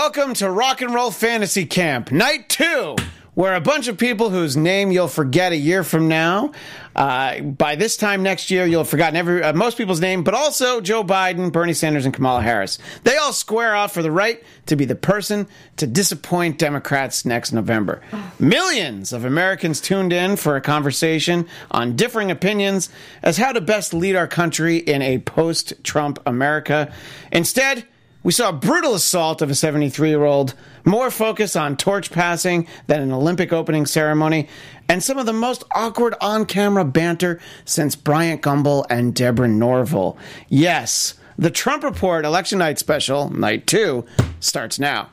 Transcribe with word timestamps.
Welcome 0.00 0.34
to 0.34 0.48
Rock 0.48 0.80
and 0.80 0.94
Roll 0.94 1.10
Fantasy 1.10 1.66
Camp, 1.66 2.12
night 2.12 2.48
two, 2.48 2.94
where 3.34 3.56
a 3.56 3.60
bunch 3.60 3.88
of 3.88 3.98
people 3.98 4.30
whose 4.30 4.56
name 4.56 4.92
you'll 4.92 5.08
forget 5.08 5.50
a 5.50 5.56
year 5.56 5.82
from 5.82 6.06
now. 6.06 6.52
Uh, 6.94 7.40
by 7.40 7.74
this 7.74 7.96
time 7.96 8.22
next 8.22 8.48
year, 8.48 8.64
you'll 8.64 8.82
have 8.82 8.88
forgotten 8.88 9.16
every 9.16 9.42
uh, 9.42 9.52
most 9.54 9.76
people's 9.76 10.00
name, 10.00 10.22
but 10.22 10.34
also 10.34 10.80
Joe 10.80 11.02
Biden, 11.02 11.50
Bernie 11.50 11.72
Sanders, 11.72 12.04
and 12.04 12.14
Kamala 12.14 12.42
Harris. 12.42 12.78
They 13.02 13.16
all 13.16 13.32
square 13.32 13.74
off 13.74 13.92
for 13.92 14.02
the 14.02 14.12
right 14.12 14.40
to 14.66 14.76
be 14.76 14.84
the 14.84 14.94
person 14.94 15.48
to 15.78 15.86
disappoint 15.88 16.58
Democrats 16.58 17.24
next 17.24 17.50
November. 17.52 18.00
Millions 18.38 19.12
of 19.12 19.24
Americans 19.24 19.80
tuned 19.80 20.12
in 20.12 20.36
for 20.36 20.54
a 20.54 20.60
conversation 20.60 21.44
on 21.72 21.96
differing 21.96 22.30
opinions 22.30 22.88
as 23.20 23.36
how 23.36 23.50
to 23.50 23.60
best 23.60 23.92
lead 23.92 24.14
our 24.14 24.28
country 24.28 24.76
in 24.76 25.02
a 25.02 25.18
post-Trump 25.18 26.20
America. 26.24 26.94
Instead. 27.32 27.84
We 28.28 28.32
saw 28.32 28.50
a 28.50 28.52
brutal 28.52 28.92
assault 28.92 29.40
of 29.40 29.48
a 29.48 29.54
73 29.54 30.10
year 30.10 30.24
old, 30.24 30.52
more 30.84 31.10
focus 31.10 31.56
on 31.56 31.78
torch 31.78 32.10
passing 32.10 32.68
than 32.86 33.00
an 33.00 33.10
Olympic 33.10 33.54
opening 33.54 33.86
ceremony, 33.86 34.48
and 34.86 35.02
some 35.02 35.16
of 35.16 35.24
the 35.24 35.32
most 35.32 35.64
awkward 35.70 36.14
on 36.20 36.44
camera 36.44 36.84
banter 36.84 37.40
since 37.64 37.96
Bryant 37.96 38.42
Gumbel 38.42 38.84
and 38.90 39.14
Deborah 39.14 39.48
Norville. 39.48 40.18
Yes, 40.46 41.14
the 41.38 41.50
Trump 41.50 41.82
Report 41.82 42.26
Election 42.26 42.58
Night 42.58 42.78
Special, 42.78 43.30
Night 43.30 43.66
2, 43.66 44.04
starts 44.40 44.78
now. 44.78 45.08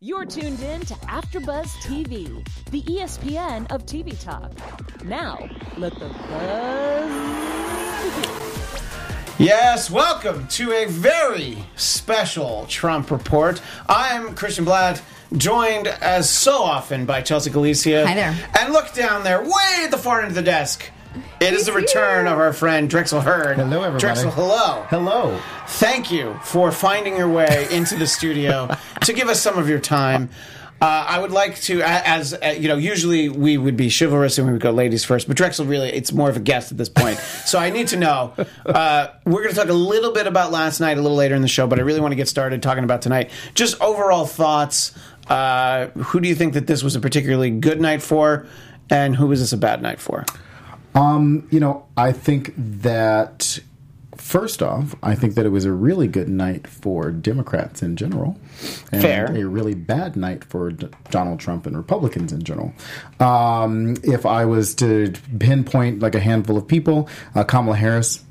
You're 0.00 0.26
tuned 0.26 0.60
in 0.60 0.82
to 0.82 0.94
AfterBuzz 1.06 1.68
TV, 1.80 2.46
the 2.70 2.82
ESPN 2.82 3.72
of 3.72 3.86
TV 3.86 4.22
talk. 4.22 4.52
Now, 5.02 5.48
let 5.78 5.94
the 5.94 6.10
buzz 6.10 7.10
begin. 8.22 8.37
Yes, 9.38 9.88
welcome 9.88 10.48
to 10.48 10.72
a 10.72 10.86
very 10.86 11.58
special 11.76 12.66
Trump 12.68 13.12
report. 13.12 13.62
I'm 13.88 14.34
Christian 14.34 14.64
Bladt, 14.64 15.00
joined 15.36 15.86
as 15.86 16.28
so 16.28 16.60
often 16.60 17.06
by 17.06 17.22
Chelsea 17.22 17.48
Galicia. 17.48 18.04
Hi 18.04 18.14
there. 18.14 18.34
And 18.58 18.72
look 18.72 18.92
down 18.94 19.22
there, 19.22 19.40
way 19.40 19.82
at 19.84 19.92
the 19.92 19.96
far 19.96 20.22
end 20.22 20.30
of 20.30 20.34
the 20.34 20.42
desk. 20.42 20.90
It 21.40 21.54
is 21.54 21.66
the 21.66 21.72
return 21.72 22.26
of 22.26 22.36
our 22.36 22.52
friend 22.52 22.90
Drexel 22.90 23.20
Heard. 23.20 23.58
Hello, 23.58 23.84
everybody. 23.84 24.00
Drexel, 24.00 24.32
hello. 24.32 24.84
Hello. 24.88 25.40
Thank 25.68 26.10
you 26.10 26.36
for 26.42 26.72
finding 26.72 27.16
your 27.16 27.28
way 27.28 27.68
into 27.70 27.94
the 27.94 28.08
studio 28.08 28.68
to 29.02 29.12
give 29.12 29.28
us 29.28 29.40
some 29.40 29.56
of 29.56 29.68
your 29.68 29.78
time. 29.78 30.30
Uh, 30.80 31.04
I 31.08 31.18
would 31.18 31.32
like 31.32 31.60
to, 31.62 31.82
as 31.82 32.34
uh, 32.34 32.54
you 32.56 32.68
know, 32.68 32.76
usually 32.76 33.28
we 33.28 33.58
would 33.58 33.76
be 33.76 33.90
chivalrous 33.90 34.38
and 34.38 34.46
we 34.46 34.52
would 34.52 34.62
go 34.62 34.70
ladies 34.70 35.04
first, 35.04 35.26
but 35.26 35.36
Drexel 35.36 35.66
really, 35.66 35.88
it's 35.88 36.12
more 36.12 36.30
of 36.30 36.36
a 36.36 36.40
guest 36.40 36.70
at 36.70 36.78
this 36.78 36.88
point. 36.88 37.18
So 37.18 37.58
I 37.58 37.70
need 37.70 37.88
to 37.88 37.96
know. 37.96 38.34
Uh, 38.68 39.12
we're 39.24 39.42
going 39.42 39.54
to 39.54 39.56
talk 39.58 39.68
a 39.68 39.72
little 39.72 40.12
bit 40.12 40.26
about 40.26 40.52
last 40.52 40.78
night 40.78 40.98
a 40.98 41.00
little 41.00 41.16
later 41.16 41.34
in 41.34 41.40
the 41.40 41.48
show, 41.48 41.66
but 41.66 41.78
I 41.78 41.82
really 41.82 42.00
want 42.00 42.12
to 42.12 42.16
get 42.16 42.28
started 42.28 42.62
talking 42.62 42.84
about 42.84 43.00
tonight. 43.00 43.30
Just 43.54 43.80
overall 43.80 44.26
thoughts. 44.26 44.94
Uh, 45.26 45.86
who 45.88 46.20
do 46.20 46.28
you 46.28 46.34
think 46.34 46.52
that 46.52 46.66
this 46.66 46.82
was 46.82 46.94
a 46.94 47.00
particularly 47.00 47.50
good 47.50 47.80
night 47.80 48.02
for, 48.02 48.46
and 48.90 49.16
who 49.16 49.26
was 49.26 49.40
this 49.40 49.52
a 49.54 49.56
bad 49.56 49.80
night 49.80 50.00
for? 50.00 50.26
You 51.50 51.60
know, 51.60 51.86
I 51.96 52.12
think 52.12 52.52
that 52.56 53.58
first 54.18 54.62
off, 54.62 54.94
I 55.02 55.14
think 55.14 55.34
that 55.34 55.46
it 55.46 55.50
was 55.50 55.64
a 55.64 55.72
really 55.72 56.06
good 56.06 56.28
night 56.28 56.66
for 56.66 57.10
Democrats 57.10 57.82
in 57.82 57.96
general, 57.96 58.38
and 58.92 59.02
Fair. 59.02 59.26
a 59.26 59.44
really 59.44 59.74
bad 59.74 60.16
night 60.16 60.44
for 60.44 60.70
D- 60.70 60.88
Donald 61.10 61.40
Trump 61.40 61.66
and 61.66 61.76
Republicans 61.76 62.32
in 62.32 62.42
general. 62.42 62.72
Um, 63.20 63.96
if 64.02 64.26
I 64.26 64.44
was 64.44 64.74
to 64.76 65.12
pinpoint 65.38 66.00
like 66.00 66.14
a 66.14 66.20
handful 66.20 66.56
of 66.56 66.66
people, 66.66 67.08
uh, 67.34 67.44
Kamala 67.44 67.76
Harris 67.76 68.24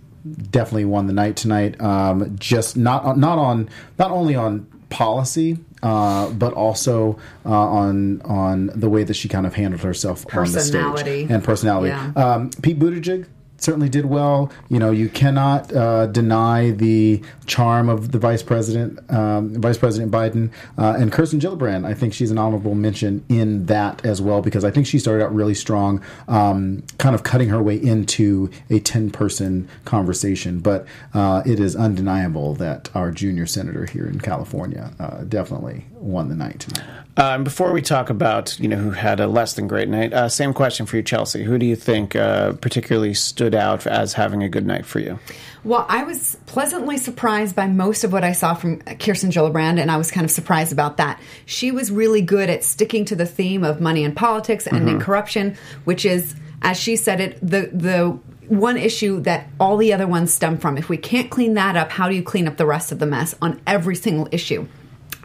definitely 0.52 0.86
won 0.86 1.08
the 1.08 1.14
night 1.14 1.36
tonight. 1.36 1.80
Um, 1.82 2.36
just 2.38 2.78
not 2.78 3.18
not 3.18 3.38
on 3.38 3.70
not 3.98 4.12
only 4.12 4.36
on 4.36 4.66
policy. 4.90 5.58
Uh, 5.84 6.32
but 6.32 6.54
also 6.54 7.20
uh, 7.46 7.52
on 7.52 8.20
on 8.24 8.66
the 8.74 8.90
way 8.90 9.04
that 9.04 9.14
she 9.14 9.30
kind 9.30 9.46
of 9.46 9.54
handled 9.54 9.84
herself 9.84 10.26
on 10.36 10.52
the 10.52 10.60
stage 10.60 11.30
and 11.30 11.44
personality. 11.44 11.90
Yeah. 11.90 12.12
Um, 12.16 12.50
Pete 12.64 12.80
Buttigieg 12.80 13.28
certainly 13.58 13.90
did 13.90 14.06
well. 14.06 14.52
You 14.70 14.80
know, 14.80 14.92
you 14.92 15.10
cannot 15.10 15.74
uh, 15.74 16.08
deny 16.08 16.72
the 16.72 17.22
charm 17.46 17.90
of 17.90 18.12
the 18.12 18.20
vice 18.20 18.44
president, 18.44 19.00
um, 19.12 19.54
Vice 19.62 19.78
President 19.78 20.12
Biden, 20.12 20.52
uh, 20.78 20.96
and 20.98 21.12
Kirsten 21.12 21.40
Gillibrand. 21.40 21.86
I 21.86 21.94
think 21.94 22.14
she's 22.14 22.32
an 22.32 22.38
honorable 22.38 22.76
mention 22.76 23.24
in 23.30 23.66
that 23.68 24.06
as 24.06 24.22
well 24.22 24.42
because 24.42 24.64
I 24.64 24.72
think 24.72 24.88
she 24.88 25.00
started 25.00 25.24
out 25.24 25.34
really 25.34 25.56
strong, 25.56 26.02
um, 26.28 26.84
kind 26.98 27.16
of 27.16 27.24
cutting 27.24 27.50
her 27.50 27.62
way 27.62 27.76
into 27.76 28.50
a 28.70 28.80
ten-person 28.80 29.68
conversation. 29.86 30.60
But 30.60 30.86
uh, 31.14 31.44
it 31.46 31.60
is 31.60 31.76
undeniable 31.76 32.54
that 32.56 32.90
our 32.96 33.12
junior 33.12 33.46
senator 33.46 33.86
here 33.86 34.08
in 34.08 34.20
California 34.20 34.92
uh, 35.00 35.24
definitely 35.24 35.86
won 35.94 36.30
the 36.30 36.36
night 36.36 36.60
tonight. 36.60 37.07
Um, 37.18 37.44
before 37.44 37.74
we 37.74 37.82
talk 37.82 38.12
about 38.12 38.60
you 38.60 38.68
know 38.68 38.78
who 38.78 38.92
had 38.92 39.20
a 39.20 39.26
less 39.26 39.56
than 39.56 39.68
great 39.68 39.90
night, 39.90 40.14
uh, 40.14 40.30
same 40.30 40.54
question 40.54 40.86
for 40.86 40.98
you, 40.98 41.04
Chelsea. 41.04 41.44
Who 41.44 41.58
do 41.58 41.66
you 41.66 41.76
think 41.76 42.16
uh, 42.16 42.54
particularly 42.54 43.16
stood 43.16 43.56
out 43.56 43.88
as 43.88 44.14
having 44.14 44.44
a 44.44 44.50
good 44.50 44.68
night 44.68 44.86
for 44.86 45.00
you? 45.00 45.18
Well, 45.64 45.88
I 45.90 46.04
was 46.04 46.38
pleasantly 46.46 46.98
surprised 46.98 47.56
by 47.56 47.68
most 47.68 48.04
of 48.04 48.14
what 48.14 48.24
I 48.24 48.34
saw 48.34 48.54
from 48.54 48.82
Kirsten 48.82 49.32
Gillibrand, 49.32 49.80
and 49.80 49.90
I 49.90 49.98
was 49.98 50.12
kind 50.12 50.26
of 50.26 50.32
surprised 50.32 50.72
about 50.72 50.98
that. 50.98 51.20
She 51.48 51.72
was 51.72 51.92
really 51.92 52.22
good 52.22 52.52
at 52.52 52.64
sticking 52.64 53.04
to 53.06 53.16
the 53.16 53.26
theme 53.26 53.64
of 53.64 53.82
money 53.82 54.06
and 54.06 54.16
politics 54.16 54.68
and 54.68 54.88
in 54.88 55.00
corruption, 55.00 55.58
which 55.86 56.06
is, 56.06 56.36
as 56.62 56.80
she 56.80 56.96
said 56.96 57.20
it, 57.20 57.40
the 57.42 57.72
the 57.74 58.20
one 58.48 58.78
issue 58.78 59.22
that 59.22 59.50
all 59.60 59.76
the 59.76 59.92
other 59.92 60.08
ones 60.08 60.32
stem 60.32 60.60
from. 60.60 60.78
If 60.78 60.88
we 60.88 60.98
can't 60.98 61.32
clean 61.32 61.56
that 61.56 61.76
up, 61.76 61.90
how 61.90 62.08
do 62.10 62.16
you 62.16 62.22
clean 62.22 62.48
up 62.48 62.58
the 62.58 62.66
rest 62.68 62.92
of 62.92 63.00
the 63.00 63.08
mess 63.08 63.34
on 63.42 63.60
every 63.66 63.96
single 63.96 64.30
issue? 64.32 64.68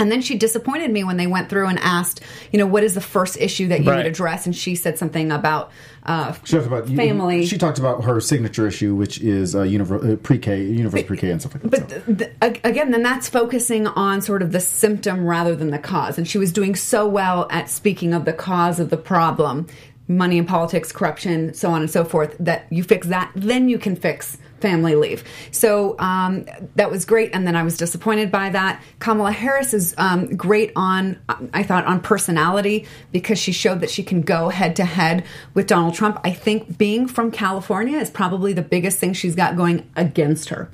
And 0.02 0.10
then 0.10 0.20
she 0.20 0.36
disappointed 0.36 0.90
me 0.90 1.04
when 1.04 1.16
they 1.16 1.28
went 1.28 1.48
through 1.48 1.68
and 1.68 1.78
asked, 1.78 2.20
you 2.50 2.58
know, 2.58 2.66
what 2.66 2.82
is 2.82 2.94
the 2.94 3.00
first 3.00 3.36
issue 3.40 3.68
that 3.68 3.84
you 3.84 3.88
Right. 3.90 3.98
would 3.98 4.06
address? 4.06 4.46
And 4.46 4.54
she 4.54 4.74
said 4.74 4.98
something 4.98 5.30
about 5.30 5.70
uh, 6.04 6.32
She 6.42 6.56
talked 6.56 6.66
about 6.66 6.88
family. 6.88 7.46
She 7.46 7.56
talked 7.56 7.78
about 7.78 8.02
her 8.02 8.20
signature 8.20 8.66
issue, 8.66 8.96
which 8.96 9.20
is 9.20 9.54
uh, 9.54 9.60
univer- 9.60 10.14
uh, 10.14 10.16
pre-K, 10.16 10.60
universe 10.64 11.04
pre-K, 11.04 11.30
and 11.30 11.40
stuff 11.40 11.54
like 11.54 11.62
that. 11.62 11.70
But 11.70 11.90
so. 11.90 12.00
th- 12.14 12.18
th- 12.40 12.60
again, 12.64 12.90
then 12.90 13.04
that's 13.04 13.28
focusing 13.28 13.86
on 13.86 14.20
sort 14.22 14.42
of 14.42 14.50
the 14.50 14.58
symptom 14.58 15.24
rather 15.24 15.54
than 15.54 15.70
the 15.70 15.78
cause. 15.78 16.18
And 16.18 16.26
she 16.26 16.38
was 16.38 16.52
doing 16.52 16.74
so 16.74 17.06
well 17.06 17.46
at 17.50 17.70
speaking 17.70 18.12
of 18.12 18.24
the 18.24 18.32
cause 18.32 18.80
of 18.80 18.90
the 18.90 18.96
problem 18.96 19.68
money 20.08 20.36
and 20.36 20.48
politics, 20.48 20.90
corruption, 20.90 21.54
so 21.54 21.70
on 21.70 21.80
and 21.80 21.90
so 21.90 22.04
forth 22.04 22.36
that 22.40 22.66
you 22.70 22.82
fix 22.82 23.06
that, 23.06 23.30
then 23.36 23.68
you 23.68 23.78
can 23.78 23.94
fix 23.94 24.36
family 24.62 24.94
leave. 24.94 25.24
So 25.50 25.98
um, 25.98 26.46
that 26.76 26.90
was 26.90 27.04
great. 27.04 27.30
And 27.34 27.46
then 27.46 27.56
I 27.56 27.62
was 27.62 27.76
disappointed 27.76 28.30
by 28.30 28.48
that. 28.50 28.82
Kamala 29.00 29.32
Harris 29.32 29.74
is 29.74 29.94
um, 29.98 30.34
great 30.36 30.72
on, 30.76 31.20
I 31.52 31.62
thought, 31.62 31.84
on 31.84 32.00
personality 32.00 32.86
because 33.10 33.38
she 33.38 33.52
showed 33.52 33.80
that 33.80 33.90
she 33.90 34.02
can 34.02 34.22
go 34.22 34.48
head 34.48 34.76
to 34.76 34.84
head 34.84 35.24
with 35.52 35.66
Donald 35.66 35.94
Trump. 35.94 36.18
I 36.24 36.32
think 36.32 36.78
being 36.78 37.06
from 37.06 37.30
California 37.30 37.98
is 37.98 38.08
probably 38.08 38.52
the 38.54 38.62
biggest 38.62 38.98
thing 38.98 39.12
she's 39.12 39.34
got 39.34 39.56
going 39.56 39.90
against 39.96 40.48
her 40.48 40.70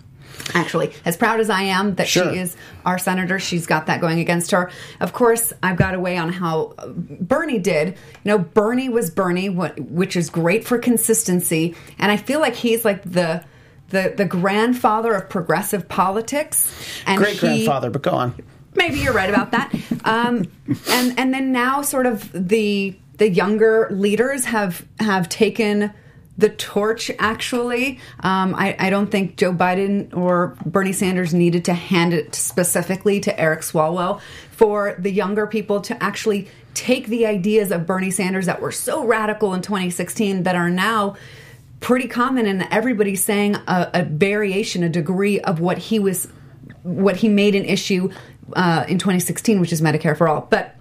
actually 0.55 0.93
as 1.05 1.17
proud 1.17 1.41
as 1.41 1.51
i 1.51 1.63
am 1.63 1.95
that 1.97 2.09
Sure. 2.09 2.33
she 2.33 2.39
is 2.39 2.57
our 2.87 2.99
senator 2.99 3.39
she's 3.39 3.67
got 3.67 3.87
that 3.87 4.01
going 4.01 4.21
against 4.21 4.51
her 4.53 4.71
of 5.01 5.13
course 5.13 5.53
i've 5.63 5.77
got 5.77 5.93
to 5.93 6.01
weigh 6.01 6.17
on 6.17 6.33
how 6.33 6.75
uh, 6.79 6.87
bernie 6.89 7.59
did 7.59 7.89
you 7.89 7.97
know 8.25 8.39
bernie 8.39 8.89
was 8.89 9.11
bernie 9.11 9.49
which 9.49 10.17
is 10.17 10.31
great 10.31 10.65
for 10.65 10.79
consistency 10.79 11.75
and 11.99 12.11
i 12.11 12.17
feel 12.17 12.41
like 12.41 12.55
he's 12.55 12.85
like 12.85 13.03
the 13.03 13.45
the, 13.91 14.13
the 14.17 14.25
grandfather 14.25 15.15
of 15.15 15.29
progressive 15.29 15.89
politics 15.89 16.73
and 17.07 17.19
Great 17.19 17.35
he- 17.35 17.39
grandfather, 17.41 17.91
but 17.91 18.03
go 18.03 18.11
on. 18.13 18.35
maybe 18.75 18.99
you're 19.01 19.13
right 19.15 19.31
about 19.31 19.51
that. 19.53 19.73
Um, 20.05 20.51
and 20.91 21.19
and 21.19 21.35
then 21.35 21.53
now, 21.53 21.83
sort 21.83 22.07
of 22.07 22.31
the 22.33 22.97
the 23.17 23.29
younger 23.29 23.89
leaders 23.91 24.45
have 24.47 24.87
have 25.01 25.29
taken 25.29 25.93
the 26.37 26.49
torch. 26.51 27.11
Actually, 27.19 27.99
um, 28.21 28.55
I, 28.55 28.77
I 28.79 28.91
don't 28.91 29.11
think 29.11 29.37
Joe 29.37 29.53
Biden 29.53 30.17
or 30.17 30.57
Bernie 30.65 30.93
Sanders 30.93 31.35
needed 31.35 31.65
to 31.65 31.75
hand 31.75 32.13
it 32.15 32.35
specifically 32.35 33.19
to 33.21 33.41
Eric 33.41 33.61
Swalwell 33.61 34.21
for 34.53 34.95
the 34.99 35.11
younger 35.11 35.47
people 35.47 35.81
to 35.83 36.01
actually 36.03 36.49
take 36.75 37.07
the 37.09 37.27
ideas 37.27 37.73
of 37.73 37.87
Bernie 37.87 38.13
Sanders 38.13 38.47
that 38.47 38.61
were 38.61 38.71
so 38.71 39.05
radical 39.05 39.53
in 39.53 39.63
2016 39.63 40.45
that 40.45 40.55
are 40.55 40.71
now 40.71 41.17
pretty 41.81 42.09
common 42.09 42.47
and 42.47 42.67
everybody's 42.71 43.23
saying 43.23 43.55
a, 43.67 43.91
a 43.95 44.05
variation 44.05 44.83
a 44.83 44.89
degree 44.89 45.41
of 45.41 45.61
what 45.61 45.79
he 45.79 45.99
was 45.99 46.29
what 46.83 47.17
he 47.17 47.29
made 47.29 47.55
an 47.55 47.65
issue 47.65 48.11
uh, 48.55 48.85
in 48.89 48.99
2016 48.99 49.61
which 49.61 49.73
is 49.73 49.81
medicare 49.81 50.17
for 50.17 50.29
all. 50.29 50.47
But 50.51 50.75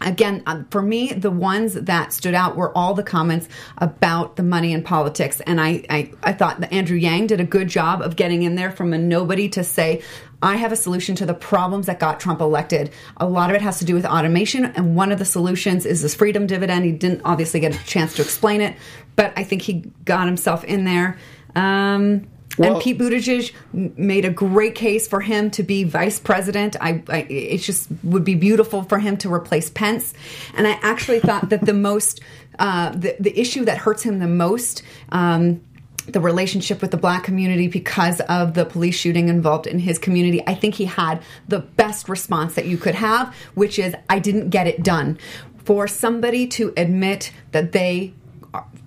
again 0.00 0.42
um, 0.46 0.66
for 0.70 0.82
me 0.82 1.12
the 1.12 1.30
ones 1.30 1.74
that 1.74 2.12
stood 2.12 2.34
out 2.34 2.56
were 2.56 2.76
all 2.76 2.94
the 2.94 3.02
comments 3.02 3.48
about 3.78 4.36
the 4.36 4.42
money 4.42 4.72
in 4.72 4.82
politics 4.82 5.40
and 5.42 5.60
I, 5.60 5.84
I 5.90 6.10
i 6.22 6.32
thought 6.32 6.60
that 6.60 6.72
andrew 6.72 6.96
yang 6.96 7.26
did 7.26 7.40
a 7.40 7.44
good 7.44 7.68
job 7.68 8.02
of 8.02 8.16
getting 8.16 8.42
in 8.42 8.54
there 8.54 8.70
from 8.70 8.92
a 8.92 8.98
nobody 8.98 9.48
to 9.50 9.64
say 9.64 10.02
I 10.42 10.56
have 10.56 10.72
a 10.72 10.76
solution 10.76 11.14
to 11.16 11.26
the 11.26 11.34
problems 11.34 11.84
that 11.86 12.00
got 12.00 12.18
Trump 12.18 12.40
elected. 12.40 12.92
A 13.18 13.28
lot 13.28 13.50
of 13.50 13.56
it 13.56 13.62
has 13.62 13.78
to 13.80 13.84
do 13.84 13.94
with 13.94 14.06
automation, 14.06 14.64
and 14.64 14.96
one 14.96 15.12
of 15.12 15.18
the 15.18 15.24
solutions 15.26 15.84
is 15.84 16.00
this 16.00 16.14
freedom 16.14 16.46
dividend. 16.46 16.86
He 16.86 16.92
didn't 16.92 17.20
obviously 17.26 17.60
get 17.60 17.74
a 17.74 17.84
chance 17.84 18.14
to 18.14 18.22
explain 18.22 18.62
it, 18.62 18.74
but 19.16 19.34
I 19.36 19.44
think 19.44 19.60
he 19.60 19.84
got 20.06 20.26
himself 20.26 20.64
in 20.64 20.84
there. 20.84 21.18
Um, 21.54 22.26
Well- 22.58 22.74
and 22.74 22.82
Pete 22.82 22.98
Buttigieg 22.98 23.52
made 23.72 24.24
a 24.24 24.30
great 24.30 24.74
case 24.74 25.06
for 25.08 25.20
him 25.20 25.50
to 25.52 25.62
be 25.62 25.84
vice 25.84 26.18
president. 26.18 26.76
I, 26.80 27.02
I 27.08 27.18
it 27.28 27.58
just 27.58 27.88
would 28.02 28.24
be 28.24 28.34
beautiful 28.34 28.82
for 28.82 28.98
him 28.98 29.16
to 29.18 29.32
replace 29.32 29.70
Pence. 29.70 30.14
And 30.56 30.66
I 30.66 30.78
actually 30.82 31.20
thought 31.20 31.50
that 31.50 31.64
the 31.64 31.74
most 31.74 32.20
uh, 32.58 32.90
the 32.90 33.16
the 33.18 33.38
issue 33.38 33.64
that 33.64 33.78
hurts 33.78 34.02
him 34.02 34.18
the 34.18 34.28
most. 34.28 34.82
Um, 35.10 35.62
the 36.06 36.20
relationship 36.20 36.80
with 36.82 36.90
the 36.90 36.96
black 36.96 37.22
community 37.22 37.68
because 37.68 38.20
of 38.22 38.54
the 38.54 38.64
police 38.64 38.96
shooting 38.96 39.28
involved 39.28 39.66
in 39.66 39.78
his 39.78 39.98
community. 39.98 40.42
I 40.44 40.54
think 40.54 40.74
he 40.74 40.86
had 40.86 41.22
the 41.46 41.60
best 41.60 42.08
response 42.08 42.54
that 42.54 42.66
you 42.66 42.78
could 42.78 42.96
have, 42.96 43.32
which 43.54 43.78
is, 43.78 43.94
I 44.08 44.18
didn't 44.18 44.48
get 44.50 44.66
it 44.66 44.82
done. 44.82 45.18
For 45.64 45.86
somebody 45.86 46.48
to 46.48 46.72
admit 46.76 47.32
that 47.52 47.72
they 47.72 48.14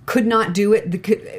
could 0.06 0.26
not 0.26 0.52
do 0.52 0.72
it 0.72 0.84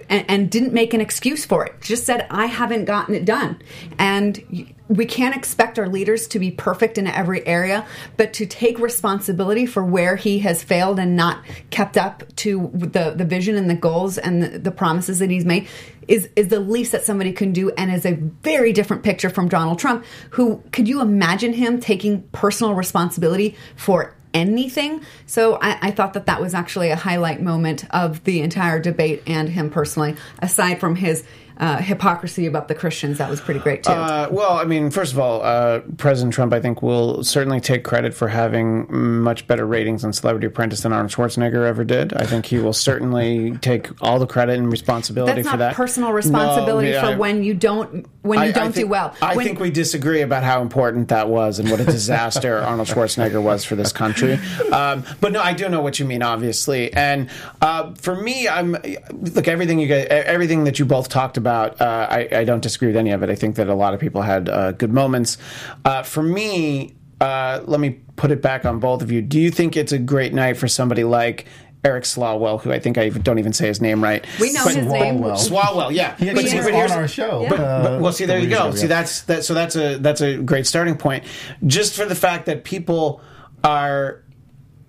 and, 0.10 0.50
didn't 0.50 0.74
make 0.74 0.94
an 0.94 1.02
excuse 1.02 1.46
for 1.46 1.66
it, 1.66 1.80
just 1.82 2.06
said, 2.06 2.26
I 2.30 2.48
haven't 2.48 2.86
gotten 2.86 3.14
it 3.14 3.26
done. 3.26 3.62
And 4.00 4.74
we 4.88 5.06
can't 5.06 5.36
expect 5.36 5.80
our 5.80 5.88
leaders 5.88 6.28
to 6.30 6.40
be 6.40 6.52
perfect 6.52 6.98
in 6.98 7.08
every 7.08 7.46
area, 7.46 7.86
but 8.18 8.34
to 8.34 8.46
take 8.46 8.80
responsibility 8.80 9.66
for 9.66 9.84
where 9.84 10.16
he 10.16 10.40
has 10.40 10.64
failed 10.64 11.00
and 11.00 11.16
not 11.16 11.44
kept 11.70 11.98
up 11.98 12.24
to 12.38 12.72
the, 12.74 13.14
the 13.16 13.26
vision 13.26 13.56
and 13.56 13.70
the 13.70 13.76
goals 13.76 14.18
and 14.18 14.42
the, 14.42 14.60
the 14.60 14.72
promises 14.72 15.20
that 15.20 15.30
he's 15.30 15.46
made 15.46 15.68
is, 16.08 16.30
is 16.36 16.50
the 16.50 16.60
least 16.60 16.92
that 16.92 17.04
somebody 17.04 17.32
can 17.32 17.52
do 17.52 17.72
and 17.72 17.92
is 17.92 18.06
a 18.06 18.14
very 18.14 18.72
different 18.74 19.04
picture 19.04 19.30
from 19.30 19.48
Donald 19.48 19.80
Trump, 19.80 20.06
who 20.32 20.62
could 20.72 20.88
you 20.88 21.02
imagine 21.02 21.54
him 21.54 21.80
taking 21.80 22.22
personal 22.32 22.74
responsibility 22.74 23.56
for 23.76 24.15
anything. 24.36 25.02
So 25.26 25.58
I, 25.62 25.78
I 25.82 25.92
thought 25.92 26.14
that 26.14 26.26
that 26.26 26.42
was 26.42 26.54
actually 26.54 26.92
a 26.92 26.96
highlight 26.96 27.42
moment 27.42 27.86
of 27.92 28.24
the 28.26 28.42
entire 28.42 28.80
debate 28.80 29.24
and 29.26 29.48
him 29.48 29.70
personally, 29.70 30.16
aside 30.40 30.80
from 30.80 30.98
his 30.98 31.24
uh, 31.57 31.78
hypocrisy 31.78 32.46
about 32.46 32.68
the 32.68 32.75
Christians. 32.75 33.18
That 33.18 33.30
was 33.30 33.40
pretty 33.42 33.60
great 33.60 33.84
too. 33.84 33.92
Uh, 33.92 34.28
well, 34.31 34.54
I 34.57 34.66
mean, 34.66 34.92
first 34.92 35.13
of 35.13 35.19
all, 35.19 35.42
uh, 35.42 35.80
President 35.98 36.34
Trump, 36.34 36.54
I 36.54 36.60
think, 36.60 36.81
will 36.81 37.24
certainly 37.24 37.60
take 37.62 37.84
credit 37.84 38.13
for 38.13 38.28
having 38.28 38.86
much 39.24 39.48
better 39.48 39.66
ratings 39.66 40.04
on 40.04 40.12
Celebrity 40.13 40.48
Apprentice 40.48 40.81
than 40.81 40.92
Arnold 40.94 41.12
Schwarzenegger 41.12 41.66
ever 41.66 41.84
did. 41.84 42.13
I 42.13 42.25
think 42.25 42.46
he 42.46 42.60
will 42.60 42.74
certainly 42.74 43.52
take 43.62 43.90
all 44.02 44.19
the 44.19 44.28
credit 44.28 44.57
and 44.57 44.72
responsibility 44.72 45.42
That's 45.42 45.50
for 45.52 45.57
that. 45.57 45.75
personal 45.75 46.12
responsibility 46.12 46.90
No, 46.90 46.94
yeah, 46.96 47.02
for 47.02 47.07
I- 47.13 47.16
when 47.16 47.44
you 47.44 47.54
don't 47.54 48.06
when 48.22 48.40
you 48.40 48.46
I- 48.46 48.48
I 48.50 48.52
don't 48.52 48.68
do 48.68 48.81
think- 48.81 48.90
well. 48.90 49.13
I 49.22 49.36
think 49.36 49.60
we 49.60 49.69
disagree 49.72 50.22
about 50.22 50.44
how 50.44 50.62
important 50.62 51.10
that 51.10 51.30
was 51.30 51.60
and 51.60 51.69
what 51.72 51.80
a 51.80 51.86
disaster 51.86 52.57
Arnold 52.66 52.88
Schwarzenegger 52.88 53.42
was 53.42 53.63
for 53.63 53.75
this 53.75 53.94
country. 53.94 54.40
Um, 54.72 55.04
but 55.22 55.31
no, 55.31 55.42
I 55.42 55.54
do 55.54 55.69
know 55.69 55.81
what 55.81 56.00
you 56.00 56.06
mean, 56.06 56.24
obviously. 56.24 56.92
And 56.94 57.30
uh, 57.62 57.94
for 57.96 58.16
me, 58.16 58.48
I'm 58.50 58.75
look 59.12 59.48
everything 59.48 59.80
you 59.80 59.88
guys, 59.88 60.07
everything 60.10 60.63
that 60.66 60.80
you 60.80 60.86
both 60.86 61.07
talked 61.10 61.38
about. 61.38 61.44
Uh, 61.47 62.07
I, 62.09 62.27
I 62.31 62.44
don't 62.44 62.62
disagree 62.62 62.88
with 62.89 62.97
any 62.97 63.12
of 63.12 63.24
it. 63.24 63.30
I 63.30 63.36
think 63.36 63.56
that 63.56 63.68
a 63.68 63.74
lot 63.75 63.94
of 63.94 64.00
people 64.00 64.21
had 64.21 64.50
uh, 64.50 64.71
good 64.74 64.92
moments. 64.94 65.38
Uh, 65.83 66.03
for 66.03 66.24
me, 66.24 66.95
uh, 67.21 67.62
let 67.65 67.80
me 67.80 68.00
put 68.15 68.31
it 68.31 68.42
back 68.42 68.65
on 68.65 68.80
both 68.80 69.01
of 69.01 69.12
you. 69.12 69.21
Do 69.21 69.39
you 69.39 69.51
think 69.51 69.75
it's 69.77 69.92
a 69.92 70.00
great 70.00 70.33
night 70.33 70.57
for 70.57 70.68
somebody 70.68 71.03
like? 71.03 71.45
Eric 71.83 72.03
Swalwell, 72.06 72.59
who 72.59 72.71
I 72.71 72.80
think 72.80 72.97
I 72.97 73.09
don't 73.09 73.38
even 73.38 73.53
say 73.53 73.68
his 73.68 73.80
name 73.80 74.03
right. 74.03 74.25
We 74.39 74.51
know 74.51 74.63
his 74.65 74.75
name. 74.77 75.19
Swalwell. 75.19 75.50
Swalwell, 75.50 75.94
yeah. 75.94 76.15
He 76.18 76.25
But 76.25 76.38
actually 76.44 76.50
see, 76.50 76.57
was 76.57 76.65
but 76.65 76.74
on 76.74 76.92
our 76.94 77.07
show. 77.07 77.45
But- 77.47 77.59
uh, 77.59 77.83
but, 77.83 78.01
well, 78.01 78.12
see, 78.12 78.25
there 78.25 78.39
you 78.39 78.50
couple 78.50 78.63
go. 78.63 78.69
years 78.71 78.81
See, 78.81 78.88
that's 78.88 79.21
that. 79.25 79.44
So 79.45 79.53
that's 79.53 79.75
a 79.75 79.97
that's 80.00 80.19
a 80.21 80.38
great 80.39 80.65
starting 80.65 80.97
point. 80.97 81.25
Just 81.68 81.95
for 81.95 82.06
the 82.06 82.15
fact 82.15 82.47
that 82.47 82.63
people 82.63 83.21
are 83.63 84.24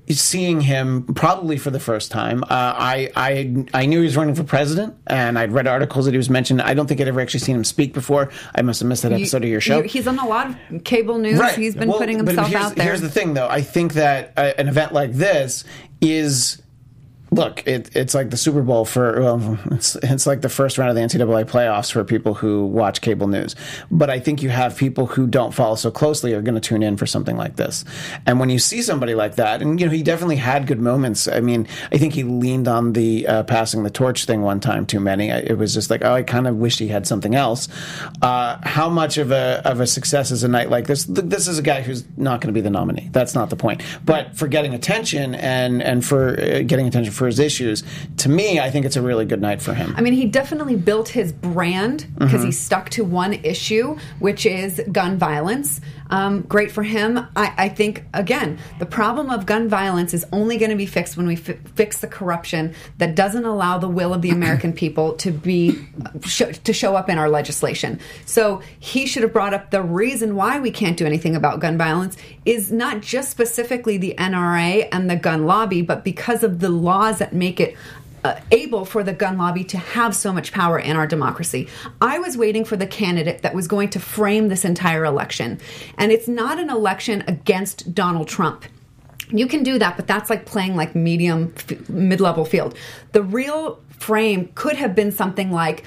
seeing 0.08 0.60
him 0.60 1.02
probably 1.14 1.56
for 1.58 1.70
the 1.70 1.80
first 1.80 2.10
time. 2.10 2.44
Uh, 2.44 2.46
I 2.50 3.10
I 3.16 3.64
I 3.74 3.86
knew 3.86 3.98
he 4.00 4.04
was 4.04 4.16
running 4.16 4.34
for 4.34 4.44
president, 4.44 4.94
and 5.06 5.38
I'd 5.38 5.52
read 5.52 5.66
articles 5.66 6.04
that 6.04 6.12
he 6.12 6.16
was 6.16 6.30
mentioned. 6.30 6.62
I 6.62 6.74
don't 6.74 6.86
think 6.86 7.00
I'd 7.00 7.08
ever 7.08 7.20
actually 7.20 7.40
seen 7.40 7.56
him 7.56 7.64
speak 7.64 7.92
before. 7.92 8.30
I 8.54 8.62
must 8.62 8.80
have 8.80 8.88
missed 8.88 9.02
that 9.02 9.10
you- 9.12 9.18
episode 9.18 9.42
of 9.44 9.50
your 9.50 9.60
show. 9.60 9.82
he's 9.82 10.06
on 10.06 10.18
a 10.18 10.26
lot 10.26 10.54
of 10.70 10.84
cable 10.84 11.18
news. 11.18 11.40
He's 11.54 11.74
been 11.74 11.88
Well, 11.88 11.98
putting 11.98 12.18
himself 12.18 12.54
out 12.54 12.76
there. 12.76 12.84
Here's 12.86 13.00
the 13.00 13.10
thing, 13.10 13.34
though. 13.34 13.48
I 13.48 13.62
think 13.62 13.94
that 13.94 14.32
uh, 14.36 14.52
an 14.58 14.68
event 14.68 14.92
like 14.92 15.12
this 15.12 15.64
is. 16.00 16.62
Look, 17.36 17.66
it, 17.66 17.94
it's 17.94 18.14
like 18.14 18.30
the 18.30 18.36
Super 18.36 18.62
Bowl 18.62 18.84
for 18.86 19.20
well, 19.20 19.58
it's 19.72 19.94
it's 19.96 20.26
like 20.26 20.40
the 20.40 20.48
first 20.48 20.78
round 20.78 20.88
of 20.90 20.96
the 20.96 21.02
NCAA 21.02 21.44
playoffs 21.44 21.92
for 21.92 22.02
people 22.02 22.32
who 22.34 22.64
watch 22.64 23.02
cable 23.02 23.28
news. 23.28 23.54
But 23.90 24.08
I 24.08 24.20
think 24.20 24.42
you 24.42 24.48
have 24.48 24.76
people 24.76 25.04
who 25.06 25.26
don't 25.26 25.52
follow 25.52 25.74
so 25.74 25.90
closely 25.90 26.32
are 26.32 26.40
going 26.40 26.54
to 26.54 26.60
tune 26.60 26.82
in 26.82 26.96
for 26.96 27.04
something 27.06 27.36
like 27.36 27.56
this. 27.56 27.84
And 28.24 28.40
when 28.40 28.48
you 28.48 28.58
see 28.58 28.80
somebody 28.80 29.14
like 29.14 29.34
that, 29.36 29.60
and 29.60 29.78
you 29.78 29.86
know 29.86 29.92
he 29.92 30.02
definitely 30.02 30.36
had 30.36 30.66
good 30.66 30.80
moments. 30.80 31.28
I 31.28 31.40
mean, 31.40 31.68
I 31.92 31.98
think 31.98 32.14
he 32.14 32.22
leaned 32.22 32.68
on 32.68 32.94
the 32.94 33.26
uh, 33.26 33.42
passing 33.42 33.82
the 33.82 33.90
torch 33.90 34.24
thing 34.24 34.40
one 34.40 34.58
time 34.60 34.86
too 34.86 35.00
many. 35.00 35.28
It 35.28 35.58
was 35.58 35.74
just 35.74 35.90
like, 35.90 36.02
oh, 36.04 36.14
I 36.14 36.22
kind 36.22 36.46
of 36.48 36.56
wish 36.56 36.78
he 36.78 36.88
had 36.88 37.06
something 37.06 37.34
else. 37.34 37.68
Uh, 38.22 38.56
how 38.62 38.88
much 38.88 39.18
of 39.18 39.30
a 39.30 39.60
of 39.64 39.80
a 39.80 39.86
success 39.86 40.30
is 40.30 40.42
a 40.42 40.48
night 40.48 40.70
like 40.70 40.86
this? 40.86 41.04
Th- 41.04 41.18
This 41.26 41.48
is 41.48 41.58
a 41.58 41.62
guy 41.62 41.82
who's 41.82 42.02
not 42.16 42.40
going 42.40 42.48
to 42.48 42.54
be 42.54 42.62
the 42.62 42.70
nominee. 42.70 43.10
That's 43.12 43.34
not 43.34 43.50
the 43.50 43.56
point. 43.56 43.82
But 44.06 44.34
for 44.36 44.48
getting 44.48 44.72
attention 44.72 45.34
and 45.34 45.82
and 45.82 46.02
for 46.02 46.30
uh, 46.40 46.62
getting 46.62 46.86
attention 46.86 47.12
for 47.12 47.25
his 47.26 47.38
issues, 47.38 47.82
to 48.18 48.28
me, 48.28 48.58
I 48.60 48.70
think 48.70 48.86
it's 48.86 48.96
a 48.96 49.02
really 49.02 49.24
good 49.24 49.40
night 49.40 49.60
for 49.62 49.74
him. 49.74 49.94
I 49.96 50.00
mean, 50.00 50.12
he 50.14 50.26
definitely 50.26 50.76
built 50.76 51.08
his 51.08 51.32
brand 51.32 52.06
because 52.18 52.36
Mm-hmm. 52.36 52.46
he 52.46 52.52
stuck 52.52 52.90
to 52.90 53.04
one 53.04 53.34
issue, 53.34 53.96
which 54.18 54.46
is 54.46 54.80
gun 54.92 55.18
violence. 55.18 55.80
Um, 56.10 56.42
great 56.42 56.70
for 56.70 56.82
him. 56.82 57.18
I, 57.36 57.52
I 57.56 57.68
think, 57.68 58.04
again, 58.14 58.58
the 58.78 58.86
problem 58.86 59.30
of 59.30 59.46
gun 59.46 59.68
violence 59.68 60.14
is 60.14 60.24
only 60.32 60.56
going 60.56 60.70
to 60.70 60.76
be 60.76 60.86
fixed 60.86 61.16
when 61.16 61.26
we 61.26 61.36
fi- 61.36 61.58
fix 61.74 62.00
the 62.00 62.06
corruption 62.06 62.74
that 62.98 63.14
doesn't 63.14 63.44
allow 63.44 63.78
the 63.78 63.88
will 63.88 64.14
of 64.14 64.22
the 64.22 64.30
American 64.30 64.72
people 64.84 65.14
to 65.14 65.30
be 65.30 65.78
sh- 66.24 66.58
to 66.62 66.72
show 66.72 66.96
up 66.96 67.08
in 67.08 67.18
our 67.18 67.28
legislation. 67.28 67.98
So 68.24 68.62
he 68.78 69.06
should 69.06 69.22
have 69.22 69.32
brought 69.32 69.54
up 69.54 69.70
the 69.70 69.82
reason 69.82 70.36
why 70.36 70.60
we 70.60 70.70
can't 70.70 70.96
do 70.96 71.06
anything 71.06 71.34
about 71.34 71.60
gun 71.60 71.76
violence 71.76 72.16
is 72.44 72.70
not 72.70 73.02
just 73.02 73.30
specifically 73.30 73.96
the 73.98 74.14
NRA 74.18 74.88
and 74.92 75.10
the 75.10 75.16
gun 75.16 75.46
lobby, 75.46 75.82
but 75.82 76.04
because 76.04 76.42
of 76.42 76.60
the 76.60 76.68
laws 76.68 77.18
that 77.18 77.32
make 77.32 77.60
it 77.60 77.74
uh, 77.74 77.78
able 78.50 78.84
for 78.84 79.02
the 79.02 79.12
gun 79.12 79.36
lobby 79.38 79.64
to 79.64 79.78
have 79.78 80.14
so 80.14 80.32
much 80.32 80.52
power 80.52 80.78
in 80.78 80.96
our 80.96 81.06
democracy. 81.06 81.68
I 82.00 82.18
was 82.18 82.36
waiting 82.36 82.64
for 82.64 82.76
the 82.76 82.86
candidate 82.86 83.42
that 83.42 83.54
was 83.54 83.68
going 83.68 83.90
to 83.90 84.00
frame 84.00 84.48
this 84.48 84.64
entire 84.64 85.04
election. 85.04 85.60
And 85.98 86.12
it's 86.12 86.28
not 86.28 86.58
an 86.58 86.70
election 86.70 87.24
against 87.26 87.94
Donald 87.94 88.28
Trump. 88.28 88.64
You 89.30 89.46
can 89.46 89.62
do 89.62 89.78
that, 89.78 89.96
but 89.96 90.06
that's 90.06 90.30
like 90.30 90.46
playing 90.46 90.76
like 90.76 90.94
medium, 90.94 91.52
mid 91.88 92.20
level 92.20 92.44
field. 92.44 92.76
The 93.12 93.22
real 93.22 93.80
frame 93.90 94.50
could 94.54 94.76
have 94.76 94.94
been 94.94 95.10
something 95.10 95.50
like 95.50 95.84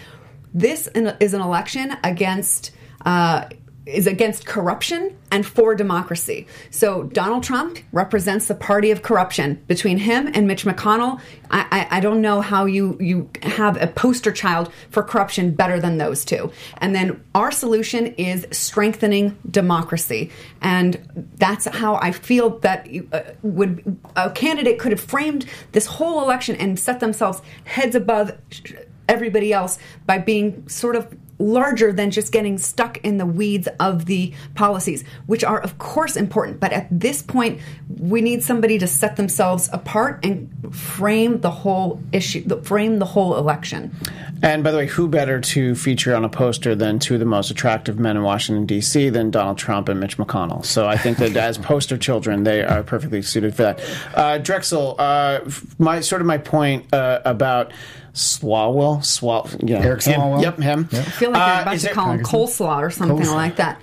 this 0.54 0.88
is 0.96 1.34
an 1.34 1.42
election 1.42 1.96
against. 2.04 2.72
Uh, 3.06 3.48
is 3.90 4.08
against 4.08 4.46
corruption 4.46 5.18
and 5.32 5.46
for 5.46 5.76
democracy. 5.76 6.48
So 6.70 7.04
Donald 7.04 7.44
Trump 7.44 7.80
represents 7.92 8.48
the 8.48 8.56
party 8.56 8.92
of 8.92 9.02
corruption. 9.02 9.64
Between 9.68 9.98
him 9.98 10.30
and 10.34 10.48
Mitch 10.48 10.66
McConnell, 10.66 11.19
I, 11.52 11.66
I, 11.72 11.98
I 11.98 12.00
don't 12.00 12.22
know 12.22 12.42
how 12.42 12.66
you 12.66 12.98
you 13.00 13.30
have 13.44 13.81
a 13.81 13.88
poster 13.88 14.31
child 14.31 14.72
for 14.90 15.04
corruption 15.04 15.52
better 15.52 15.80
than 15.80 15.98
those 15.98 16.26
two. 16.26 16.52
And 16.78 16.96
then 16.96 17.24
our 17.36 17.52
solution 17.52 18.08
is 18.16 18.48
strengthening 18.52 19.38
democracy, 19.50 20.31
and 20.62 21.30
that's 21.38 21.66
how 21.66 21.96
I 21.96 22.12
feel 22.12 22.60
that 22.60 22.88
uh, 23.12 23.22
would 23.42 23.98
a 24.16 24.30
candidate 24.31 24.80
could 24.80 24.92
have 24.92 25.02
framed 25.02 25.46
this 25.72 25.86
whole 25.86 26.24
election 26.24 26.56
and 26.56 26.80
set 26.80 27.00
themselves 27.00 27.42
heads 27.66 27.96
above 27.96 28.38
everybody 29.08 29.52
else 29.52 29.80
by 30.06 30.19
being 30.19 30.68
sort 30.69 30.96
of 30.96 31.16
larger 31.40 31.92
than 31.92 32.12
just 32.12 32.31
getting 32.31 32.58
stuck 32.58 32.98
in 32.98 33.18
the 33.18 33.26
weeds 33.26 33.68
of 33.80 34.06
the 34.06 34.34
policies, 34.56 35.04
which 35.26 35.44
are, 35.44 35.60
of 35.60 35.78
course, 35.78 36.16
important. 36.16 36.60
But 36.60 36.74
at 36.74 36.88
this 36.92 37.22
point, 37.22 37.60
we 37.98 38.22
need 38.22 38.44
somebody 38.44 38.78
to 38.80 38.88
set 38.88 39.16
themselves 39.16 39.69
apart 39.72 40.24
and 40.24 40.50
frame 40.76 41.40
the 41.40 41.52
whole 41.52 42.02
issue, 42.12 42.48
frame 42.62 43.00
the 43.00 43.06
whole 43.06 43.38
election. 43.38 43.96
And 44.42 44.64
by 44.64 44.72
the 44.72 44.78
way, 44.78 44.88
who 44.88 45.08
better 45.08 45.40
to 45.40 45.76
feature 45.76 46.16
on 46.16 46.24
a 46.24 46.30
poster 46.30 46.76
than 46.76 47.00
two 47.00 47.16
of 47.16 47.19
the 47.19 47.26
most 47.26 47.52
attractive 47.52 48.00
men 48.00 48.16
in 48.18 48.24
Washington 48.24 48.66
D.C. 48.66 49.10
than 49.10 49.31
Donald 49.31 49.58
Trump 49.58 49.90
and 49.90 50.00
Mitch 50.00 50.18
McConnell? 50.18 50.66
So 50.66 50.88
I 50.88 50.98
think 50.98 51.18
that 51.18 51.36
as 51.36 51.58
poster 51.58 51.98
children, 51.98 52.44
they 52.44 52.64
are 52.64 52.84
perfectly 52.84 53.22
suited 53.22 53.56
for 53.56 53.64
that. 53.64 53.81
Uh, 54.14 54.38
Drexel, 54.38 54.96
uh, 54.98 55.40
my 55.78 56.00
sort 56.00 56.22
of 56.22 56.28
my 56.28 56.38
point 56.38 56.94
uh, 56.94 57.22
about 57.26 57.72
Swalwell, 58.13 58.99
Swal, 58.99 59.68
you 59.68 59.75
know, 59.75 59.81
Eric 59.81 60.04
him. 60.04 60.19
Swalwell? 60.19 60.42
Yep, 60.42 60.57
him. 60.59 60.89
I 60.92 60.95
feel 60.95 61.31
like 61.31 61.39
you're 61.39 61.57
Uh, 61.57 61.61
about 61.61 61.73
is 61.75 61.83
to 61.83 61.89
call 61.94 62.11
him 62.11 62.23
coleslaw 62.23 62.78
or 62.80 62.89
something 62.89 63.18
Coleslaw. 63.18 63.33
like 63.35 63.56
that. 63.57 63.80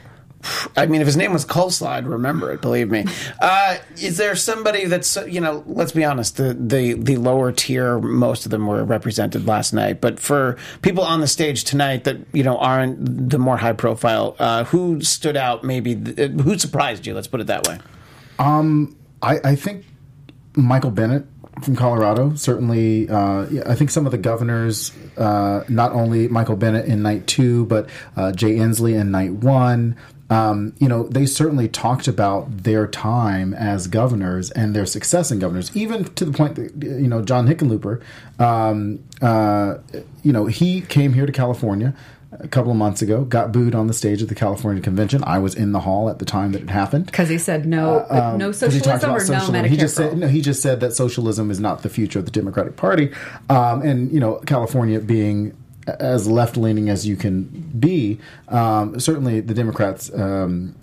I 0.77 0.87
mean, 0.87 1.01
if 1.01 1.07
his 1.09 1.17
name 1.17 1.33
was 1.33 1.45
Coleslaw, 1.45 1.89
I'd 1.89 2.07
remember 2.07 2.53
it. 2.53 2.61
Believe 2.61 2.89
me. 2.89 3.05
Uh, 3.41 3.79
is 3.97 4.17
there 4.17 4.37
somebody 4.37 4.85
that's 4.85 5.17
you 5.27 5.41
know? 5.41 5.65
Let's 5.67 5.91
be 5.91 6.05
honest. 6.05 6.37
The 6.37 6.55
the 6.55 6.93
the 6.93 7.17
lower 7.17 7.51
tier, 7.51 7.99
most 7.99 8.45
of 8.45 8.53
them 8.53 8.65
were 8.69 8.85
represented 8.85 9.45
last 9.47 9.73
night. 9.73 10.01
But 10.01 10.21
for 10.21 10.57
people 10.83 11.03
on 11.03 11.21
the 11.21 11.27
stage 11.27 11.65
tonight 11.65 12.05
that 12.05 12.19
you 12.33 12.45
know 12.45 12.59
aren't 12.59 13.29
the 13.31 13.39
more 13.41 13.57
high 13.57 13.73
profile, 13.73 14.37
uh, 14.39 14.65
who 14.65 15.01
stood 15.01 15.37
out? 15.37 15.65
Maybe 15.65 15.97
th- 15.97 16.31
who 16.41 16.57
surprised 16.59 17.07
you? 17.07 17.15
Let's 17.15 17.27
put 17.29 17.41
it 17.41 17.49
that 17.49 17.67
way. 17.67 17.79
I, 18.39 19.39
I 19.43 19.55
think 19.57 19.85
Michael 20.55 20.91
Bennet 20.91 21.25
from 21.63 21.77
Colorado. 21.77 22.35
Certainly, 22.35 23.09
uh, 23.09 23.47
I 23.67 23.75
think 23.75 23.91
some 23.91 24.07
of 24.07 24.13
the 24.13 24.19
governors, 24.19 24.93
uh, 25.17 25.65
not 25.69 25.93
only 25.93 26.29
Michael 26.29 26.57
Bennet 26.57 26.87
in 26.87 27.03
night 27.03 27.27
two, 27.27 27.67
but 27.67 27.89
uh, 28.17 28.33
Jay 28.33 28.57
Inslee 28.57 28.99
in 28.99 29.11
night 29.11 29.33
one. 29.33 29.97
Um, 30.29 30.75
you 30.79 30.89
know, 30.89 31.05
they 31.05 31.25
certainly 31.25 31.69
talked 31.69 32.09
about 32.09 32.65
their 32.65 32.89
time 32.89 33.55
as 33.55 33.87
governors 33.87 34.51
and 34.51 34.75
their 34.75 34.87
success 34.87 35.31
in 35.31 35.39
governors, 35.39 35.75
even 35.77 36.05
to 36.15 36.25
the 36.25 36.33
point 36.33 36.57
that 36.57 36.83
you 36.83 37.07
know 37.07 37.23
John 37.23 37.47
Hickenlooper, 37.47 38.03
um, 38.41 39.05
uh, 39.23 39.79
you 40.25 40.33
know, 40.33 40.47
he 40.47 40.81
came 40.81 41.13
here 41.13 41.27
to 41.27 41.33
California 41.33 41.95
a 42.41 42.49
couple 42.49 42.71
of 42.71 42.77
months 42.77 43.03
ago, 43.03 43.25
got 43.25 43.53
booed 43.53 43.75
on 43.75 43.87
the 43.87 43.95
stage 43.95 44.23
at 44.23 44.29
the 44.29 44.35
California 44.35 44.83
convention. 44.83 45.23
I 45.27 45.39
was 45.39 45.55
in 45.55 45.73
the 45.73 45.81
hall 45.81 46.09
at 46.11 46.19
the 46.19 46.25
time 46.25 46.53
that 46.53 46.63
it 46.63 46.71
happened 46.71 47.07
because 47.07 47.29
he 47.29 47.39
said 47.39 47.67
no, 47.67 48.07
um, 48.11 48.39
no 48.39 48.53
'cause 48.53 48.73
he 48.75 48.81
talked 48.81 49.03
socialism 49.03 49.11
or 49.11 49.15
no 49.15 49.19
socialism. 49.19 49.55
Medicare. 49.55 49.67
He 49.69 49.77
just 49.77 49.97
said 49.97 50.19
no. 50.19 50.29
He 50.29 50.41
just 50.41 50.63
said 50.63 50.81
that 50.81 50.93
socialism 50.93 51.51
is 51.51 51.61
not 51.61 51.83
the 51.83 51.89
future 51.89 52.19
of 52.19 52.25
the 52.25 52.31
Democratic 52.31 52.77
Party, 52.77 53.11
um, 53.49 53.83
and 53.83 54.11
you 54.13 54.21
know 54.21 54.37
California 54.47 55.01
being 55.01 55.57
as 56.01 56.27
left 56.29 56.57
leaning 56.57 56.89
as 56.89 57.07
you 57.07 57.15
can 57.17 57.45
be. 57.79 58.19
Um, 58.49 58.99
certainly, 58.99 59.41
the 59.41 59.55
Democrats. 59.55 60.11
Um, 60.15 60.75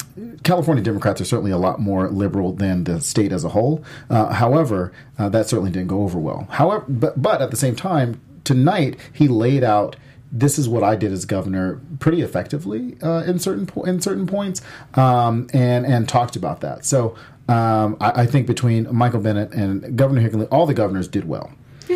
California 0.44 0.84
Democrats 0.84 1.20
are 1.20 1.26
certainly 1.26 1.52
a 1.52 1.58
lot 1.58 1.80
more 1.80 2.08
liberal 2.10 2.54
than 2.54 2.84
the 2.84 3.02
state 3.02 3.32
as 3.32 3.44
a 3.44 3.50
whole. 3.50 3.84
Uh, 4.10 4.32
however, 4.32 4.94
uh, 5.18 5.28
that 5.30 5.50
certainly 5.50 5.72
didn't 5.72 5.88
go 5.88 6.04
over 6.04 6.20
well. 6.20 6.48
However, 6.52 6.86
but 6.88 7.22
but 7.22 7.42
at 7.42 7.52
the 7.52 7.58
same 7.58 7.76
time, 7.76 8.22
tonight 8.44 8.96
he 9.12 9.28
laid 9.28 9.64
out 9.64 9.96
this 10.34 10.58
is 10.58 10.68
what 10.68 10.84
I 10.84 10.96
did 10.96 11.12
as 11.12 11.26
governor 11.26 11.80
pretty 12.00 12.22
effectively 12.22 12.98
uh, 13.04 13.24
in 13.26 13.38
certain 13.38 13.68
po- 13.68 13.84
in 13.84 14.02
certain 14.02 14.26
points, 14.26 14.62
um, 14.96 15.48
and 15.54 15.86
and 15.86 16.10
talked 16.10 16.36
about 16.36 16.62
that. 16.62 16.84
So 16.84 17.16
um, 17.48 17.96
I, 18.02 18.24
I 18.24 18.26
think 18.26 18.48
between 18.48 18.94
Michael 18.94 19.20
Bennet 19.20 19.54
and 19.54 19.96
Governor 19.96 20.22
Hickenley, 20.22 20.48
all 20.48 20.66
the 20.66 20.74
governors 20.74 21.08
did 21.08 21.26
well. 21.26 21.52
Uh, 21.90 21.94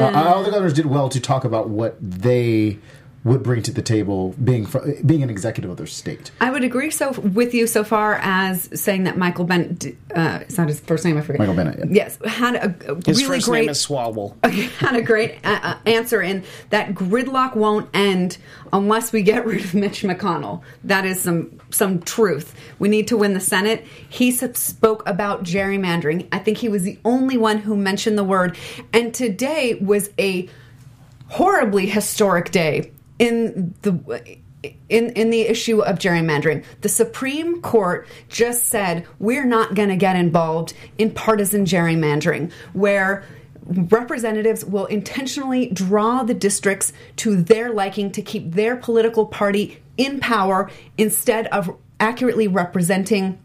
uh, 0.00 0.32
all 0.34 0.42
the 0.42 0.50
governors 0.50 0.72
did 0.72 0.86
well 0.86 1.08
to 1.10 1.20
talk 1.20 1.44
about 1.44 1.68
what 1.68 1.96
they 2.00 2.78
would 3.24 3.42
bring 3.42 3.62
to 3.62 3.72
the 3.72 3.82
table, 3.82 4.34
being 4.42 4.64
fr- 4.64 4.90
being 5.04 5.22
an 5.22 5.30
executive 5.30 5.70
of 5.70 5.76
their 5.76 5.86
state. 5.86 6.30
I 6.40 6.50
would 6.50 6.62
agree 6.62 6.90
so 6.90 7.10
with 7.10 7.52
you 7.52 7.66
so 7.66 7.82
far 7.82 8.14
as 8.22 8.68
saying 8.80 9.04
that 9.04 9.18
Michael 9.18 9.44
Bennet, 9.44 9.96
uh, 10.14 10.38
it's 10.42 10.56
not 10.56 10.68
his 10.68 10.80
first 10.80 11.04
name, 11.04 11.18
I 11.18 11.22
forget. 11.22 11.40
Michael 11.40 11.54
Bennet, 11.54 11.78
yeah. 11.78 11.86
Yes, 11.90 12.18
had 12.24 12.54
a, 12.54 12.92
a 12.92 12.94
His 13.06 13.22
really 13.22 13.36
first 13.36 13.48
great 13.48 13.60
name 13.62 13.70
is 13.70 13.84
Swalwell. 13.84 14.36
had 14.78 14.94
a 14.94 15.02
great 15.02 15.44
uh, 15.44 15.58
uh, 15.62 15.78
answer 15.86 16.22
in 16.22 16.44
that 16.70 16.94
gridlock 16.94 17.56
won't 17.56 17.88
end 17.92 18.38
unless 18.72 19.12
we 19.12 19.22
get 19.22 19.44
rid 19.44 19.64
of 19.64 19.74
Mitch 19.74 20.02
McConnell. 20.02 20.62
That 20.84 21.04
is 21.04 21.20
some 21.20 21.58
some 21.70 22.00
truth. 22.00 22.54
We 22.78 22.88
need 22.88 23.08
to 23.08 23.16
win 23.16 23.34
the 23.34 23.40
Senate. 23.40 23.84
He 24.08 24.30
spoke 24.30 25.06
about 25.08 25.42
gerrymandering. 25.42 26.28
I 26.30 26.38
think 26.38 26.58
he 26.58 26.68
was 26.68 26.84
the 26.84 26.98
only 27.04 27.36
one 27.36 27.58
who 27.58 27.76
mentioned 27.76 28.16
the 28.16 28.24
word. 28.24 28.56
And 28.92 29.12
today 29.12 29.74
was 29.74 30.10
a 30.18 30.48
horribly 31.26 31.86
historic 31.86 32.50
day 32.50 32.92
in 33.18 33.74
the 33.82 34.38
in 34.88 35.10
in 35.10 35.30
the 35.30 35.42
issue 35.42 35.80
of 35.80 35.98
gerrymandering. 35.98 36.64
The 36.80 36.88
Supreme 36.88 37.60
Court 37.62 38.08
just 38.28 38.66
said 38.66 39.06
we're 39.18 39.44
not 39.44 39.74
going 39.74 39.88
to 39.88 39.96
get 39.96 40.16
involved 40.16 40.74
in 40.96 41.10
partisan 41.10 41.64
gerrymandering 41.64 42.52
where 42.72 43.24
representatives 43.68 44.64
will 44.64 44.86
intentionally 44.86 45.68
draw 45.68 46.22
the 46.22 46.34
districts 46.34 46.92
to 47.16 47.36
their 47.36 47.70
liking 47.70 48.10
to 48.12 48.22
keep 48.22 48.52
their 48.52 48.76
political 48.76 49.26
party 49.26 49.82
in 49.98 50.20
power 50.20 50.70
instead 50.96 51.46
of 51.48 51.76
accurately 52.00 52.48
representing 52.48 53.38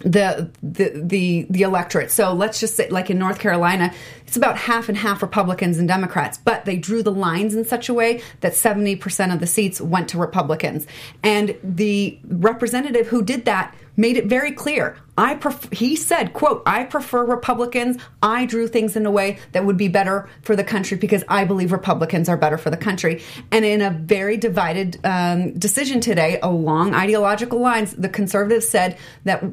the 0.00 0.50
the 0.62 0.92
the 0.94 1.46
the 1.50 1.62
electorate. 1.62 2.10
So 2.10 2.32
let's 2.32 2.60
just 2.60 2.76
say, 2.76 2.88
like 2.88 3.10
in 3.10 3.18
North 3.18 3.38
Carolina, 3.38 3.92
it's 4.26 4.36
about 4.36 4.56
half 4.56 4.88
and 4.88 4.98
half 4.98 5.22
Republicans 5.22 5.78
and 5.78 5.88
Democrats, 5.88 6.38
but 6.38 6.64
they 6.64 6.76
drew 6.76 7.02
the 7.02 7.12
lines 7.12 7.54
in 7.54 7.64
such 7.64 7.88
a 7.88 7.94
way 7.94 8.22
that 8.40 8.54
seventy 8.54 8.96
percent 8.96 9.32
of 9.32 9.40
the 9.40 9.46
seats 9.46 9.80
went 9.80 10.08
to 10.10 10.18
Republicans, 10.18 10.86
and 11.22 11.56
the 11.62 12.18
representative 12.24 13.08
who 13.08 13.22
did 13.22 13.44
that 13.44 13.74
made 13.98 14.16
it 14.16 14.26
very 14.26 14.52
clear. 14.52 14.96
I 15.18 15.34
pref- 15.34 15.72
he 15.72 15.96
said, 15.96 16.32
"quote 16.32 16.62
I 16.64 16.84
prefer 16.84 17.24
Republicans. 17.24 18.00
I 18.22 18.46
drew 18.46 18.68
things 18.68 18.94
in 18.94 19.04
a 19.04 19.10
way 19.10 19.38
that 19.50 19.66
would 19.66 19.76
be 19.76 19.88
better 19.88 20.28
for 20.42 20.54
the 20.54 20.62
country 20.62 20.96
because 20.96 21.24
I 21.28 21.44
believe 21.44 21.72
Republicans 21.72 22.28
are 22.28 22.36
better 22.36 22.56
for 22.56 22.70
the 22.70 22.76
country." 22.76 23.20
And 23.50 23.64
in 23.64 23.82
a 23.82 23.90
very 23.90 24.36
divided 24.36 24.98
um, 25.04 25.52
decision 25.58 26.00
today, 26.00 26.38
along 26.40 26.94
ideological 26.94 27.58
lines, 27.58 27.92
the 27.94 28.08
conservatives 28.08 28.68
said 28.68 28.96
that 29.24 29.44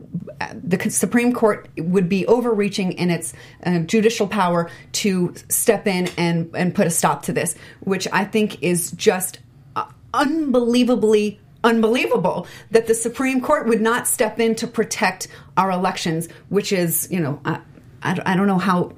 the 0.54 0.90
Supreme 0.92 1.34
Court 1.34 1.68
would 1.78 2.08
be 2.08 2.28
overreaching 2.28 2.92
in 2.94 3.10
its 3.10 3.34
uh, 3.66 3.80
judicial 3.80 4.28
power 4.28 4.70
to 4.94 5.34
step 5.50 5.88
in 5.88 6.08
and 6.18 6.52
and 6.54 6.76
put 6.76 6.86
a 6.86 6.92
stop 6.92 7.24
to 7.24 7.34
this, 7.34 7.56
which 7.80 8.08
I 8.14 8.24
think 8.24 8.62
is 8.62 8.92
just 8.92 9.40
uh, 9.76 9.86
unbelievably 10.14 11.40
unbelievable 11.66 12.48
that 12.72 12.88
the 12.88 12.94
Supreme 12.94 13.42
Court 13.42 13.68
would 13.68 13.82
not 13.82 14.08
step 14.08 14.40
in 14.40 14.56
to 14.56 14.68
protect 14.68 15.28
our 15.58 15.72
elections, 15.72 16.30
which 16.50 16.72
is, 16.72 17.10
you 17.12 17.20
know, 17.20 17.42
I, 17.44 17.60
I, 18.02 18.36
don't 18.36 18.48
know 18.48 18.60
how. 18.60 18.94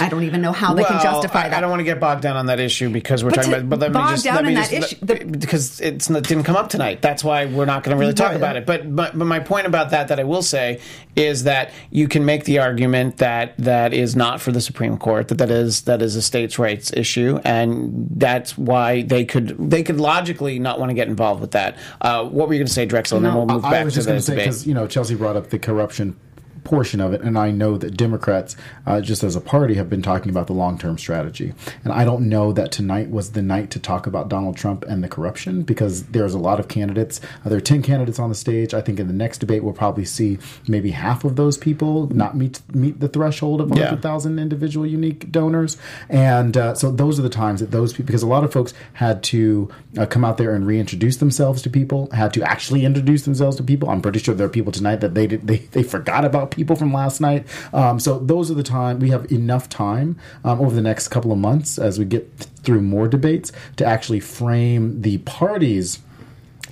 I 0.00 0.08
don't 0.08 0.22
even 0.24 0.40
know 0.42 0.52
how 0.52 0.74
they 0.74 0.84
can 0.84 1.00
justify 1.02 1.48
that. 1.48 1.54
I 1.54 1.60
don't 1.60 1.70
want 1.70 1.80
to 1.80 1.84
get 1.84 2.00
bogged 2.00 2.22
down 2.22 2.36
on 2.36 2.46
that 2.46 2.60
issue 2.60 2.90
because 2.90 3.22
we're 3.22 3.30
But 3.30 3.36
talking 3.36 3.52
about. 3.54 3.68
But 3.70 3.78
let 3.80 3.90
me 3.90 3.94
bog 3.94 4.10
just 4.10 4.24
down 4.24 4.34
let 4.36 4.44
me 4.44 4.50
in 4.50 4.56
just 4.56 4.70
that 4.70 4.82
issue- 4.84 4.96
the- 5.30 5.38
because 5.38 5.80
it's, 5.80 6.10
it 6.10 6.24
didn't 6.24 6.44
come 6.44 6.56
up 6.56 6.68
tonight. 6.68 7.02
That's 7.02 7.22
why 7.24 7.46
we're 7.46 7.64
not 7.64 7.82
going 7.84 7.96
to 7.96 8.00
really 8.00 8.12
talk 8.14 8.28
Right. 8.30 8.36
about 8.36 8.56
it. 8.56 8.66
But, 8.66 8.94
but 8.94 9.18
but 9.18 9.24
my 9.26 9.40
point 9.40 9.66
about 9.66 9.90
that 9.90 10.08
that 10.08 10.18
I 10.20 10.24
will 10.24 10.42
say 10.42 10.80
is 11.16 11.44
that 11.44 11.70
you 11.90 12.08
can 12.08 12.24
make 12.24 12.44
the 12.44 12.58
argument 12.58 13.18
that 13.18 13.54
that 13.58 13.94
is 13.94 14.16
not 14.16 14.40
for 14.40 14.52
the 14.52 14.60
Supreme 14.60 14.96
Court. 14.98 15.28
That 15.28 15.38
that 15.38 15.50
is 15.50 15.82
that 15.82 16.02
is 16.02 16.16
a 16.16 16.22
states' 16.22 16.58
rights 16.58 16.92
issue, 16.92 17.38
and 17.44 18.06
that's 18.16 18.58
why 18.58 19.02
they 19.02 19.24
could 19.24 19.56
they 19.70 19.82
could 19.82 20.00
logically 20.00 20.58
not 20.58 20.78
want 20.80 20.90
to 20.90 20.94
get 20.94 21.08
involved 21.08 21.40
with 21.40 21.52
that. 21.52 21.76
Uh, 22.00 22.24
what 22.24 22.48
were 22.48 22.54
you 22.54 22.58
going 22.60 22.66
to 22.66 22.72
say, 22.72 22.86
Drexel? 22.86 23.18
And 23.18 23.26
then 23.26 23.34
we'll 23.34 23.46
No, 23.46 23.54
move 23.54 23.64
I, 23.64 23.70
back 23.70 23.80
I 23.82 23.84
was 23.84 23.94
to 23.94 23.98
just 23.98 24.06
the 24.06 24.12
going 24.12 24.20
to 24.20 24.26
say 24.26 24.32
debate. 24.32 24.44
because 24.46 24.66
you 24.66 24.74
know 24.74 24.86
Chelsea 24.86 25.14
brought 25.14 25.36
up 25.36 25.50
the 25.50 25.58
corruption 25.58 26.16
portion 26.64 27.00
of 27.00 27.12
it, 27.12 27.20
and 27.20 27.38
I 27.38 27.50
know 27.50 27.76
that 27.78 27.96
Democrats, 27.96 28.56
uh, 28.86 29.00
just 29.00 29.22
as 29.22 29.36
a 29.36 29.40
party, 29.40 29.74
have 29.74 29.88
been 29.90 30.02
talking 30.02 30.30
about 30.30 30.46
the 30.46 30.52
long 30.54 30.78
term 30.78 30.98
strategy. 30.98 31.52
And 31.84 31.92
I 31.92 32.04
don't 32.04 32.28
know 32.28 32.52
that 32.52 32.72
tonight 32.72 33.10
was 33.10 33.32
the 33.32 33.42
night 33.42 33.70
to 33.72 33.78
talk 33.78 34.06
about 34.06 34.28
Donald 34.28 34.56
Trump 34.56 34.84
and 34.84 35.04
the 35.04 35.08
corruption 35.08 35.62
because 35.62 36.04
there's 36.06 36.34
a 36.34 36.38
lot 36.38 36.58
of 36.60 36.68
candidates. 36.68 37.20
Uh, 37.44 37.48
there 37.50 37.58
are 37.58 37.60
ten 37.62 37.82
candidates 37.82 38.18
on 38.18 38.28
the 38.28 38.34
stage. 38.34 38.74
I 38.74 38.80
think 38.80 38.98
in 38.98 39.06
the 39.06 39.12
next 39.14 39.38
debate 39.38 39.62
we'll 39.62 39.72
probably 39.74 40.04
see 40.04 40.38
maybe 40.66 40.90
half 40.90 41.24
of 41.24 41.36
those 41.36 41.58
people 41.58 42.08
not 42.08 42.36
meet 42.36 42.60
meet 42.74 43.00
the 43.00 43.08
threshold 43.08 43.60
of 43.60 43.68
Yeah. 43.70 43.84
100,000 43.84 44.38
individual 44.38 44.86
unique 44.86 45.30
donors, 45.30 45.76
and 46.08 46.56
uh, 46.56 46.74
so 46.74 46.90
those 46.90 47.18
are 47.18 47.22
the 47.22 47.28
times 47.28 47.60
that 47.60 47.70
those 47.70 47.92
people 47.92 48.06
because 48.06 48.22
a 48.22 48.26
lot 48.26 48.44
of 48.44 48.52
folks 48.52 48.72
had 48.94 49.22
to 49.24 49.68
uh, 49.98 50.06
come 50.06 50.24
out 50.24 50.38
there 50.38 50.54
and 50.54 50.66
reintroduce 50.66 51.16
themselves 51.18 51.62
to 51.62 51.70
people, 51.70 52.08
had 52.12 52.32
to 52.34 52.42
actually 52.42 52.84
introduce 52.84 53.22
themselves 53.24 53.56
to 53.56 53.62
people. 53.62 53.90
I'm 53.90 54.00
pretty 54.02 54.18
sure 54.18 54.34
there 54.34 54.46
are 54.46 54.50
people 54.50 54.72
tonight 54.72 54.96
that 54.96 55.14
they 55.14 55.26
did, 55.26 55.46
they 55.46 55.58
they 55.72 55.82
forgot 55.82 56.24
about 56.24 56.50
people 56.54 56.76
from 56.76 56.92
last 56.92 57.20
night. 57.20 57.46
Um, 57.72 57.98
so 57.98 58.18
those 58.18 58.50
are 58.50 58.54
the 58.54 58.62
time 58.62 58.98
we 58.98 59.10
have 59.10 59.30
enough 59.30 59.68
time 59.68 60.16
um, 60.44 60.60
over 60.60 60.74
the 60.74 60.82
next 60.82 61.08
couple 61.08 61.32
of 61.32 61.38
months 61.38 61.78
as 61.78 61.98
we 61.98 62.04
get 62.04 62.30
through 62.62 62.80
more 62.80 63.08
debates 63.08 63.52
to 63.76 63.84
actually 63.84 64.20
frame 64.20 65.02
the 65.02 65.18
parties 65.18 66.00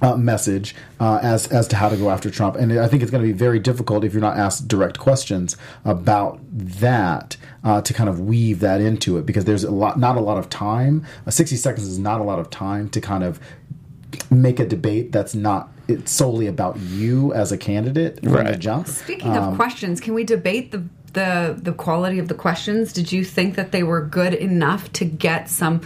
uh, 0.02 0.16
message 0.16 0.74
uh, 0.98 1.20
as 1.22 1.46
as 1.48 1.68
to 1.68 1.76
how 1.76 1.88
to 1.88 1.96
go 1.96 2.10
after 2.10 2.28
Trump, 2.28 2.56
and 2.56 2.72
I 2.78 2.88
think 2.88 3.02
it's 3.02 3.10
going 3.12 3.22
to 3.22 3.26
be 3.26 3.32
very 3.32 3.60
difficult 3.60 4.04
if 4.04 4.12
you're 4.12 4.20
not 4.20 4.36
asked 4.36 4.66
direct 4.66 4.98
questions 4.98 5.56
about 5.84 6.40
that 6.52 7.36
uh, 7.62 7.80
to 7.82 7.94
kind 7.94 8.08
of 8.08 8.18
weave 8.20 8.58
that 8.60 8.80
into 8.80 9.16
it 9.16 9.26
because 9.26 9.44
there's 9.44 9.62
a 9.62 9.70
lot, 9.70 9.98
not 9.98 10.16
a 10.16 10.20
lot 10.20 10.38
of 10.38 10.50
time. 10.50 11.06
Uh, 11.24 11.30
Sixty 11.30 11.56
seconds 11.56 11.86
is 11.86 11.98
not 11.98 12.20
a 12.20 12.24
lot 12.24 12.40
of 12.40 12.50
time 12.50 12.88
to 12.90 13.00
kind 13.00 13.22
of 13.22 13.38
make 14.28 14.58
a 14.58 14.66
debate 14.66 15.12
that's 15.12 15.34
not 15.34 15.71
it's 15.88 16.10
solely 16.12 16.46
about 16.46 16.78
you 16.78 17.32
as 17.34 17.52
a 17.52 17.58
candidate 17.58 18.20
from 18.22 18.32
the 18.32 18.38
Right. 18.38 18.58
jump. 18.58 18.86
Speaking 18.88 19.36
Um, 19.36 19.50
of 19.50 19.56
questions, 19.56 20.00
can 20.00 20.14
we 20.14 20.24
debate 20.24 20.70
the 20.72 20.84
the 21.12 21.58
the 21.60 21.72
quality 21.72 22.18
of 22.18 22.28
the 22.28 22.34
questions? 22.34 22.92
Did 22.92 23.12
you 23.12 23.24
think 23.24 23.56
that 23.56 23.72
they 23.72 23.82
were 23.82 24.00
good 24.02 24.34
enough 24.34 24.92
to 24.94 25.04
get 25.04 25.48
some 25.48 25.82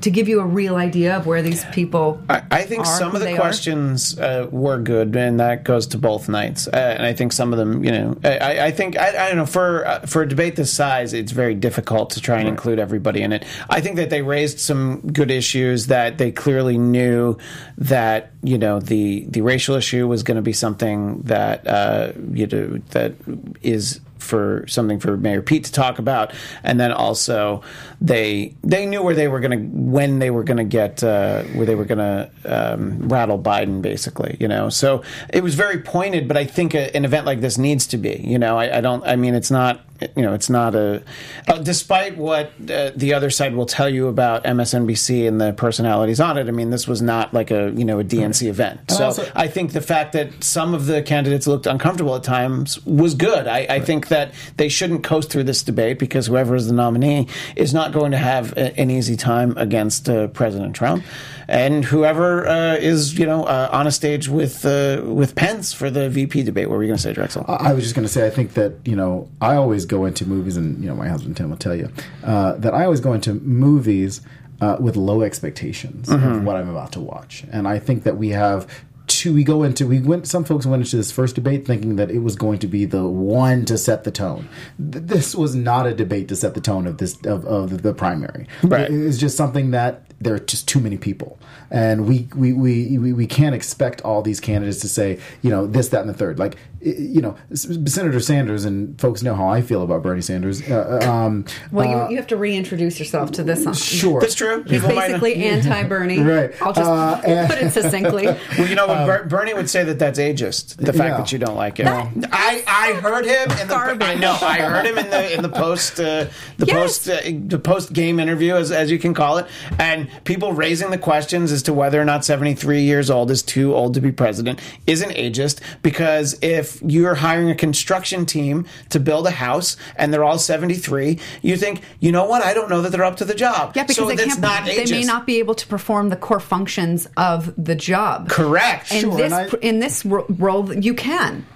to 0.00 0.10
give 0.10 0.28
you 0.28 0.40
a 0.40 0.44
real 0.44 0.76
idea 0.76 1.16
of 1.16 1.26
where 1.26 1.42
these 1.42 1.64
people? 1.66 2.20
I, 2.28 2.42
I 2.50 2.62
think 2.62 2.82
are, 2.82 2.98
some 2.98 3.14
of 3.14 3.22
the 3.22 3.34
questions 3.36 4.18
uh, 4.18 4.48
were 4.50 4.78
good, 4.78 5.14
and 5.16 5.40
that 5.40 5.64
goes 5.64 5.86
to 5.88 5.98
both 5.98 6.28
nights. 6.28 6.68
Uh, 6.68 6.76
and 6.76 7.06
I 7.06 7.12
think 7.12 7.32
some 7.32 7.52
of 7.52 7.58
them, 7.58 7.84
you 7.84 7.92
know, 7.92 8.18
I, 8.24 8.66
I 8.66 8.70
think 8.70 8.98
I, 8.98 9.08
I 9.08 9.28
don't 9.28 9.36
know 9.36 9.46
for 9.46 9.86
uh, 9.86 10.00
for 10.00 10.22
a 10.22 10.28
debate 10.28 10.56
this 10.56 10.72
size, 10.72 11.12
it's 11.12 11.32
very 11.32 11.54
difficult 11.54 12.10
to 12.10 12.20
try 12.20 12.38
and 12.38 12.48
include 12.48 12.78
everybody 12.78 13.22
in 13.22 13.32
it. 13.32 13.44
I 13.70 13.80
think 13.80 13.96
that 13.96 14.10
they 14.10 14.22
raised 14.22 14.58
some 14.58 15.00
good 15.12 15.30
issues 15.30 15.86
that 15.86 16.18
they 16.18 16.32
clearly 16.32 16.78
knew 16.78 17.38
that 17.78 18.32
you 18.42 18.58
know 18.58 18.80
the 18.80 19.26
the 19.28 19.42
racial 19.42 19.76
issue 19.76 20.06
was 20.08 20.22
going 20.22 20.36
to 20.36 20.42
be 20.42 20.52
something 20.52 21.22
that 21.22 21.66
uh, 21.66 22.12
you 22.32 22.46
know 22.46 22.78
that 22.90 23.14
is 23.62 24.00
for 24.26 24.66
something 24.66 25.00
for 25.00 25.16
Mayor 25.16 25.40
Pete 25.42 25.64
to 25.64 25.72
talk 25.72 25.98
about, 25.98 26.34
and 26.62 26.78
then 26.78 26.92
also 26.92 27.62
they 28.00 28.54
they 28.62 28.86
knew 28.86 29.02
where 29.02 29.14
they 29.14 29.28
were 29.28 29.40
going 29.40 29.58
to 29.58 29.78
when 29.78 30.18
they 30.18 30.30
were 30.30 30.44
going 30.44 30.58
to 30.58 30.64
get 30.64 31.02
uh, 31.02 31.42
where 31.54 31.66
they 31.66 31.74
were 31.74 31.84
going 31.84 31.98
to 31.98 32.30
um, 32.44 33.08
rattle 33.08 33.38
Biden, 33.38 33.82
basically. 33.82 34.36
You 34.40 34.48
know, 34.48 34.68
so 34.68 35.02
it 35.32 35.42
was 35.42 35.54
very 35.54 35.78
pointed. 35.78 36.28
But 36.28 36.36
I 36.36 36.44
think 36.44 36.74
a, 36.74 36.94
an 36.96 37.04
event 37.04 37.26
like 37.26 37.40
this 37.40 37.58
needs 37.58 37.86
to 37.88 37.96
be. 37.96 38.20
You 38.24 38.38
know, 38.38 38.58
I, 38.58 38.78
I 38.78 38.80
don't. 38.80 39.04
I 39.06 39.16
mean, 39.16 39.34
it's 39.34 39.50
not 39.50 39.80
you 40.14 40.22
know, 40.22 40.34
it's 40.34 40.50
not 40.50 40.74
a. 40.74 41.02
Uh, 41.48 41.58
despite 41.58 42.16
what 42.16 42.52
uh, 42.70 42.90
the 42.94 43.14
other 43.14 43.30
side 43.30 43.54
will 43.54 43.66
tell 43.66 43.88
you 43.88 44.08
about 44.08 44.44
MSNBC 44.44 45.26
and 45.26 45.40
the 45.40 45.52
personalities 45.52 46.20
on 46.20 46.36
it, 46.38 46.48
I 46.48 46.50
mean, 46.50 46.70
this 46.70 46.86
was 46.86 47.00
not 47.02 47.32
like 47.32 47.50
a 47.50 47.72
you 47.74 47.84
know 47.84 48.00
a 48.00 48.04
DNC 48.04 48.46
event. 48.48 48.80
And 48.88 48.92
So 48.92 49.04
also- 49.06 49.30
I 49.34 49.48
think 49.48 49.72
the 49.72 49.80
fact 49.80 50.12
that 50.12 50.42
some 50.44 50.74
of 50.74 50.86
the 50.86 51.02
candidates 51.02 51.46
looked 51.46 51.66
uncomfortable 51.66 52.14
at 52.16 52.22
times 52.24 52.84
was 52.84 53.14
good. 53.14 53.46
I, 53.46 53.66
I 53.68 53.80
think 53.80 54.08
that 54.08 54.32
they 54.56 54.68
shouldn't 54.68 55.04
coast 55.04 55.30
through 55.30 55.44
this 55.44 55.62
debate 55.62 55.98
because 55.98 56.26
whoever 56.26 56.54
is 56.56 56.66
the 56.68 56.74
nominee 56.74 57.28
is 57.54 57.72
not 57.72 57.85
going 57.92 58.12
to 58.12 58.18
have 58.18 58.52
a, 58.52 58.78
an 58.78 58.90
easy 58.90 59.16
time 59.16 59.54
against 59.56 60.08
uh, 60.08 60.28
President 60.28 60.74
Trump, 60.74 61.04
and 61.48 61.84
whoever 61.84 62.46
uh, 62.46 62.76
is 62.76 63.18
you 63.18 63.26
know 63.26 63.44
uh, 63.44 63.68
on 63.72 63.86
a 63.86 63.90
stage 63.92 64.28
with 64.28 64.64
uh, 64.64 65.02
with 65.04 65.34
Pence 65.34 65.72
for 65.72 65.90
the 65.90 66.08
VP 66.08 66.42
debate. 66.42 66.68
What 66.68 66.76
were 66.76 66.82
you 66.82 66.88
going 66.88 66.98
to 66.98 67.02
say, 67.02 67.12
Drexel? 67.12 67.44
I 67.48 67.72
was 67.72 67.84
just 67.84 67.94
going 67.94 68.06
to 68.06 68.12
say, 68.12 68.26
I 68.26 68.30
think 68.30 68.54
that 68.54 68.74
you 68.84 68.96
know, 68.96 69.28
I 69.40 69.56
always 69.56 69.84
go 69.84 70.04
into 70.04 70.26
movies, 70.26 70.56
and 70.56 70.82
you 70.82 70.88
know, 70.88 70.96
my 70.96 71.08
husband 71.08 71.36
Tim 71.36 71.50
will 71.50 71.56
tell 71.56 71.74
you 71.74 71.90
uh, 72.24 72.54
that 72.54 72.74
I 72.74 72.84
always 72.84 73.00
go 73.00 73.12
into 73.12 73.34
movies 73.34 74.20
uh, 74.60 74.76
with 74.80 74.96
low 74.96 75.22
expectations 75.22 76.08
of 76.08 76.44
what 76.44 76.56
I'm 76.56 76.68
about 76.68 76.92
to 76.92 77.00
watch, 77.00 77.44
and 77.52 77.66
I 77.68 77.78
think 77.78 78.04
that 78.04 78.16
we 78.16 78.30
have. 78.30 78.66
Two, 79.06 79.34
we 79.34 79.44
go 79.44 79.62
into 79.62 79.86
we 79.86 80.00
went. 80.00 80.26
Some 80.26 80.44
folks 80.44 80.66
went 80.66 80.82
into 80.82 80.96
this 80.96 81.12
first 81.12 81.34
debate 81.34 81.66
thinking 81.66 81.96
that 81.96 82.10
it 82.10 82.20
was 82.20 82.36
going 82.36 82.58
to 82.60 82.66
be 82.66 82.84
the 82.84 83.06
one 83.06 83.64
to 83.66 83.78
set 83.78 84.04
the 84.04 84.10
tone. 84.10 84.48
This 84.78 85.34
was 85.34 85.54
not 85.54 85.86
a 85.86 85.94
debate 85.94 86.28
to 86.28 86.36
set 86.36 86.54
the 86.54 86.60
tone 86.60 86.86
of 86.86 86.98
this 86.98 87.16
of, 87.24 87.44
of 87.44 87.82
the 87.82 87.94
primary. 87.94 88.48
Right. 88.62 88.90
It 88.90 89.04
was 89.04 89.18
just 89.18 89.36
something 89.36 89.70
that 89.70 90.06
there 90.20 90.34
are 90.34 90.38
just 90.38 90.66
too 90.66 90.80
many 90.80 90.96
people, 90.96 91.38
and 91.70 92.06
we 92.06 92.28
we, 92.34 92.52
we, 92.52 92.98
we 92.98 93.12
we 93.12 93.26
can't 93.26 93.54
expect 93.54 94.00
all 94.02 94.22
these 94.22 94.40
candidates 94.40 94.80
to 94.80 94.88
say 94.88 95.18
you 95.42 95.50
know 95.50 95.66
this 95.66 95.88
that 95.88 96.00
and 96.00 96.08
the 96.08 96.14
third. 96.14 96.38
Like 96.38 96.56
you 96.80 97.20
know 97.20 97.36
Senator 97.54 98.20
Sanders 98.20 98.64
and 98.64 98.98
folks 99.00 99.22
know 99.22 99.34
how 99.34 99.48
I 99.48 99.60
feel 99.60 99.82
about 99.82 100.02
Bernie 100.02 100.20
Sanders. 100.22 100.62
Uh, 100.62 101.00
um, 101.02 101.44
Well, 101.72 101.88
uh, 101.88 102.04
you, 102.04 102.10
you 102.12 102.16
have 102.18 102.28
to 102.28 102.36
reintroduce 102.36 102.98
yourself 102.98 103.32
to 103.32 103.42
this. 103.42 103.64
sure, 103.82 104.20
That's 104.20 104.34
true. 104.34 104.62
He's 104.62 104.80
People 104.82 104.90
basically 104.96 105.34
anti-Bernie. 105.36 106.22
Right. 106.22 106.52
I'll 106.62 106.72
just 106.72 106.88
Uh, 106.88 107.20
and- 107.26 107.48
put 107.50 107.58
it 107.58 107.70
succinctly. 107.72 108.26
Well, 108.58 108.68
you 108.68 108.74
know 108.76 108.86
what? 108.86 109.06
Ber- 109.06 109.24
Bernie 109.24 109.52
would 109.54 109.68
say 109.68 109.82
that 109.84 109.98
that's 109.98 110.18
ageist. 110.18 110.76
The 110.76 110.92
fact 110.92 111.10
Yeah. 111.10 111.16
that 111.18 111.32
you 111.32 111.38
don't 111.38 111.56
like 111.56 111.80
it. 111.80 111.84
That- 111.84 112.08
I, 112.32 112.62
I 112.66 112.92
heard 113.00 113.24
him 113.26 113.50
in 113.50 113.66
the. 113.68 113.74
Garbage. 113.74 114.06
I 114.06 114.14
know. 114.14 114.36
I 114.40 114.58
heard 114.60 114.86
him 114.86 114.96
in 114.98 115.10
the 115.10 115.34
in 115.34 115.42
the 115.42 115.48
post 115.48 115.98
uh, 115.98 116.26
the 116.58 116.66
Yes. 116.66 116.76
post 116.76 117.08
uh, 117.08 117.20
the 117.48 117.58
post 117.58 117.92
game 117.92 118.20
interview 118.20 118.54
as 118.54 118.70
as 118.70 118.90
you 118.90 118.98
can 118.98 119.12
call 119.12 119.38
it, 119.38 119.46
and 119.78 120.05
people 120.24 120.52
raising 120.52 120.90
the 120.90 120.98
questions 120.98 121.52
as 121.52 121.62
to 121.64 121.72
whether 121.72 122.00
or 122.00 122.04
not 122.04 122.24
seventy 122.24 122.54
three 122.54 122.82
years 122.82 123.10
old 123.10 123.30
is 123.30 123.42
too 123.42 123.74
old 123.74 123.94
to 123.94 124.00
be 124.00 124.12
president 124.12 124.60
isn't 124.86 125.10
ageist 125.10 125.60
because 125.82 126.38
if 126.42 126.80
you're 126.82 127.14
hiring 127.16 127.50
a 127.50 127.54
construction 127.54 128.26
team 128.26 128.66
to 128.90 129.00
build 129.00 129.26
a 129.26 129.30
house 129.30 129.76
and 129.96 130.12
they're 130.12 130.24
all 130.24 130.38
seventy 130.38 130.74
three, 130.74 131.18
you 131.42 131.56
think 131.56 131.80
you 132.00 132.12
know 132.12 132.24
what? 132.26 132.42
I 132.42 132.54
don't 132.54 132.68
know 132.70 132.82
that 132.82 132.92
they're 132.92 133.04
up 133.04 133.16
to 133.16 133.24
the 133.24 133.34
job. 133.34 133.72
Yeah, 133.76 133.82
because 133.84 133.96
so 133.96 134.06
they 134.08 134.16
that's 134.16 134.28
can't. 134.36 134.40
not 134.40 134.64
they 134.66 134.84
may 134.86 135.02
not 135.04 135.26
be 135.26 135.38
able 135.38 135.54
to 135.54 135.66
perform 135.66 136.08
the 136.08 136.16
core 136.16 136.40
functions 136.40 137.08
of 137.16 137.52
the 137.62 137.74
job. 137.74 138.28
Correct. 138.28 138.92
In 138.92 139.00
Sure, 139.02 139.16
this 139.16 139.32
and 139.32 139.50
I- 139.52 139.58
in 139.62 139.78
this 139.80 140.04
role, 140.04 140.72
you 140.74 140.94
can. 140.94 141.46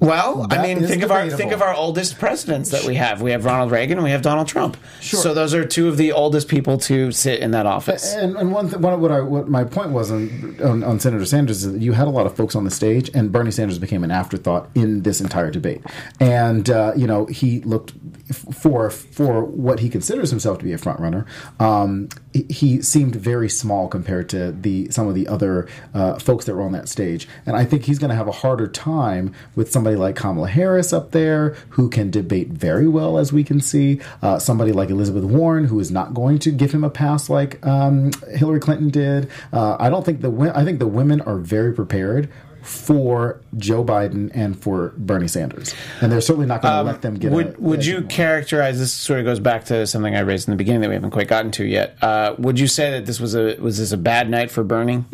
Well, 0.00 0.46
I 0.50 0.62
mean, 0.62 0.86
think 0.86 1.02
of 1.02 1.10
our 1.10 1.28
think 1.28 1.52
of 1.52 1.60
our 1.60 1.74
oldest 1.74 2.18
presidents 2.18 2.70
that 2.70 2.84
we 2.84 2.94
have. 2.94 3.20
We 3.20 3.32
have 3.32 3.44
Ronald 3.44 3.70
Reagan 3.70 3.98
and 3.98 4.04
we 4.04 4.10
have 4.10 4.22
Donald 4.22 4.48
Trump. 4.48 4.78
Sure. 5.00 5.20
So 5.20 5.34
those 5.34 5.52
are 5.52 5.66
two 5.66 5.88
of 5.88 5.98
the 5.98 6.12
oldest 6.12 6.48
people 6.48 6.78
to 6.78 7.12
sit 7.12 7.40
in 7.40 7.50
that 7.50 7.66
office. 7.66 8.14
And, 8.14 8.34
and 8.36 8.50
one, 8.50 8.70
th- 8.70 8.80
one 8.80 8.98
what, 8.98 9.12
I, 9.12 9.20
what 9.20 9.48
my 9.48 9.62
point 9.64 9.90
was 9.90 10.10
on, 10.10 10.56
on, 10.62 10.82
on 10.82 11.00
Senator 11.00 11.26
Sanders 11.26 11.64
is 11.64 11.72
that 11.74 11.82
you 11.82 11.92
had 11.92 12.06
a 12.06 12.10
lot 12.10 12.24
of 12.24 12.34
folks 12.34 12.54
on 12.56 12.64
the 12.64 12.70
stage, 12.70 13.10
and 13.12 13.30
Bernie 13.30 13.50
Sanders 13.50 13.78
became 13.78 14.02
an 14.02 14.10
afterthought 14.10 14.70
in 14.74 15.02
this 15.02 15.20
entire 15.20 15.50
debate. 15.50 15.82
And 16.18 16.70
uh, 16.70 16.92
you 16.96 17.06
know 17.06 17.26
he 17.26 17.60
looked 17.60 17.92
for 18.32 18.90
for 18.90 19.44
what 19.44 19.80
he 19.80 19.88
considers 19.88 20.30
himself 20.30 20.58
to 20.58 20.64
be 20.64 20.72
a 20.72 20.78
front 20.78 21.00
runner. 21.00 21.26
Um, 21.58 22.08
he, 22.32 22.80
seemed 22.80 23.16
very 23.16 23.48
small 23.48 23.88
compared 23.88 24.28
to 24.28 24.52
the 24.52 24.88
some 24.90 25.08
of 25.08 25.14
the 25.14 25.26
other 25.28 25.68
uh, 25.92 26.18
folks 26.18 26.44
that 26.44 26.54
were 26.54 26.62
on 26.62 26.72
that 26.72 26.88
stage. 26.88 27.28
And 27.44 27.56
I 27.56 27.64
think 27.64 27.84
he's 27.84 27.98
going 27.98 28.10
to 28.10 28.16
have 28.16 28.28
a 28.28 28.32
harder 28.32 28.66
time 28.66 29.34
with 29.54 29.70
somebody 29.70 29.96
like 29.96 30.16
Kamala 30.16 30.48
Harris 30.48 30.92
up 30.92 31.10
there, 31.10 31.50
who 31.70 31.90
can 31.90 32.10
debate 32.10 32.48
very 32.48 32.88
well, 32.88 33.18
as 33.18 33.32
we 33.32 33.44
can 33.44 33.60
see. 33.60 34.00
Uh, 34.22 34.38
somebody 34.38 34.72
like 34.72 34.90
Elizabeth 34.90 35.24
Warren, 35.24 35.64
who 35.64 35.80
is 35.80 35.90
not 35.90 36.14
going 36.14 36.38
to 36.40 36.50
give 36.50 36.72
him 36.72 36.84
a 36.84 36.90
pass 36.90 37.28
like 37.28 37.64
um, 37.66 38.12
Hillary 38.32 38.60
Clinton 38.60 38.90
did. 38.90 39.30
Uh, 39.52 39.76
I 39.78 39.90
don't 39.90 40.04
think 40.04 40.20
the 40.20 40.52
I 40.54 40.64
think 40.64 40.78
the 40.78 40.86
women 40.86 41.20
are 41.22 41.36
very 41.36 41.72
prepared 41.72 42.30
for 42.62 43.40
Joe 43.56 43.84
Biden 43.84 44.30
and 44.34 44.60
for 44.60 44.92
Bernie 44.96 45.28
Sanders, 45.28 45.74
and 46.00 46.10
they're 46.12 46.20
certainly 46.20 46.46
not 46.46 46.62
going 46.62 46.74
to 46.74 46.82
let 46.82 47.02
them 47.02 47.14
get. 47.14 47.28
Um, 47.28 47.34
would 47.34 47.58
a, 47.58 47.60
would 47.60 47.86
you 47.86 48.02
characterize 48.02 48.78
this? 48.78 48.92
Sort 48.92 49.18
of 49.20 49.24
goes 49.24 49.40
back 49.40 49.64
to 49.66 49.86
something 49.86 50.14
I 50.14 50.20
raised 50.20 50.48
in 50.48 50.52
the 50.52 50.56
beginning 50.56 50.80
that 50.82 50.88
we 50.88 50.94
haven't 50.94 51.10
quite 51.10 51.28
gotten 51.28 51.50
to 51.52 51.64
yet. 51.64 51.96
Uh, 52.02 52.34
would 52.38 52.58
you 52.58 52.66
say 52.66 52.90
that 52.92 53.06
this 53.06 53.20
was 53.20 53.34
a 53.34 53.56
was 53.60 53.78
this 53.78 53.92
a 53.92 53.96
bad 53.96 54.28
night 54.30 54.50
for 54.50 54.62
Bernie, 54.64 55.04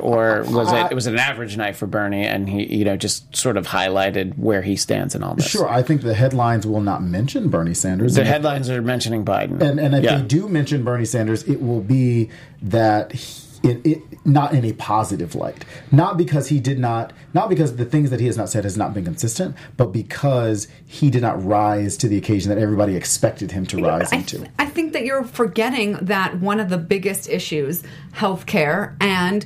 or 0.00 0.42
was 0.48 0.72
it 0.72 0.92
it 0.92 0.94
was 0.94 1.06
an 1.06 1.18
average 1.18 1.56
night 1.56 1.76
for 1.76 1.86
Bernie, 1.86 2.24
and 2.24 2.48
he 2.48 2.64
you 2.78 2.84
know 2.84 2.96
just 2.96 3.34
sort 3.36 3.56
of 3.56 3.66
highlighted 3.66 4.36
where 4.38 4.62
he 4.62 4.76
stands 4.76 5.14
in 5.14 5.22
all 5.22 5.34
this? 5.34 5.46
Sure, 5.48 5.68
I 5.68 5.82
think 5.82 6.02
the 6.02 6.14
headlines 6.14 6.66
will 6.66 6.80
not 6.80 7.02
mention 7.02 7.48
Bernie 7.48 7.74
Sanders. 7.74 8.14
The 8.14 8.20
And 8.22 8.28
if- 8.28 8.32
headlines 8.32 8.70
are 8.70 8.82
mentioning 8.82 9.24
Biden, 9.24 9.60
And, 9.60 9.78
and 9.80 9.94
if 9.94 10.04
Yeah. 10.04 10.16
they 10.18 10.22
do 10.26 10.48
mention 10.48 10.84
Bernie 10.84 11.04
Sanders, 11.04 11.42
it 11.44 11.62
will 11.62 11.80
be 11.80 12.30
that 12.62 13.12
he, 13.12 13.42
it, 13.62 13.84
it, 13.84 14.26
not 14.26 14.52
in 14.52 14.64
a 14.64 14.72
positive 14.72 15.34
light. 15.34 15.64
Not 15.90 16.16
because 16.16 16.48
he 16.48 16.60
did 16.60 16.78
not, 16.78 17.12
not 17.34 17.48
because 17.48 17.76
the 17.76 17.84
things 17.84 18.10
that 18.10 18.20
he 18.20 18.26
has 18.26 18.36
not 18.36 18.48
said 18.48 18.64
has 18.64 18.76
not 18.76 18.94
been 18.94 19.04
consistent, 19.04 19.56
but 19.76 19.86
because 19.86 20.68
he 20.86 21.10
did 21.10 21.22
not 21.22 21.42
rise 21.44 21.96
to 21.98 22.08
the 22.08 22.16
occasion 22.16 22.48
that 22.50 22.58
everybody 22.58 22.96
expected 22.96 23.52
him 23.52 23.66
to 23.66 23.82
rise 23.82 24.12
I, 24.12 24.16
into. 24.16 24.46
I 24.58 24.66
think 24.66 24.92
that 24.92 25.04
you're 25.04 25.24
forgetting 25.24 25.92
that 26.02 26.38
one 26.40 26.60
of 26.60 26.68
the 26.68 26.78
biggest 26.78 27.28
issues, 27.28 27.82
healthcare 28.12 28.96
and 29.00 29.44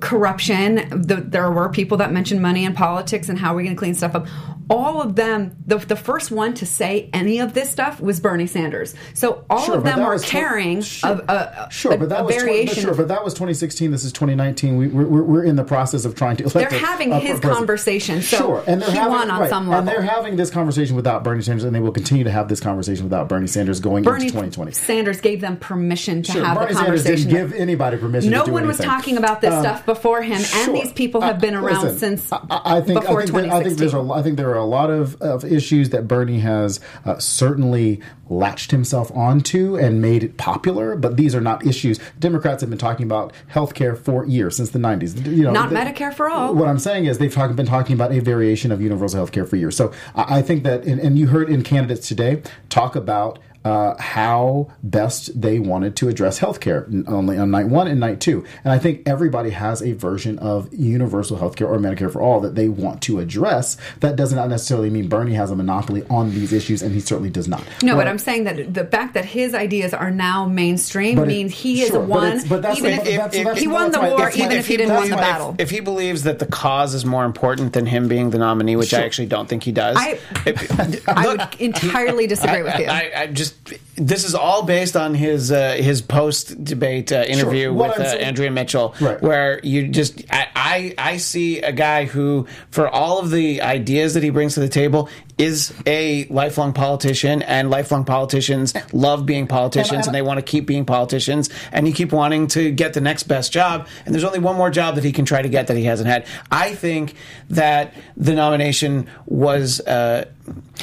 corruption. 0.00 0.76
The, 1.02 1.16
there 1.16 1.50
were 1.50 1.68
people 1.68 1.96
that 1.98 2.12
mentioned 2.12 2.40
money 2.42 2.64
and 2.64 2.74
politics 2.74 3.28
and 3.28 3.38
how 3.38 3.54
we're 3.54 3.62
going 3.62 3.74
to 3.74 3.78
clean 3.78 3.94
stuff 3.94 4.14
up. 4.14 4.26
All 4.70 5.02
of 5.02 5.14
them, 5.14 5.54
the, 5.66 5.76
the 5.76 5.94
first 5.96 6.30
one 6.30 6.54
to 6.54 6.64
say 6.64 7.10
any 7.12 7.38
of 7.38 7.52
this 7.52 7.68
stuff 7.70 8.00
was 8.00 8.18
Bernie 8.18 8.46
Sanders. 8.46 8.94
So 9.12 9.44
all 9.50 9.60
Sure, 9.60 9.76
of 9.76 9.84
them 9.84 10.00
are 10.00 10.18
tw- 10.18 10.22
carrying 10.24 10.80
sure, 10.80 11.10
a, 11.28 11.66
a, 11.66 11.68
sure, 11.70 11.92
a, 11.92 11.98
but 11.98 12.08
that 12.08 12.24
was 12.24 12.34
variation. 12.34 12.82
sure, 12.82 12.94
but 12.94 13.08
that 13.08 13.22
was 13.22 13.34
2016. 13.34 13.90
This 13.90 14.04
is 14.04 14.12
2019. 14.12 14.78
We, 14.78 14.86
we're, 14.88 15.22
we're, 15.22 15.44
in 15.44 15.56
the 15.56 15.64
process 15.64 16.06
of 16.06 16.14
trying 16.14 16.38
to. 16.38 16.44
elect 16.44 16.54
They're 16.54 16.68
a- 16.68 16.82
having 16.82 17.12
a 17.12 17.18
his 17.20 17.32
president. 17.32 17.54
conversation, 17.56 18.22
so 18.22 18.36
sure, 18.38 18.64
and 18.66 18.80
they're 18.80 18.90
he 18.90 18.96
having, 18.96 19.12
won 19.12 19.30
on 19.30 19.40
right, 19.42 19.50
some 19.50 19.64
and 19.64 19.70
level. 19.70 19.84
they're 19.84 20.00
having 20.02 20.36
this 20.36 20.50
conversation 20.50 20.96
without 20.96 21.22
Bernie 21.24 21.42
Sanders, 21.42 21.64
and 21.64 21.74
they 21.76 21.80
will 21.80 21.92
continue 21.92 22.24
to 22.24 22.30
have 22.30 22.48
this 22.48 22.60
conversation 22.60 23.04
without 23.04 23.28
Bernie 23.28 23.46
Sanders 23.46 23.80
going 23.80 24.02
Bernie 24.02 24.22
into 24.24 24.32
2020. 24.32 24.72
Sanders 24.72 25.20
gave 25.20 25.42
them 25.42 25.58
permission 25.58 26.22
to 26.22 26.32
Sure, 26.32 26.42
have 26.44 26.56
Bernie 26.56 26.68
the 26.72 26.74
Sanders 26.78 27.02
conversation. 27.04 27.30
didn't 27.30 27.50
give 27.50 27.60
anybody 27.60 27.98
permission. 27.98 28.30
no 28.30 28.40
to 28.40 28.46
do 28.46 28.52
one 28.54 28.66
was 28.66 28.78
talking 28.78 29.18
about 29.18 29.42
this 29.42 29.52
Um, 29.52 29.60
stuff 29.62 29.73
before 29.82 30.22
him, 30.22 30.40
Sure. 30.40 30.64
and 30.64 30.74
these 30.74 30.92
people 30.92 31.20
have 31.20 31.36
Uh, 31.36 31.40
been 31.40 31.54
around 31.54 31.82
listen, 31.84 31.98
since 32.18 32.32
I, 32.32 32.38
I 32.50 32.80
think 32.80 33.00
before 33.00 33.22
I 33.22 33.26
think, 33.26 33.36
there, 33.36 33.52
I 33.52 33.62
think 33.62 33.78
there's 33.78 33.92
a 33.94 33.96
2016. 33.96 34.10
I 34.18 34.22
think 34.22 34.36
there 34.36 34.50
are 34.50 34.56
a 34.58 34.64
lot 34.64 34.90
of, 34.90 35.20
of 35.22 35.44
issues 35.44 35.90
that 35.90 36.06
Bernie 36.08 36.40
has 36.40 36.80
uh, 37.04 37.18
certainly 37.18 38.00
latched 38.30 38.70
himself 38.70 39.10
onto 39.14 39.76
and 39.76 40.00
made 40.00 40.22
it 40.24 40.36
popular, 40.38 40.96
but 40.96 41.16
these 41.16 41.34
are 41.34 41.40
not 41.40 41.66
issues. 41.66 41.98
Democrats 42.18 42.60
have 42.62 42.70
been 42.70 42.78
talking 42.78 43.04
about 43.04 43.32
health 43.48 43.74
care 43.74 43.94
for 43.94 44.24
years 44.24 44.56
since 44.56 44.70
the 44.70 44.78
90s. 44.78 45.26
You 45.26 45.44
know, 45.44 45.52
Not 45.52 45.70
Medicare 45.70 46.12
for 46.12 46.30
all. 46.30 46.54
What 46.54 46.68
I'm 46.68 46.78
saying 46.78 47.04
is 47.06 47.18
they've 47.18 47.32
talk, 47.32 47.54
been 47.54 47.66
talking 47.66 47.94
about 47.94 48.12
a 48.12 48.20
variation 48.20 48.72
of 48.72 48.80
universal 48.80 49.18
health 49.18 49.32
care 49.32 49.44
for 49.44 49.56
years. 49.56 49.76
So 49.76 49.92
I, 50.14 50.38
I 50.38 50.42
think 50.42 50.62
that, 50.64 50.84
and, 50.84 50.98
and 51.00 51.18
you 51.18 51.26
heard 51.26 51.50
in 51.50 51.62
candidates 51.62 52.08
today 52.08 52.42
talk 52.70 52.96
about 52.96 53.38
uh, 53.64 53.94
how 54.00 54.68
best 54.82 55.40
they 55.40 55.58
wanted 55.58 55.96
to 55.96 56.08
address 56.08 56.38
healthcare 56.40 56.86
n- 56.92 57.04
only 57.08 57.38
on 57.38 57.50
night 57.50 57.66
one 57.68 57.86
and 57.88 57.98
night 58.00 58.20
two. 58.20 58.44
And 58.62 58.72
I 58.72 58.78
think 58.78 59.02
everybody 59.06 59.50
has 59.50 59.82
a 59.82 59.92
version 59.92 60.38
of 60.38 60.72
universal 60.72 61.38
healthcare 61.38 61.68
or 61.68 61.78
Medicare 61.78 62.12
for 62.12 62.20
all 62.20 62.40
that 62.40 62.54
they 62.54 62.68
want 62.68 63.02
to 63.02 63.20
address. 63.20 63.76
That 64.00 64.16
does 64.16 64.32
not 64.32 64.48
necessarily 64.48 64.90
mean 64.90 65.08
Bernie 65.08 65.34
has 65.34 65.50
a 65.50 65.56
monopoly 65.56 66.02
on 66.10 66.30
these 66.32 66.52
issues, 66.52 66.82
and 66.82 66.92
he 66.92 67.00
certainly 67.00 67.30
does 67.30 67.48
not. 67.48 67.62
No, 67.82 67.96
but 67.96 68.06
I'm 68.06 68.18
saying 68.18 68.44
that 68.44 68.74
the 68.74 68.84
fact 68.84 69.14
that 69.14 69.24
his 69.24 69.54
ideas 69.54 69.94
are 69.94 70.10
now 70.10 70.46
mainstream 70.46 71.18
it- 71.18 71.26
means 71.26 71.52
he 71.54 71.82
is 71.82 71.88
sure, 71.88 72.00
but 72.00 72.08
won. 72.08 72.26
it's- 72.28 72.46
but 72.48 72.62
that's 72.62 72.78
even 72.78 72.98
what- 72.98 73.06
if, 73.08 73.16
that's- 73.16 73.34
if- 73.34 73.44
that's- 73.44 73.60
he 73.60 73.66
won 73.68 73.90
the 73.90 73.98
my- 74.00 74.08
war, 74.10 74.18
that's 74.18 74.36
my- 74.38 74.44
even 74.44 74.56
if 74.58 74.66
he 74.66 74.76
didn't 74.76 74.96
win 74.98 75.10
the 75.10 75.16
battle. 75.16 75.54
If 75.58 75.70
he 75.70 75.80
believes 75.80 76.24
that 76.24 76.38
the 76.38 76.46
cause 76.46 76.94
is 76.94 77.04
more 77.04 77.24
important 77.24 77.72
than 77.72 77.86
him 77.86 78.08
being 78.08 78.30
the 78.30 78.38
nominee, 78.38 78.76
which 78.76 78.92
I 78.92 79.02
actually 79.04 79.26
don't 79.28 79.48
think 79.48 79.62
he 79.62 79.72
does, 79.72 79.96
I- 79.98 80.18
if- 80.46 81.08
I 81.08 81.24
look, 81.26 81.38
would 81.52 81.60
entirely 81.60 82.26
disagree 82.26 82.62
with 82.62 82.78
you. 82.78 82.86
I, 82.86 83.10
I 83.16 83.26
just 83.28 83.53
just 83.64 83.83
this 83.96 84.24
is 84.24 84.34
all 84.34 84.62
based 84.64 84.96
on 84.96 85.14
his 85.14 85.52
uh, 85.52 85.72
his 85.78 86.02
post 86.02 86.62
debate 86.64 87.12
uh, 87.12 87.24
interview 87.26 87.72
What 87.72 87.98
with 87.98 88.06
uh, 88.06 88.16
Andrea 88.16 88.50
Mitchell, 88.50 88.94
Right. 89.00 89.20
where 89.22 89.60
you 89.62 89.88
just 89.88 90.22
I, 90.30 90.46
I 90.54 90.94
I 90.98 91.16
see 91.18 91.60
a 91.60 91.72
guy 91.72 92.04
who, 92.06 92.46
for 92.70 92.88
all 92.88 93.18
of 93.20 93.30
the 93.30 93.62
ideas 93.62 94.14
that 94.14 94.22
he 94.22 94.30
brings 94.30 94.54
to 94.54 94.60
the 94.60 94.68
table, 94.68 95.08
is 95.38 95.72
a 95.86 96.26
lifelong 96.26 96.72
politician, 96.72 97.42
and 97.42 97.70
lifelong 97.70 98.04
politicians 98.04 98.74
love 98.92 99.26
being 99.26 99.46
politicians, 99.46 99.92
And 99.92 100.06
and, 100.06 100.14
they 100.14 100.22
want 100.22 100.38
to 100.38 100.42
keep 100.44 100.66
being 100.66 100.84
politicians, 100.84 101.50
and 101.72 101.86
you 101.86 101.94
keep 101.94 102.12
wanting 102.12 102.46
to 102.48 102.70
get 102.70 102.94
the 102.94 103.00
next 103.00 103.24
best 103.24 103.52
job, 103.52 103.86
and 104.04 104.14
there's 104.14 104.24
only 104.24 104.38
one 104.38 104.56
more 104.56 104.70
job 104.70 104.94
that 104.96 105.04
he 105.04 105.12
can 105.12 105.24
try 105.24 105.42
to 105.42 105.48
get 105.48 105.66
that 105.68 105.76
he 105.76 105.84
hasn't 105.84 106.08
had. 106.08 106.26
I 106.50 106.74
think 106.74 107.14
that 107.50 107.94
the 108.16 108.34
nomination 108.34 109.08
was 109.26 109.80
uh, 109.80 110.26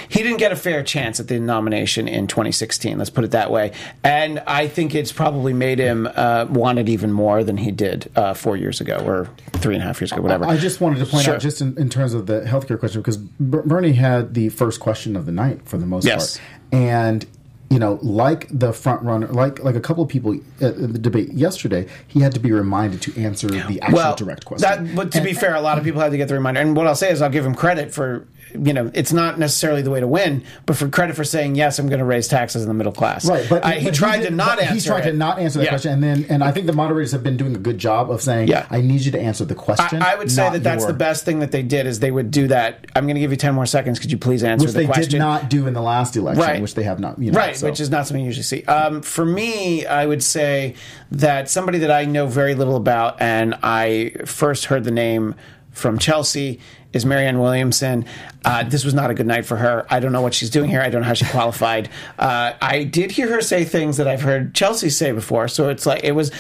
he 0.09 0.23
didn't 0.23 0.37
get 0.39 0.51
a 0.51 0.55
fair 0.55 0.83
chance 0.83 1.19
at 1.19 1.27
the 1.27 1.39
nomination 1.39 2.07
in 2.07 2.27
2016. 2.27 2.97
Let's 3.01 3.09
put 3.09 3.23
it 3.23 3.31
that 3.31 3.49
way. 3.49 3.71
And 4.03 4.43
I 4.45 4.67
think 4.67 4.93
it's 4.93 5.11
probably 5.11 5.53
made 5.53 5.79
him 5.79 6.07
uh, 6.15 6.45
want 6.47 6.77
it 6.77 6.87
even 6.87 7.11
more 7.11 7.43
than 7.43 7.57
he 7.57 7.71
did 7.71 8.11
uh, 8.15 8.35
four 8.35 8.55
years 8.57 8.79
ago 8.79 8.97
or 9.03 9.27
three 9.53 9.73
and 9.73 9.83
a 9.83 9.87
half 9.87 9.99
years 9.99 10.11
ago, 10.11 10.21
whatever. 10.21 10.45
I 10.45 10.55
just 10.57 10.79
wanted 10.79 10.99
to 10.99 11.07
point 11.07 11.23
Sure. 11.25 11.33
out, 11.33 11.41
just 11.41 11.61
in, 11.61 11.75
in 11.79 11.89
terms 11.89 12.13
of 12.13 12.27
the 12.27 12.41
healthcare 12.41 12.79
question, 12.79 13.01
because 13.01 13.17
Bernie 13.17 13.93
had 13.93 14.35
the 14.35 14.49
first 14.49 14.79
question 14.79 15.15
of 15.15 15.25
the 15.25 15.31
night 15.31 15.67
for 15.67 15.79
the 15.79 15.87
most 15.87 16.05
Yes. 16.05 16.37
part, 16.37 16.47
and 16.73 17.25
you 17.71 17.79
know, 17.79 17.97
like 18.03 18.47
the 18.51 18.71
front 18.73 19.01
runner, 19.01 19.27
like 19.29 19.63
like 19.63 19.75
a 19.75 19.79
couple 19.79 20.03
of 20.03 20.09
people 20.09 20.37
uh, 20.61 20.73
in 20.73 20.93
the 20.93 20.99
debate 20.99 21.31
yesterday, 21.33 21.87
he 22.07 22.19
had 22.19 22.33
to 22.33 22.39
be 22.39 22.51
reminded 22.51 23.01
to 23.01 23.19
answer 23.19 23.47
the 23.47 23.79
actual 23.81 24.13
direct 24.15 24.45
question. 24.45 24.85
That, 24.85 24.95
but 24.95 25.11
to 25.13 25.21
be 25.21 25.33
fair, 25.33 25.55
a 25.55 25.61
lot 25.61 25.79
of 25.79 25.83
people 25.83 26.01
had 26.01 26.11
to 26.11 26.17
get 26.17 26.27
the 26.27 26.33
reminder. 26.35 26.59
And 26.61 26.75
what 26.75 26.85
I'll 26.85 26.95
say 26.95 27.09
is, 27.11 27.19
I'll 27.21 27.29
give 27.31 27.45
him 27.45 27.55
credit 27.55 27.91
for, 27.93 28.27
you 28.53 28.73
know, 28.73 28.91
it's 28.93 29.13
not 29.13 29.37
necessarily 29.39 29.81
the 29.81 29.89
way 29.91 29.99
to 29.99 30.07
win, 30.07 30.43
but 30.65 30.75
for 30.75 30.87
credit 30.89 31.15
for 31.15 31.23
saying 31.23 31.55
yes, 31.55 31.79
I'm 31.79 31.87
going 31.87 31.99
to 31.99 32.05
raise 32.05 32.27
taxes 32.27 32.61
in 32.61 32.67
the 32.67 32.73
middle 32.73 32.91
class. 32.93 33.25
Right, 33.27 33.45
but, 33.49 33.63
I, 33.65 33.73
he 33.79 33.85
but 33.85 33.93
tried 33.93 34.19
did- 34.19 34.29
to 34.29 34.35
not 34.35 34.59
answer. 34.59 34.73
He's 34.73 34.85
tried 34.85 35.05
it. 35.05 35.11
to 35.11 35.17
not 35.17 35.39
answer 35.39 35.59
that 35.59 35.65
Yeah. 35.65 35.69
question, 35.71 35.93
and 35.93 36.03
then 36.03 36.25
and 36.29 36.43
I 36.43 36.51
think 36.51 36.65
the 36.67 36.73
moderators 36.73 37.11
have 37.11 37.23
been 37.23 37.37
doing 37.37 37.55
a 37.55 37.59
good 37.59 37.77
job 37.77 38.09
of 38.11 38.21
saying, 38.21 38.47
Yeah. 38.47 38.65
I 38.69 38.81
need 38.81 39.01
you 39.01 39.11
to 39.11 39.19
answer 39.19 39.45
the 39.45 39.55
question." 39.55 40.01
I, 40.01 40.13
I 40.13 40.15
would 40.15 40.31
say 40.31 40.49
that 40.49 40.63
that's 40.63 40.81
your- 40.83 40.91
the 40.91 40.97
best 40.97 41.25
thing 41.25 41.39
that 41.39 41.51
they 41.51 41.63
did 41.63 41.85
is 41.85 41.99
they 41.99 42.11
would 42.11 42.31
do 42.31 42.47
that. 42.49 42.85
I'm 42.95 43.05
going 43.05 43.15
to 43.15 43.21
give 43.21 43.31
you 43.31 43.37
10 43.37 43.53
more 43.55 43.65
seconds. 43.65 43.99
Could 43.99 44.11
you 44.11 44.17
please 44.17 44.43
answer 44.43 44.65
which 44.65 44.73
the 44.73 44.79
they 44.79 44.85
question? 44.85 45.09
did 45.11 45.19
not 45.19 45.49
do 45.49 45.67
in 45.67 45.73
the 45.73 45.81
last 45.81 46.15
election, 46.15 46.41
Right. 46.43 46.61
which 46.61 46.75
they 46.75 46.83
have 46.83 46.99
not, 46.99 47.17
you 47.19 47.31
know, 47.31 47.37
right, 47.37 47.55
so. 47.55 47.67
which 47.67 47.79
is 47.79 47.89
not 47.89 48.07
something 48.07 48.21
you 48.21 48.27
usually 48.27 48.43
see. 48.43 48.63
Um, 48.65 49.01
for 49.01 49.25
me, 49.25 49.85
I 49.85 50.05
would 50.05 50.23
say 50.23 50.75
that 51.11 51.49
somebody 51.49 51.79
that 51.79 51.91
I 51.91 52.05
know 52.05 52.27
very 52.27 52.55
little 52.55 52.75
about, 52.75 53.21
and 53.21 53.55
I 53.63 54.13
first 54.25 54.65
heard 54.65 54.83
the 54.83 54.91
name 54.91 55.35
from 55.71 55.97
Chelsea, 55.97 56.59
is 56.93 57.05
Marianne 57.05 57.39
Williamson. 57.39 58.05
Uh, 58.43 58.63
this 58.63 58.83
was 58.83 58.93
not 58.93 59.09
a 59.11 59.13
good 59.13 59.27
night 59.27 59.45
for 59.45 59.57
her. 59.57 59.85
I 59.89 59.99
don't 59.99 60.11
know 60.11 60.21
what 60.21 60.33
she's 60.33 60.49
doing 60.49 60.69
here. 60.69 60.81
I 60.81 60.89
don't 60.89 61.01
know 61.01 61.07
how 61.07 61.13
she 61.13 61.25
qualified. 61.25 61.89
Uh, 62.17 62.53
I 62.61 62.83
did 62.83 63.11
hear 63.11 63.29
her 63.29 63.41
say 63.41 63.63
things 63.63 63.97
that 63.97 64.07
I've 64.07 64.21
heard 64.21 64.53
Chelsea 64.53 64.89
say 64.89 65.11
before, 65.11 65.47
so 65.47 65.69
it's 65.69 65.85
like 65.85 66.03
it 66.03 66.13
was. 66.13 66.31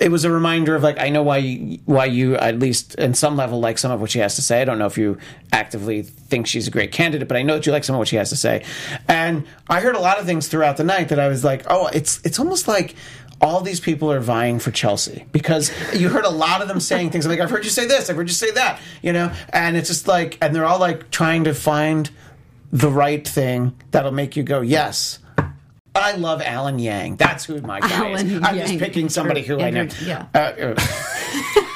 It 0.00 0.10
was 0.10 0.24
a 0.24 0.30
reminder 0.30 0.74
of 0.74 0.82
like 0.82 0.98
I 0.98 1.10
know 1.10 1.22
why 1.22 1.36
you, 1.36 1.78
why 1.84 2.06
you 2.06 2.34
at 2.36 2.58
least 2.58 2.94
in 2.94 3.12
some 3.12 3.36
level 3.36 3.60
like 3.60 3.76
some 3.76 3.92
of 3.92 4.00
what 4.00 4.10
she 4.10 4.20
has 4.20 4.34
to 4.36 4.42
say. 4.42 4.62
I 4.62 4.64
don't 4.64 4.78
know 4.78 4.86
if 4.86 4.96
you 4.96 5.18
actively 5.52 6.00
think 6.00 6.46
she's 6.46 6.66
a 6.66 6.70
great 6.70 6.90
candidate, 6.90 7.28
but 7.28 7.36
I 7.36 7.42
know 7.42 7.56
that 7.56 7.66
you 7.66 7.72
like 7.72 7.84
some 7.84 7.96
of 7.96 7.98
what 7.98 8.08
she 8.08 8.16
has 8.16 8.30
to 8.30 8.36
say. 8.36 8.64
And 9.08 9.46
I 9.68 9.80
heard 9.80 9.96
a 9.96 10.00
lot 10.00 10.18
of 10.18 10.24
things 10.24 10.48
throughout 10.48 10.78
the 10.78 10.84
night 10.84 11.10
that 11.10 11.20
I 11.20 11.28
was 11.28 11.44
like, 11.44 11.66
oh, 11.68 11.88
it's 11.88 12.18
it's 12.24 12.38
almost 12.38 12.66
like 12.66 12.94
all 13.40 13.60
these 13.60 13.80
people 13.80 14.12
are 14.12 14.20
vying 14.20 14.58
for 14.58 14.70
Chelsea 14.70 15.24
because 15.32 15.70
you 15.94 16.08
heard 16.08 16.24
a 16.24 16.30
lot 16.30 16.62
of 16.62 16.68
them 16.68 16.80
saying 16.80 17.10
things 17.10 17.26
like 17.26 17.40
I've 17.40 17.50
heard 17.50 17.64
you 17.64 17.70
say 17.70 17.86
this, 17.86 18.10
I've 18.10 18.16
heard 18.16 18.28
you 18.28 18.34
say 18.34 18.50
that, 18.52 18.80
you 19.02 19.12
know, 19.12 19.32
and 19.52 19.76
it's 19.76 19.88
just 19.88 20.06
like 20.06 20.38
and 20.42 20.54
they're 20.54 20.66
all 20.66 20.78
like 20.78 21.10
trying 21.10 21.44
to 21.44 21.54
find 21.54 22.10
the 22.72 22.90
right 22.90 23.26
thing 23.26 23.74
that'll 23.90 24.12
make 24.12 24.36
you 24.36 24.42
go 24.42 24.60
yes. 24.60 25.18
I 25.92 26.12
love 26.12 26.40
Alan 26.40 26.78
Yang. 26.78 27.16
That's 27.16 27.44
who 27.44 27.60
my 27.62 27.80
guy 27.80 28.10
is. 28.12 28.22
Alan 28.22 28.44
I'm 28.44 28.56
just 28.56 28.78
picking 28.78 29.08
somebody 29.08 29.42
who 29.42 29.60
I 29.60 29.70
know. 29.70 29.88
Yeah. 30.04 30.26
Uh, 30.32 30.38
uh, 30.38 31.66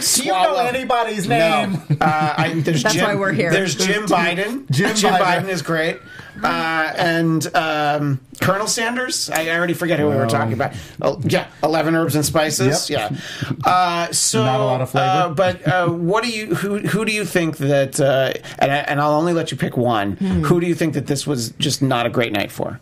Do 0.00 0.24
you 0.24 0.32
know 0.32 0.56
anybody's 0.56 1.28
name? 1.28 1.72
no. 1.72 1.96
Uh, 2.00 2.34
I, 2.36 2.54
there's 2.54 2.82
That's 2.82 2.94
Jim, 2.94 3.04
why 3.04 3.14
we're 3.14 3.32
here. 3.32 3.50
There's 3.50 3.74
Jim 3.74 4.06
Biden. 4.06 4.70
Jim 4.70 4.90
Biden. 4.90 5.18
Biden. 5.18 5.48
is 5.48 5.62
great. 5.62 5.98
Uh, 6.42 6.92
and 6.96 7.54
um, 7.56 8.20
Colonel 8.40 8.66
Sanders. 8.66 9.30
I 9.30 9.48
already 9.50 9.74
forget 9.74 9.98
who 10.00 10.08
we 10.08 10.16
were 10.16 10.26
talking 10.26 10.52
about. 10.52 10.72
Oh, 11.00 11.20
yeah, 11.24 11.46
eleven 11.62 11.94
herbs 11.94 12.16
and 12.16 12.24
spices. 12.24 12.90
Yep. 12.90 13.12
Yeah. 13.12 13.18
Uh, 13.64 14.12
so, 14.12 14.44
Not 14.44 14.60
a 14.60 14.64
lot 14.64 14.80
of 14.80 14.90
flavor. 14.90 15.06
Uh, 15.06 15.28
but 15.30 15.66
uh, 15.66 15.88
what 15.88 16.24
do 16.24 16.30
you? 16.30 16.54
Who 16.56 16.78
who 16.78 17.04
do 17.04 17.12
you 17.12 17.24
think 17.24 17.58
that? 17.58 18.00
Uh, 18.00 18.32
and 18.58 18.72
I, 18.72 18.76
and 18.78 19.00
I'll 19.00 19.12
only 19.14 19.32
let 19.32 19.50
you 19.52 19.56
pick 19.56 19.76
one. 19.76 20.16
Hmm. 20.16 20.42
Who 20.42 20.60
do 20.60 20.66
you 20.66 20.74
think 20.74 20.94
that 20.94 21.06
this 21.06 21.26
was 21.26 21.50
just 21.58 21.82
not 21.82 22.06
a 22.06 22.10
great 22.10 22.32
night 22.32 22.50
for? 22.50 22.80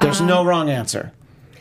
There's 0.00 0.20
Um, 0.20 0.26
no 0.26 0.44
wrong 0.44 0.68
answer. 0.68 1.12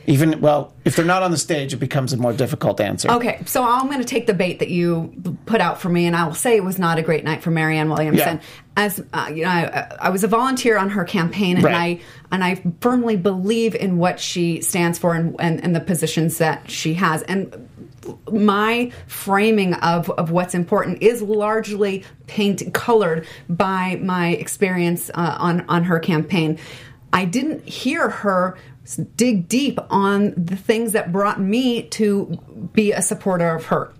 Even 0.08 0.42
well, 0.42 0.74
if 0.84 0.96
they're 0.96 1.06
not 1.06 1.22
on 1.22 1.32
the 1.32 1.38
stage, 1.38 1.74
it 1.74 1.78
becomes 1.78 2.12
a 2.12 2.18
more 2.18 2.34
difficult 2.34 2.82
answer. 2.82 3.12
Okay, 3.12 3.42
so 3.46 3.64
I'm 3.64 3.86
going 3.86 4.00
to 4.00 4.06
take 4.06 4.26
the 4.26 4.34
bait 4.34 4.60
that 4.60 4.70
you 4.70 5.14
put 5.46 5.62
out 5.62 5.80
for 5.80 5.90
me, 5.90 6.06
and 6.08 6.16
I 6.16 6.26
will 6.26 6.34
say 6.34 6.56
it 6.56 6.64
was 6.64 6.80
not 6.80 6.98
a 6.98 7.02
great 7.02 7.24
night 7.24 7.44
for 7.44 7.52
Marianne 7.52 7.90
Williamson. 7.90 8.38
Yeah. 8.38 8.44
As 8.78 9.04
uh, 9.14 9.30
you 9.34 9.44
know, 9.44 9.50
I, 9.50 9.96
I 10.00 10.10
was 10.10 10.24
a 10.24 10.28
volunteer 10.28 10.78
on 10.78 10.90
her 10.90 11.04
campaign, 11.04 11.58
and 11.58 11.66
Right. 11.66 11.76
I 11.76 12.02
and 12.32 12.44
I 12.44 12.64
firmly 12.80 13.16
believe 13.16 13.76
in 13.76 13.98
what 13.98 14.20
she 14.20 14.62
stands 14.62 14.98
for 14.98 15.14
and, 15.14 15.36
and, 15.40 15.64
and 15.64 15.76
the 15.76 15.82
positions 15.82 16.40
that 16.40 16.70
she 16.70 16.96
has. 16.96 17.22
And 17.24 17.70
my 18.32 18.92
framing 19.06 19.76
of, 19.76 20.10
of 20.12 20.32
what's 20.32 20.56
important 20.56 21.04
is 21.04 21.22
largely 21.22 22.04
paint 22.28 22.74
colored 22.74 23.28
by 23.50 24.00
my 24.02 24.30
experience 24.30 25.12
uh, 25.14 25.36
on 25.38 25.62
on 25.68 25.84
her 25.84 26.00
campaign. 26.00 26.58
I 27.14 27.26
didn't 27.26 27.68
hear 27.68 28.10
her 28.10 28.58
dig 29.16 29.48
deep 29.48 29.80
on 29.90 30.34
the 30.36 30.56
things 30.56 30.94
that 30.94 31.12
brought 31.12 31.40
me 31.40 31.84
to 31.84 32.38
be 32.74 32.92
a 32.92 33.02
supporter 33.02 33.56
of 33.56 33.66
her. 33.66 33.94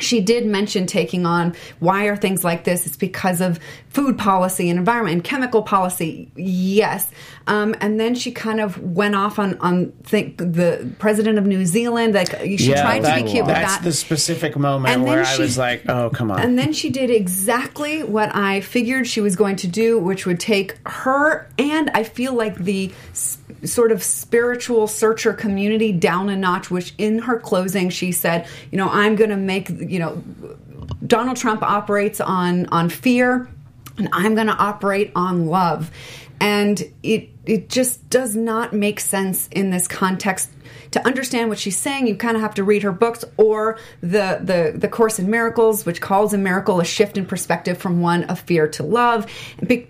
She 0.00 0.20
did 0.20 0.46
mention 0.46 0.86
taking 0.86 1.26
on 1.26 1.54
why 1.80 2.04
are 2.04 2.16
things 2.16 2.44
like 2.44 2.62
this? 2.62 2.86
It's 2.86 2.96
because 2.96 3.40
of 3.40 3.58
food 3.88 4.16
policy 4.16 4.70
and 4.70 4.78
environment 4.78 5.14
and 5.14 5.24
chemical 5.24 5.62
policy. 5.62 6.30
Yes, 6.36 7.10
um, 7.48 7.74
and 7.80 7.98
then 7.98 8.14
she 8.14 8.30
kind 8.30 8.60
of 8.60 8.80
went 8.80 9.16
off 9.16 9.38
on 9.38 9.58
on 9.58 9.90
think 10.04 10.38
the 10.38 10.88
president 10.98 11.38
of 11.38 11.46
New 11.46 11.66
Zealand. 11.66 12.14
Like 12.14 12.30
she 12.40 12.72
tried 12.74 13.00
to 13.00 13.24
be 13.24 13.28
cute 13.28 13.46
with 13.46 13.54
That's 13.54 13.78
that. 13.78 13.82
the 13.82 13.92
specific 13.92 14.56
moment 14.56 14.94
And 14.94 15.02
then 15.02 15.08
where 15.08 15.24
I 15.24 15.36
was 15.36 15.58
like, 15.58 15.88
"Oh, 15.88 16.10
come 16.10 16.30
on!" 16.30 16.40
And 16.40 16.58
then 16.58 16.72
she 16.72 16.90
did 16.90 17.10
exactly 17.10 18.02
what 18.02 18.34
I 18.34 18.60
figured 18.60 19.06
she 19.06 19.20
was 19.20 19.34
going 19.34 19.56
to 19.56 19.66
do, 19.66 19.98
which 19.98 20.26
would 20.26 20.38
take 20.38 20.76
her 20.86 21.48
and 21.58 21.90
I 21.94 22.04
feel 22.04 22.34
like 22.34 22.56
the 22.56 22.92
sort 23.64 23.92
of 23.92 24.02
spiritual 24.02 24.86
searcher 24.86 25.32
community 25.32 25.92
down 25.92 26.28
a 26.28 26.36
notch, 26.36 26.70
which 26.70 26.94
in 26.98 27.20
her 27.20 27.38
closing 27.38 27.90
she 27.90 28.12
said, 28.12 28.46
you 28.70 28.78
know, 28.78 28.88
I'm 28.88 29.16
going 29.16 29.30
to 29.30 29.36
make, 29.36 29.68
you 29.68 29.98
know, 29.98 30.22
Donald 31.06 31.36
Trump 31.36 31.62
operates 31.62 32.20
on 32.20 32.66
on 32.66 32.88
fear 32.88 33.48
and 33.96 34.08
I'm 34.12 34.34
going 34.34 34.46
to 34.46 34.56
operate 34.56 35.12
on 35.14 35.46
love. 35.46 35.90
And 36.40 36.82
it 37.02 37.30
it 37.46 37.68
just 37.68 38.08
does 38.10 38.36
not 38.36 38.72
make 38.72 39.00
sense 39.00 39.48
in 39.48 39.70
this 39.70 39.88
context 39.88 40.50
to 40.92 41.06
understand 41.06 41.48
what 41.48 41.58
she's 41.58 41.76
saying, 41.76 42.06
you 42.06 42.16
kind 42.16 42.36
of 42.36 42.42
have 42.42 42.54
to 42.54 42.64
read 42.64 42.82
her 42.82 42.92
books 42.92 43.24
or 43.36 43.78
the 44.00 44.40
the 44.42 44.72
the 44.76 44.88
Course 44.88 45.18
in 45.18 45.30
Miracles, 45.30 45.84
which 45.86 46.00
calls 46.00 46.32
a 46.34 46.38
miracle 46.38 46.80
a 46.80 46.84
shift 46.84 47.16
in 47.16 47.26
perspective 47.26 47.78
from 47.78 48.00
one 48.00 48.24
of 48.24 48.40
fear 48.40 48.68
to 48.68 48.82
love. 48.82 49.26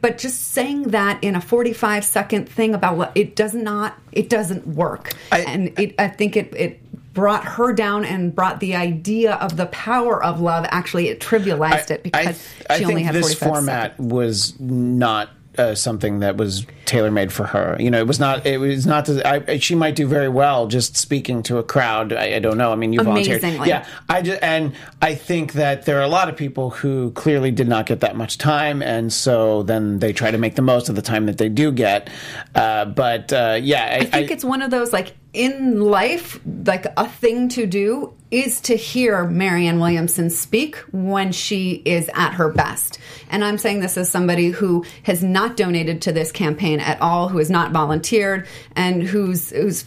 But 0.01 0.19
just 0.19 0.53
saying 0.53 0.85
that 0.89 1.23
in 1.23 1.35
a 1.35 1.41
45 1.41 2.05
second 2.05 2.49
thing 2.49 2.75
about 2.75 2.97
what 2.97 3.13
it 3.15 3.37
does 3.37 3.55
not 3.55 3.99
it 4.13 4.29
doesn't 4.29 4.67
work. 4.67 5.13
I- 5.31 5.41
and 5.41 5.79
it, 5.79 5.95
I 5.99 6.09
think 6.09 6.37
it 6.37 6.55
it 6.55 6.81
brought 7.15 7.45
her 7.45 7.73
down 7.73 8.05
and 8.05 8.33
brought 8.33 8.61
the 8.61 8.77
idea 8.77 9.35
of 9.35 9.57
the 9.57 9.67
power 9.67 10.23
of 10.23 10.41
love 10.41 10.65
actually 10.71 11.09
it 11.09 11.19
trivialized 11.21 11.91
it 11.91 12.05
because 12.05 12.49
I 12.71 12.79
she 12.79 12.85
only 12.85 12.97
think 12.97 13.07
had 13.07 13.15
this 13.17 13.35
45 13.35 13.49
format 13.49 13.91
seconds. 13.93 14.13
was 14.13 14.61
not 14.61 15.29
uh, 15.59 15.75
something 15.75 16.21
that 16.21 16.37
was 16.37 16.67
tailor 16.85 17.11
made 17.11 17.33
for 17.33 17.45
her. 17.45 17.77
You 17.79 17.91
know, 17.91 17.99
it 17.99 18.07
was 18.07 18.19
not. 18.19 18.47
It 18.47 18.59
was 18.59 18.87
not. 18.87 19.07
To, 19.07 19.27
I, 19.27 19.59
she 19.59 19.75
might 19.75 19.97
do 19.97 20.07
very 20.07 20.29
well 20.29 20.67
just 20.67 20.97
speaking 20.97 21.43
to 21.45 21.59
a 21.59 21.63
crowd. 21.63 22.13
I, 22.13 22.37
I 22.37 22.39
don't 22.39 22.57
know. 22.57 22.73
I 22.73 22.77
mean, 22.77 22.93
you 22.93 23.03
volunteered. 23.03 23.43
Yeah, 23.43 23.87
I 24.09 24.23
just, 24.23 24.43
and 24.43 24.75
I 25.03 25.15
think 25.15 25.55
that 25.55 25.85
there 25.85 25.99
are 25.99 26.05
a 26.05 26.09
lot 26.09 26.29
of 26.29 26.37
people 26.37 26.71
who 26.71 27.11
clearly 27.13 27.51
did 27.51 27.69
not 27.69 27.87
get 27.87 28.01
that 28.01 28.17
much 28.17 28.39
time, 28.39 28.83
and 28.83 29.13
so 29.13 29.63
then 29.65 29.99
they 29.99 30.13
try 30.13 30.31
to 30.31 30.39
make 30.39 30.55
the 30.55 30.63
most 30.63 30.89
of 30.89 30.95
the 30.95 31.03
time 31.03 31.27
that 31.27 31.39
they 31.39 31.49
do 31.49 31.73
get. 31.73 32.09
Uh, 32.55 32.85
but 32.85 33.33
uh, 33.33 33.59
yeah, 33.61 33.85
I, 33.85 33.97
I 33.97 34.05
think 34.05 34.31
it's 34.31 34.45
one 34.45 34.63
of 34.63 34.71
those 34.71 34.93
like 34.93 35.15
in 35.39 35.81
life, 35.81 36.41
like 36.67 36.87
a 36.97 37.09
thing 37.09 37.49
to 37.51 37.65
do 37.65 38.13
is 38.33 38.61
to 38.63 38.75
hear 38.75 39.25
Marianne 39.25 39.79
Williamson 39.79 40.31
speak 40.31 40.75
when 40.91 41.31
she 41.31 41.81
is 41.85 42.11
at 42.13 42.33
her 42.33 42.51
best. 42.51 42.99
And 43.31 43.45
I'm 43.45 43.57
saying 43.57 43.79
this 43.79 43.97
as 43.97 44.11
somebody 44.11 44.49
who 44.49 44.85
has 45.05 45.23
not 45.23 45.57
donated 45.57 46.03
to 46.03 46.13
this 46.13 46.33
campaign 46.33 46.81
at 46.81 47.01
all, 47.01 47.29
who 47.29 47.39
has 47.39 47.51
not 47.51 47.71
volunteered, 47.71 48.49
and 48.75 49.01
who's 49.01 49.51
who's 49.51 49.85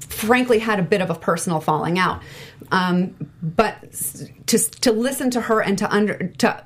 frankly 0.00 0.58
had 0.58 0.78
a 0.78 0.82
bit 0.82 1.00
of 1.00 1.08
a 1.08 1.14
personal 1.14 1.60
falling 1.60 1.98
out. 1.98 2.22
Um, 2.70 3.14
but 3.42 3.90
to 4.48 4.58
to 4.58 4.92
listen 4.92 5.30
to 5.30 5.40
her 5.40 5.62
and 5.62 5.78
to 5.78 5.90
under 5.90 6.28
to 6.28 6.62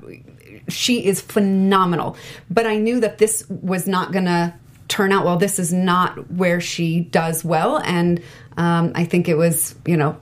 she 0.69 1.07
is 1.07 1.21
phenomenal. 1.21 2.17
But 2.51 2.67
I 2.67 2.79
knew 2.79 2.99
that 2.99 3.19
this 3.19 3.49
was 3.49 3.87
not 3.87 4.11
going 4.11 4.25
to 4.25 4.55
turn 4.89 5.13
out 5.13 5.25
well. 5.25 5.37
This 5.37 5.59
is 5.59 5.73
not 5.73 6.31
where 6.31 6.61
she 6.61 7.01
does 7.01 7.45
well, 7.45 7.79
and 7.79 8.23
um, 8.57 8.93
I 8.95 9.05
think 9.05 9.29
it 9.29 9.37
was 9.37 9.75
you 9.87 9.97
know 9.97 10.19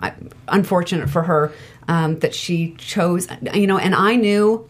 unfortunate 0.48 1.08
for 1.08 1.22
her 1.22 1.52
um, 1.88 2.18
that 2.18 2.34
she 2.34 2.74
chose 2.78 3.28
you 3.54 3.66
know. 3.66 3.78
And 3.78 3.94
I 3.94 4.16
knew 4.16 4.68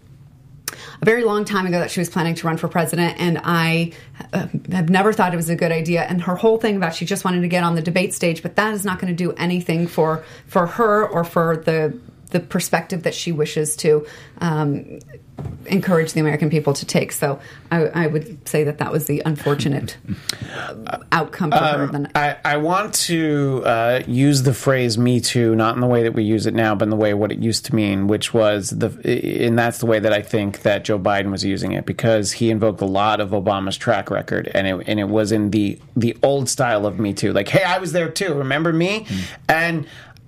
a 1.01 1.05
very 1.05 1.25
long 1.25 1.45
time 1.45 1.67
ago 1.67 1.79
that 1.79 1.91
she 1.91 2.01
was 2.01 2.11
planning 2.11 2.35
to 2.37 2.47
run 2.47 2.57
for 2.57 2.69
president, 2.69 3.19
and 3.19 3.41
I 3.43 3.93
uh, 4.33 4.47
have 4.71 4.91
never 4.91 5.13
thought 5.13 5.33
it 5.33 5.37
was 5.37 5.49
a 5.49 5.57
good 5.57 5.73
idea. 5.73 6.03
And 6.03 6.23
her 6.23 6.37
whole 6.37 6.59
thing 6.59 6.77
about 6.77 6.95
she 6.95 7.07
just 7.07 7.25
wanted 7.25 7.41
to 7.41 7.49
get 7.49 7.65
on 7.65 7.75
the 7.75 7.83
debate 7.83 8.15
stage, 8.15 8.43
but 8.43 8.57
that 8.57 8.75
is 8.75 8.85
not 8.85 8.99
going 8.99 9.15
to 9.15 9.17
do 9.17 9.33
anything 9.33 9.87
for 9.87 10.25
for 10.47 10.67
her 10.67 11.07
or 11.07 11.25
for 11.25 11.57
the 11.57 11.99
the 12.31 12.41
perspective 12.41 13.05
that 13.05 13.15
she 13.15 13.33
wishes 13.33 13.77
to 13.77 14.07
um, 14.39 14.99
encourage 15.66 16.12
the 16.12 16.20
American 16.20 16.51
people 16.51 16.72
to 16.75 16.87
take. 16.87 17.12
So 17.12 17.38
I, 17.70 17.87
I 17.87 18.07
would 18.07 18.46
say 18.49 18.64
that 18.64 18.79
that 18.79 18.92
was 18.92 19.07
the 19.07 19.22
unfortunate 19.25 19.96
uh, 20.87 20.99
outcome 21.12 21.51
for 21.51 21.57
her. 21.57 21.87
Than, 21.87 22.11
I, 22.14 22.37
I 22.44 22.57
want 22.57 22.94
to 22.94 23.62
uh, 23.64 24.03
use 24.07 24.42
the 24.42 24.55
phrase 24.55 24.96
"Me 24.96 25.20
Too" 25.20 25.55
not 25.55 25.75
in 25.75 25.81
the 25.81 25.87
way 25.87 26.03
that 26.03 26.12
we 26.12 26.25
use 26.25 26.46
it 26.46 26.55
now, 26.55 26.75
but 26.75 26.85
in 26.85 26.90
the 26.90 26.96
way 26.96 27.14
what 27.14 27.33
it 27.33 27.38
used 27.38 27.66
to 27.66 27.75
mean, 27.75 28.07
which 28.07 28.33
was 28.33 28.70
the, 28.70 28.88
and 29.46 29.59
that's 29.59 29.79
the 29.79 29.87
way 29.87 29.99
that 29.99 30.12
I 30.12 30.22
think 30.22 30.62
that 30.62 30.85
Joe 30.85 30.99
Biden 30.99 31.31
was 31.31 31.44
using 31.44 31.72
it 31.72 31.87
because 31.87 32.33
he 32.33 32.51
invoked 32.51 32.81
a 32.81 32.87
lot 32.87 33.20
of 33.20 33.31
Obama's 33.31 33.77
track 33.77 34.11
record, 34.11 34.51
and 34.55 34.66
it 34.66 34.88
and 34.88 35.01
it 35.01 35.09
was 35.09 35.33
in 35.33 35.51
the 35.51 35.79
the 35.96 36.16
old 36.22 36.49
style 36.49 36.87
of 36.87 36.99
Me 36.99 37.12
Too, 37.12 37.33
like, 37.33 37.49
"Hey, 37.49 37.64
I 37.64 37.79
was 37.79 37.92
there 37.92 38.09
too. 38.09 38.35
Remember 38.35 38.72
me?" 38.72 39.07
And 39.49 39.87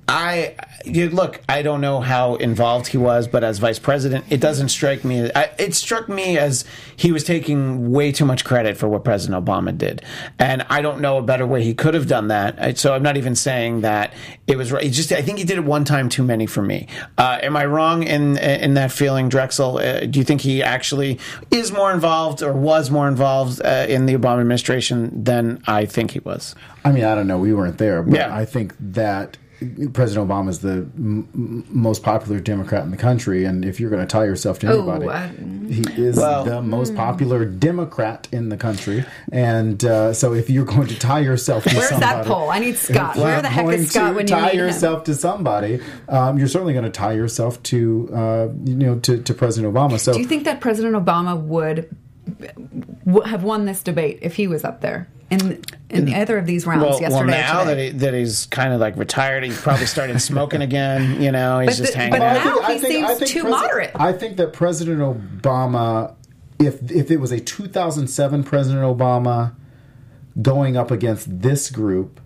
I 0.08 0.54
you, 0.86 1.10
look. 1.10 1.40
I 1.50 1.60
don't 1.60 1.82
know 1.82 2.00
how 2.00 2.36
involved 2.36 2.86
he 2.86 2.96
was, 2.96 3.28
but 3.28 3.44
as 3.44 3.58
vice 3.58 3.78
president, 3.78 4.24
it 4.30 4.40
doesn't 4.40 4.70
strike 4.70 5.04
me. 5.04 5.30
I, 5.34 5.50
it 5.58 5.74
struck 5.74 6.08
me 6.08 6.38
as 6.38 6.64
he 6.96 7.12
was 7.12 7.24
taking 7.24 7.92
way 7.92 8.10
too 8.10 8.24
much 8.24 8.42
credit 8.42 8.78
for 8.78 8.88
what 8.88 9.04
President 9.04 9.44
Obama 9.44 9.76
did, 9.76 10.02
and 10.38 10.64
I 10.70 10.80
don't 10.80 11.00
know 11.02 11.18
a 11.18 11.22
better 11.22 11.46
way 11.46 11.62
he 11.62 11.74
could 11.74 11.92
have 11.92 12.06
done 12.06 12.28
that. 12.28 12.78
So 12.78 12.94
I'm 12.94 13.02
not 13.02 13.18
even 13.18 13.34
saying 13.34 13.82
that 13.82 14.14
it 14.46 14.56
was 14.56 14.72
right. 14.72 14.90
Just 14.90 15.12
I 15.12 15.20
think 15.20 15.38
he 15.38 15.44
did 15.44 15.58
it 15.58 15.64
one 15.64 15.84
time 15.84 16.08
too 16.08 16.24
many 16.24 16.46
for 16.46 16.62
me. 16.62 16.88
Uh, 17.18 17.38
am 17.42 17.54
I 17.54 17.66
wrong 17.66 18.02
in 18.02 18.38
in 18.38 18.74
that 18.74 18.90
feeling, 18.92 19.28
Drexel? 19.28 19.76
Uh, 19.76 20.00
do 20.06 20.18
you 20.18 20.24
think 20.24 20.40
he 20.40 20.62
actually 20.62 21.18
is 21.50 21.70
more 21.70 21.92
involved 21.92 22.42
or 22.42 22.54
was 22.54 22.90
more 22.90 23.08
involved 23.08 23.60
uh, 23.62 23.84
in 23.86 24.06
the 24.06 24.14
Obama 24.14 24.40
administration 24.40 25.22
than 25.22 25.62
I 25.66 25.84
think 25.84 26.12
he 26.12 26.20
was? 26.20 26.54
I 26.82 26.92
mean, 26.92 27.04
I 27.04 27.14
don't 27.14 27.26
know. 27.26 27.38
We 27.38 27.52
weren't 27.52 27.76
there, 27.76 28.02
but 28.02 28.14
Yeah. 28.14 28.34
I 28.34 28.46
think 28.46 28.74
that 28.80 29.36
President 29.92 30.28
Obama 30.28 30.48
is 30.50 30.60
the 30.60 30.88
m- 30.96 31.28
m- 31.34 31.64
most 31.68 32.02
popular 32.02 32.38
Democrat 32.40 32.84
in 32.84 32.90
the 32.90 32.96
country, 32.96 33.44
and 33.44 33.64
if 33.64 33.80
you're 33.80 33.90
going 33.90 34.02
to 34.02 34.06
tie 34.06 34.24
yourself 34.24 34.58
to 34.60 34.70
Oh, 34.70 34.88
anybody, 34.90 35.08
uh, 35.08 35.28
he 35.68 36.02
is 36.02 36.16
Well- 36.16 36.44
the 36.44 36.62
most 36.62 36.94
popular 36.94 37.44
Democrat 37.44 38.28
in 38.30 38.48
the 38.50 38.56
country. 38.56 39.04
And 39.32 39.84
uh, 39.84 40.12
so, 40.12 40.32
if 40.34 40.48
you're 40.48 40.64
going 40.64 40.86
to 40.86 40.98
tie 40.98 41.20
yourself 41.20 41.64
to 41.64 41.76
Where's 41.76 41.90
that 41.90 42.24
poll? 42.26 42.50
I 42.50 42.60
need 42.60 42.76
Scott. 42.76 43.16
Where 43.16 43.42
the 43.42 43.48
heck 43.48 43.64
going 43.64 43.80
is 43.80 43.90
Scott 43.90 44.10
to 44.10 44.14
when 44.16 44.26
you 44.26 44.34
tie 44.34 44.46
need 44.46 44.52
him? 44.54 44.66
yourself 44.66 45.04
to 45.04 45.14
somebody? 45.14 45.80
Um, 46.08 46.38
you're 46.38 46.48
certainly 46.48 46.72
going 46.72 46.84
to 46.84 46.90
tie 46.90 47.12
yourself 47.14 47.62
to 47.64 48.08
uh, 48.14 48.48
you 48.64 48.74
know 48.76 48.98
to, 49.00 49.22
to 49.22 49.34
President 49.34 49.74
Obama. 49.74 49.98
So 49.98 50.12
Do 50.12 50.20
you 50.20 50.26
think 50.26 50.44
that 50.44 50.60
President 50.60 50.94
Obama 50.94 51.40
would 51.40 51.94
w- 53.04 53.22
have 53.26 53.42
won 53.42 53.64
this 53.64 53.82
debate 53.82 54.18
if 54.22 54.36
he 54.36 54.46
was 54.46 54.64
up 54.64 54.80
there 54.82 55.08
in 55.30 55.62
in 55.90 56.08
either 56.08 56.38
of 56.38 56.46
these 56.46 56.66
rounds 56.66 56.82
Well, 56.82 56.90
well, 56.92 57.00
yesterday? 57.00 57.22
or 57.22 57.26
now 57.26 57.64
that, 57.64 57.78
he, 57.78 57.88
that 57.90 58.14
he's 58.14 58.46
kind 58.46 58.72
of 58.72 58.80
like 58.80 58.96
retired, 58.96 59.44
he's 59.44 59.60
probably 59.60 59.86
started 59.86 60.20
smoking 60.20 60.62
again. 60.62 61.20
You 61.22 61.32
know, 61.32 61.60
he's 61.60 61.78
But 61.78 61.82
just 61.84 61.92
the- 61.92 61.98
hanging 61.98 62.12
but 62.12 62.22
out. 62.22 62.44
now- 62.62 62.68
he 62.68 62.78
seems 62.78 63.18
too 63.30 63.44
Presi- 63.44 63.50
moderate. 63.50 63.90
I 63.94 64.12
think 64.12 64.36
that 64.38 64.52
President 64.52 65.00
Obama, 65.00 66.14
if 66.58 66.90
if 66.90 67.10
it 67.10 67.18
was 67.18 67.32
a 67.32 67.40
2007 67.40 68.44
President 68.44 68.82
Obama 68.82 69.54
going 70.40 70.76
up 70.76 70.90
against 70.90 71.40
this 71.42 71.70
group, 71.70 72.20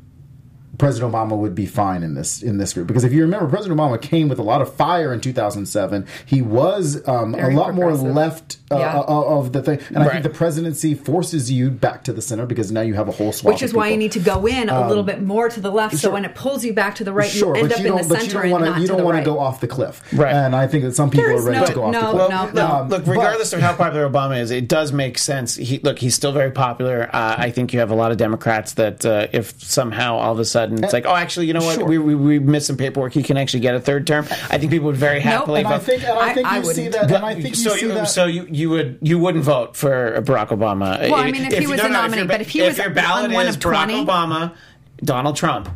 President 0.79 1.13
Obama 1.13 1.37
would 1.37 1.55
be 1.55 1.67
fine 1.67 2.03
in 2.03 2.15
this 2.15 2.43
in 2.43 2.57
this 2.59 2.73
group 2.73 2.87
because 2.87 3.05
if 3.05 3.13
you 3.13 3.23
remember, 3.23 3.47
President 3.49 3.79
Obama 3.79 4.01
came 4.01 4.29
with 4.29 4.39
a 4.39 4.43
lot 4.43 4.63
of 4.63 4.73
fire 4.75 5.13
in 5.13 5.21
2007. 5.21 6.07
He 6.25 6.41
was 6.43 7.07
um, 7.07 7.35
a 7.35 7.51
lot 7.51 7.75
more 7.75 7.93
left 7.93 8.57
uh, 8.71 8.79
Yeah. 8.79 8.99
uh, 9.01 9.05
of 9.07 9.53
the 9.53 9.63
thing, 9.63 9.81
and 9.91 9.99
I 9.99 10.09
think 10.09 10.23
the 10.23 10.31
presidency 10.31 10.95
forces 10.95 11.51
you 11.53 11.71
back 11.71 12.05
to 12.05 12.13
the 12.13 12.23
center 12.23 12.47
because 12.47 12.73
now 12.73 12.81
you 12.81 12.95
have 12.95 13.07
a 13.09 13.13
whole 13.13 13.33
swath. 13.33 13.53
Which 13.55 13.63
of 13.63 13.67
is 13.67 13.75
why 13.75 13.89
you 13.89 13.99
need 13.99 14.13
to 14.13 14.21
go 14.21 14.47
in 14.47 14.71
a 14.71 14.89
little 14.89 15.03
bit 15.05 15.23
more 15.23 15.49
to 15.51 15.61
the 15.61 15.71
left, 15.71 15.97
so 15.99 16.11
when 16.11 16.25
it 16.25 16.35
pulls 16.35 16.65
you 16.65 16.73
back 16.73 16.95
to 16.97 17.05
the 17.05 17.13
right, 17.13 17.31
Sure, 17.31 17.55
you 17.55 17.63
end 17.65 17.69
but 17.69 17.79
up 17.79 17.85
in 17.85 17.93
the 17.93 17.99
don't. 17.99 18.09
But 18.09 18.15
you 18.23 18.31
center 18.31 18.33
don't 18.35 18.43
and 18.45 18.53
want 18.53 18.65
not 18.65 18.75
to. 18.77 18.81
You 18.81 18.87
don't 18.89 19.05
want 19.05 19.15
right. 19.17 19.25
to 19.25 19.31
go 19.31 19.39
off 19.39 19.61
the 19.61 19.69
cliff. 19.69 20.03
Right. 20.13 20.33
And 20.35 20.57
I 20.57 20.67
think 20.67 20.85
that 20.85 20.95
some 20.95 21.11
people 21.11 21.29
There 21.29 21.37
are 21.37 21.43
ready 21.43 21.59
no- 21.61 21.67
to 21.67 21.75
go 21.75 21.85
off 21.85 21.93
no, 21.93 22.01
the 22.01 22.27
cliff. 22.29 22.55
no, 22.55 22.67
No, 22.67 22.75
Um, 22.77 22.89
look, 22.89 23.05
but- 23.05 23.11
regardless 23.11 23.53
of 23.53 23.61
how 23.61 23.75
popular 23.75 24.09
Obama 24.09 24.41
is, 24.41 24.51
it 24.51 24.69
does 24.69 24.91
make 24.93 25.19
sense. 25.19 25.57
He, 25.57 25.79
look, 25.81 25.99
he's 25.99 26.15
still 26.15 26.33
very 26.33 26.51
popular. 26.51 27.11
Uh, 27.13 27.35
I 27.37 27.51
think 27.51 27.73
you 27.75 27.81
have 27.81 27.91
a 27.91 27.95
lot 27.95 28.11
of 28.11 28.17
Democrats 28.17 28.73
that 28.75 29.05
uh, 29.05 29.27
if 29.33 29.61
somehow 29.63 30.17
all 30.17 30.33
of 30.33 30.39
a 30.39 30.45
sudden 30.47 30.62
it's 30.71 30.93
like, 30.93 31.07
oh, 31.07 31.15
actually, 31.15 31.47
you 31.47 31.53
know 31.55 31.61
what, 31.65 31.77
Sure. 31.77 31.85
we, 31.87 31.99
we, 31.99 32.15
we 32.15 32.39
missed 32.39 32.67
some 32.67 32.77
paperwork. 32.77 33.13
He 33.13 33.23
can 33.23 33.37
actually 33.37 33.61
get 33.61 33.75
a 33.75 33.81
third 33.81 34.07
term. 34.07 34.27
I 34.51 34.59
think 34.59 34.71
people 34.71 34.87
would 34.87 34.97
very 34.97 35.21
happily 35.21 35.61
And 35.61 35.69
I 35.69 35.79
vote. 35.79 35.83
think, 35.85 36.03
and 36.05 36.19
I 36.19 36.29
I- 36.31 36.35
think 36.35 36.47
I 36.47 36.59
you 36.59 36.65
see 36.65 36.89
that. 36.89 37.11
And 37.11 37.25
I 37.25 37.35
think 37.35 37.49
you 37.49 37.55
so 37.55 37.71
see 37.75 37.83
you, 37.83 37.89
that. 37.89 38.05
so 38.09 38.27
you, 38.27 38.47
you 38.51 38.71
would 38.71 38.99
you 39.03 39.19
wouldn't 39.19 39.45
vote 39.45 39.77
for 39.77 40.17
uh, 40.17 40.21
Barack 40.21 40.49
Obama? 40.49 41.01
Well, 41.11 41.15
I 41.17 41.31
mean, 41.31 41.45
if 41.47 41.59
he 41.59 41.67
was 41.67 41.79
no, 41.79 41.87
a 41.87 41.89
nominee, 41.91 42.19
your 42.19 42.27
but 42.27 42.41
if 42.41 42.51
he 42.51 42.63
was 42.63 42.77
your 42.79 42.91
ballot 42.91 43.25
on 43.31 43.33
one 43.33 43.47
is 43.47 43.57
of 43.57 43.63
Barack 43.63 43.85
20 43.87 44.05
Obama, 44.07 44.55
Donald 45.03 45.37
Trump, 45.37 45.69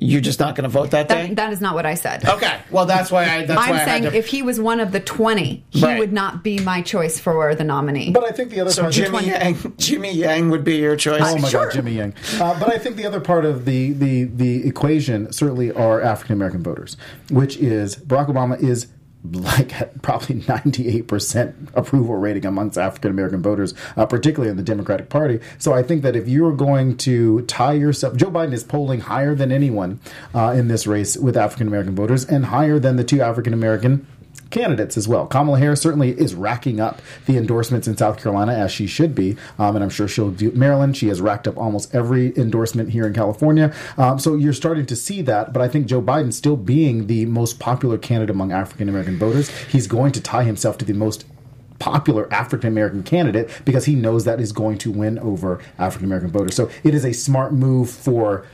you're 0.00 0.20
just 0.20 0.38
not 0.38 0.54
going 0.54 0.62
to 0.62 0.68
vote 0.68 0.92
that 0.92 1.08
day. 1.08 1.26
That, 1.28 1.36
that 1.36 1.52
is 1.52 1.60
not 1.60 1.74
what 1.74 1.84
I 1.84 1.94
said. 1.94 2.24
okay, 2.28 2.60
well 2.70 2.86
that's 2.86 3.10
why 3.10 3.24
I. 3.24 3.44
That's 3.46 3.60
I'm 3.60 3.70
why 3.70 3.82
I 3.82 3.84
saying 3.84 4.02
had 4.04 4.12
to, 4.12 4.18
if 4.18 4.26
he 4.26 4.42
was 4.42 4.60
one 4.60 4.78
of 4.80 4.92
the 4.92 5.00
20, 5.00 5.64
he 5.70 5.82
Right. 5.82 5.98
would 5.98 6.12
not 6.12 6.44
be 6.44 6.58
my 6.60 6.82
choice 6.82 7.18
for 7.18 7.54
the 7.54 7.64
nominee. 7.64 8.10
but 8.12 8.24
I 8.24 8.30
think 8.30 8.50
the 8.50 8.60
other 8.60 8.70
so 8.70 8.82
part. 8.82 8.94
Jimmy 8.94 9.26
Yang, 9.26 9.74
Jimmy 9.78 10.12
Yang 10.12 10.50
would 10.50 10.62
be 10.64 10.76
your 10.76 10.96
choice. 10.96 11.22
Oh 11.24 11.36
my 11.38 11.48
Sure. 11.48 11.64
God, 11.66 11.74
Jimmy 11.74 11.92
Yang. 11.92 12.14
Uh, 12.40 12.58
but 12.60 12.72
I 12.72 12.78
think 12.78 12.96
the 12.96 13.06
other 13.06 13.20
part 13.20 13.44
of 13.44 13.64
the 13.64 13.92
the 13.92 14.24
the 14.24 14.66
equation 14.66 15.32
certainly 15.32 15.72
are 15.72 16.00
African 16.00 16.34
American 16.34 16.62
voters, 16.62 16.96
which 17.30 17.56
is 17.56 17.96
Barack 17.96 18.28
Obama 18.28 18.60
is 18.62 18.86
like 19.24 20.00
probably 20.02 20.36
98% 20.42 21.68
approval 21.74 22.16
rating 22.16 22.46
amongst 22.46 22.78
African 22.78 23.10
American 23.10 23.42
voters, 23.42 23.74
uh, 23.96 24.06
particularly 24.06 24.50
in 24.50 24.56
the 24.56 24.62
Democratic 24.62 25.08
Party. 25.08 25.40
So 25.58 25.72
I 25.72 25.82
think 25.82 26.02
that 26.02 26.16
if 26.16 26.28
you're 26.28 26.52
going 26.52 26.96
to 26.98 27.42
tie 27.42 27.72
yourself, 27.72 28.16
Joe 28.16 28.30
Biden 28.30 28.52
is 28.52 28.64
polling 28.64 29.00
higher 29.00 29.34
than 29.34 29.50
anyone 29.50 30.00
uh, 30.34 30.54
in 30.56 30.68
this 30.68 30.86
race 30.86 31.16
with 31.16 31.36
African 31.36 31.66
American 31.66 31.94
voters 31.94 32.24
and 32.24 32.46
higher 32.46 32.78
than 32.78 32.96
the 32.96 33.04
two 33.04 33.20
African 33.20 33.52
American 33.52 34.06
candidates 34.50 34.96
as 34.96 35.06
well. 35.06 35.26
Kamala 35.26 35.58
Harris 35.58 35.80
certainly 35.80 36.10
is 36.10 36.34
racking 36.34 36.80
up 36.80 37.00
the 37.26 37.36
endorsements 37.36 37.86
in 37.86 37.96
South 37.96 38.20
Carolina 38.22 38.52
as 38.52 38.72
she 38.72 38.86
should 38.86 39.14
be, 39.14 39.36
um, 39.58 39.76
and 39.76 39.82
I'm 39.82 39.90
sure 39.90 40.08
she'll 40.08 40.30
do 40.30 40.50
Maryland. 40.52 40.96
She 40.96 41.08
has 41.08 41.20
racked 41.20 41.46
up 41.46 41.56
almost 41.56 41.94
every 41.94 42.36
endorsement 42.36 42.90
here 42.90 43.06
in 43.06 43.12
California. 43.12 43.74
Um, 43.96 44.18
so 44.18 44.34
you're 44.34 44.52
starting 44.52 44.86
to 44.86 44.96
see 44.96 45.22
that. 45.22 45.52
But 45.52 45.62
I 45.62 45.68
think 45.68 45.86
Joe 45.86 46.02
Biden, 46.02 46.32
still 46.32 46.56
being 46.56 47.06
the 47.06 47.26
most 47.26 47.58
popular 47.58 47.98
candidate 47.98 48.34
among 48.34 48.52
African 48.52 48.88
American 48.88 49.18
voters, 49.18 49.48
he's 49.66 49.86
going 49.86 50.12
to 50.12 50.20
tie 50.20 50.44
himself 50.44 50.78
to 50.78 50.84
the 50.84 50.94
most 50.94 51.24
popular 51.78 52.32
African 52.32 52.68
American 52.68 53.02
candidate 53.02 53.50
because 53.64 53.84
he 53.84 53.94
knows 53.94 54.24
that 54.24 54.40
is 54.40 54.52
going 54.52 54.78
to 54.78 54.90
win 54.90 55.18
over 55.20 55.60
African 55.78 56.06
American 56.06 56.30
voters. 56.30 56.54
So 56.54 56.70
it 56.82 56.94
is 56.94 57.04
a 57.04 57.12
smart 57.12 57.52
move 57.52 57.90
for 57.90 58.46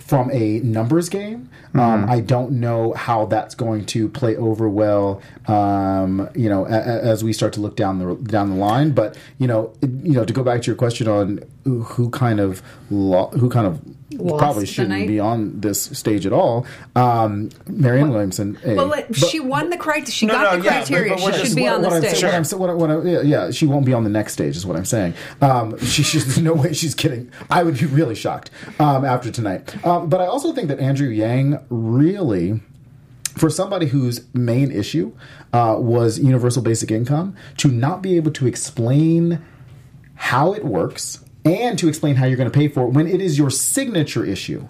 from 0.00 0.30
a 0.32 0.58
numbers 0.60 1.08
game. 1.08 1.48
Um, 1.74 2.10
I 2.10 2.18
don't 2.18 2.52
know 2.52 2.94
how 2.94 3.26
that's 3.26 3.54
going 3.54 3.86
to 3.86 4.08
play 4.08 4.34
over 4.36 4.68
well. 4.68 5.22
Um, 5.46 6.28
you 6.34 6.48
know, 6.48 6.66
a, 6.66 6.70
a- 6.70 7.02
as 7.02 7.22
we 7.22 7.32
start 7.32 7.52
to 7.54 7.60
look 7.60 7.76
down 7.76 7.98
the 8.00 8.14
down 8.16 8.50
the 8.50 8.56
line. 8.56 8.90
But 8.90 9.16
you 9.38 9.46
know, 9.46 9.72
it- 9.80 9.90
you 10.02 10.12
know, 10.14 10.24
to 10.24 10.32
go 10.32 10.42
back 10.42 10.62
to 10.62 10.66
your 10.66 10.76
question 10.76 11.06
on 11.06 11.40
who, 11.64 11.82
who 11.82 12.10
kind 12.10 12.40
of 12.40 12.60
lo- 12.90 13.30
who 13.38 13.48
kind 13.48 13.66
of 13.68 13.80
Lost 14.18 14.40
probably 14.40 14.66
shouldn't 14.66 14.90
night? 14.90 15.06
be 15.06 15.20
on 15.20 15.60
this 15.60 15.80
stage 15.80 16.26
at 16.26 16.32
all. 16.32 16.66
Um, 16.96 17.50
Marianne 17.68 18.10
Williamson. 18.10 18.58
A. 18.64 18.74
well, 18.74 18.88
But- 18.88 19.14
she 19.14 19.38
won 19.38 19.70
the 19.70 19.76
criteria. 19.76 20.10
She 20.10 20.26
No, 20.26 20.32
got 20.34 20.42
no, 20.54 20.58
the 20.58 20.64
yeah, 20.64 20.80
but- 20.80 20.86
criteria. 20.88 21.14
but 21.14 21.22
we're 21.22 21.32
she 21.32 21.38
just- 21.38 21.46
should 21.50 21.56
be 21.56 21.62
what, 21.62 21.72
on 21.74 21.82
the 21.82 21.88
what 21.88 21.94
I'm, 21.96 22.02
stage. 22.02 22.20
saying- 22.20 22.60
what 22.60 22.70
I'm, 22.70 22.78
what 22.78 22.90
I- 22.90 22.96
what 22.96 23.06
I- 23.06 23.08
yeah, 23.10 23.20
yeah, 23.22 23.50
she 23.52 23.66
won't 23.66 23.86
be 23.86 23.92
on 23.92 24.02
the 24.02 24.10
next 24.10 24.32
stage, 24.32 24.56
is 24.56 24.66
what 24.66 24.76
I'm 24.76 24.84
saying. 24.84 25.14
Um, 25.40 25.78
she, 25.84 26.02
she's 26.02 26.24
there's 26.24 26.38
no 26.40 26.54
way 26.54 26.72
she's 26.72 26.96
kidding. 26.96 27.30
I 27.50 27.62
would 27.62 27.78
be 27.78 27.86
really 27.86 28.16
shocked 28.16 28.50
um, 28.80 29.04
after 29.04 29.30
tonight. 29.30 29.72
Um, 29.90 30.08
but 30.08 30.20
I 30.20 30.26
also 30.26 30.52
think 30.52 30.68
that 30.68 30.78
Andrew 30.78 31.08
Yang 31.08 31.64
really. 31.68 32.60
For 33.36 33.48
somebody 33.48 33.86
whose 33.86 34.26
main 34.34 34.72
issue 34.72 35.12
uh, 35.52 35.76
was 35.78 36.18
universal 36.18 36.62
basic 36.62 36.90
income, 36.90 37.36
to 37.58 37.68
not 37.68 38.02
be 38.02 38.16
able 38.16 38.32
to 38.32 38.46
explain 38.46 39.40
how 40.16 40.52
it 40.52 40.64
works 40.64 41.24
and 41.44 41.78
to 41.78 41.88
explain 41.88 42.16
how 42.16 42.26
you're 42.26 42.36
going 42.36 42.50
to 42.50 42.56
pay 42.56 42.66
for 42.66 42.82
it 42.82 42.90
when 42.90 43.06
it 43.06 43.20
is 43.20 43.38
your 43.38 43.48
signature 43.48 44.24
issue 44.24 44.68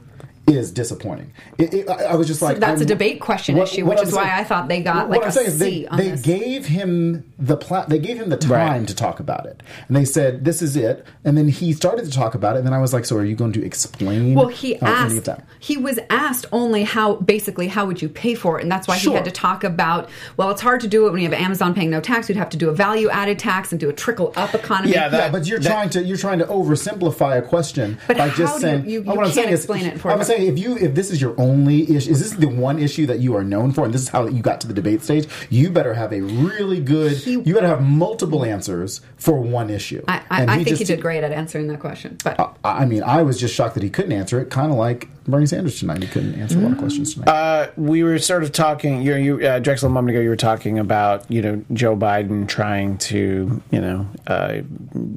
is 0.50 0.70
disappointing. 0.70 1.32
It, 1.58 1.72
it, 1.74 1.88
I 1.90 2.04
I 2.04 2.14
was 2.16 2.26
just 2.26 2.42
like, 2.42 2.58
that's 2.58 2.80
a 2.80 2.84
I'm- 2.84 2.86
debate 2.88 3.20
question 3.20 3.56
issue, 3.56 3.86
which 3.86 3.98
I'm 3.98 4.06
is 4.08 4.12
why 4.12 4.38
I 4.38 4.44
thought 4.44 4.68
they 4.68 4.82
got, 4.82 5.08
what 5.08 5.18
like, 5.18 5.22
I'm 5.22 5.28
a 5.28 5.32
saying 5.32 5.46
is 5.48 5.58
they, 5.58 5.86
on 5.86 5.96
they 5.96 6.10
this. 6.10 6.22
gave 6.22 6.66
him 6.66 7.24
the 7.38 7.56
pla- 7.56 7.86
they 7.86 7.98
gave 7.98 8.16
him 8.18 8.28
the 8.28 8.36
time 8.36 8.50
Right. 8.80 8.88
to 8.88 8.94
talk 8.94 9.20
about 9.20 9.46
it, 9.46 9.62
and 9.88 9.96
they 9.96 10.04
said 10.04 10.44
this 10.44 10.60
is 10.62 10.76
it, 10.76 11.06
and 11.24 11.36
then 11.38 11.48
he 11.48 11.72
started 11.72 12.04
to 12.04 12.10
talk 12.10 12.34
about 12.34 12.56
it, 12.56 12.58
and 12.58 12.66
then 12.66 12.74
I 12.74 12.78
was 12.80 12.92
like, 12.92 13.04
so 13.04 13.16
are 13.16 13.24
you 13.24 13.36
going 13.36 13.52
to 13.52 13.64
explain? 13.64 14.34
Well, 14.34 14.48
he 14.48 14.76
uh, 14.76 14.86
any 14.86 15.16
of 15.16 15.18
asked. 15.18 15.24
that? 15.26 15.44
He 15.58 15.76
was 15.76 15.98
asked 16.10 16.46
only 16.52 16.82
how, 16.84 17.14
basically, 17.16 17.68
how 17.68 17.86
would 17.86 18.02
you 18.02 18.08
pay 18.08 18.34
for 18.34 18.58
it, 18.58 18.62
and 18.62 18.70
that's 18.72 18.86
why 18.88 18.96
Sure. 18.98 19.12
he 19.12 19.16
had 19.16 19.24
to 19.24 19.30
talk 19.30 19.64
about. 19.64 20.08
Well, 20.36 20.50
it's 20.50 20.60
hard 20.60 20.80
to 20.82 20.88
do 20.88 21.06
it 21.06 21.12
when 21.12 21.20
you 21.22 21.28
have 21.30 21.38
Amazon 21.38 21.74
paying 21.74 21.90
no 21.90 22.00
tax. 22.00 22.28
You'd 22.28 22.38
have 22.38 22.50
to 22.50 22.56
do 22.56 22.68
a 22.68 22.74
value 22.74 23.08
added 23.10 23.38
tax 23.38 23.70
and 23.72 23.80
do 23.80 23.88
a 23.88 23.92
trickle 23.92 24.32
up 24.36 24.54
economy. 24.54 24.92
Yeah, 24.92 25.08
that- 25.08 25.18
Yeah, 25.26 25.30
but 25.30 25.46
you're 25.46 25.58
that- 25.60 25.68
trying 25.70 25.90
to 25.90 26.02
you're 26.02 26.16
trying 26.16 26.38
to 26.40 26.46
oversimplify 26.46 27.38
a 27.38 27.42
question 27.42 27.98
But 28.06 28.16
by 28.18 28.28
how 28.28 28.36
just 28.36 28.56
do 28.56 28.60
saying. 28.62 28.84
you- 28.84 28.90
you 28.90 29.04
oh, 29.06 29.14
what 29.14 29.18
I'm 29.18 29.24
can't 29.24 29.34
saying 29.34 29.48
is- 29.50 29.60
explain 29.60 29.86
it 29.86 30.00
for 30.00 30.10
I'm 30.10 30.18
them. 30.18 30.26
Saying 30.40 30.52
if 30.52 30.58
you 30.58 30.76
if 30.76 30.94
this 30.94 31.10
is 31.10 31.20
your 31.20 31.34
only 31.38 31.82
issue, 31.94 32.10
is 32.10 32.20
this 32.20 32.32
the 32.32 32.48
one 32.48 32.78
issue 32.78 33.06
that 33.06 33.20
you 33.20 33.36
are 33.36 33.44
known 33.44 33.72
for, 33.72 33.84
and 33.84 33.94
this 33.94 34.02
is 34.02 34.08
how 34.08 34.26
you 34.26 34.42
got 34.42 34.60
to 34.62 34.66
the 34.66 34.74
debate 34.74 35.02
stage? 35.02 35.28
You 35.50 35.70
better 35.70 35.94
have 35.94 36.12
a 36.12 36.20
really 36.20 36.80
good. 36.80 37.12
He- 37.12 37.40
you 37.40 37.54
better 37.54 37.66
have 37.66 37.82
multiple 37.82 38.44
answers 38.44 39.00
for 39.16 39.40
one 39.40 39.70
issue. 39.70 40.02
I, 40.08 40.22
I, 40.30 40.42
I 40.44 40.64
think 40.64 40.78
he 40.78 40.84
did 40.84 41.00
great 41.00 41.24
at 41.24 41.32
answering 41.32 41.68
that 41.68 41.80
question. 41.80 42.18
But 42.24 42.38
I 42.64 42.80
I 42.80 42.84
mean, 42.86 43.02
I 43.02 43.22
was 43.22 43.38
just 43.38 43.54
shocked 43.54 43.74
that 43.74 43.82
he 43.82 43.90
couldn't 43.90 44.12
answer 44.12 44.40
it. 44.40 44.50
Kind 44.50 44.70
of 44.72 44.78
like 44.78 45.08
Bernie 45.30 45.46
Sanders 45.46 45.78
tonight. 45.78 46.02
He 46.02 46.08
couldn't 46.08 46.34
answer 46.40 46.58
a 46.58 46.62
lot 46.62 46.72
of 46.72 46.78
questions 46.78 47.14
tonight. 47.14 47.28
Uh, 47.28 47.70
we 47.76 48.02
were 48.02 48.18
sort 48.18 48.42
of 48.42 48.52
talking. 48.52 49.02
You, 49.02 49.14
you 49.16 49.46
uh, 49.46 49.58
Drexel, 49.58 49.88
a 49.88 49.90
moment 49.90 50.14
ago, 50.16 50.20
you 50.22 50.28
were 50.28 50.36
talking 50.36 50.78
about 50.78 51.30
you 51.30 51.42
know 51.42 51.64
Joe 51.72 51.96
Biden 51.96 52.48
trying 52.48 52.98
to 52.98 53.62
you 53.70 53.80
know 53.80 54.06
uh, 54.26 54.60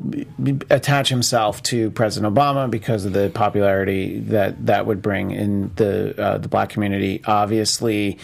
b- 0.09 0.25
b- 0.41 0.59
attach 0.69 1.09
himself 1.09 1.61
to 1.63 1.91
President 1.91 2.33
Obama 2.33 2.69
because 2.69 3.05
of 3.05 3.13
the 3.13 3.29
popularity 3.33 4.19
that 4.19 4.65
that 4.65 4.85
would 4.85 5.01
bring 5.01 5.31
in 5.31 5.71
the 5.75 6.19
uh, 6.21 6.37
the 6.37 6.47
black 6.47 6.69
community. 6.69 7.21
Obviously. 7.25 8.17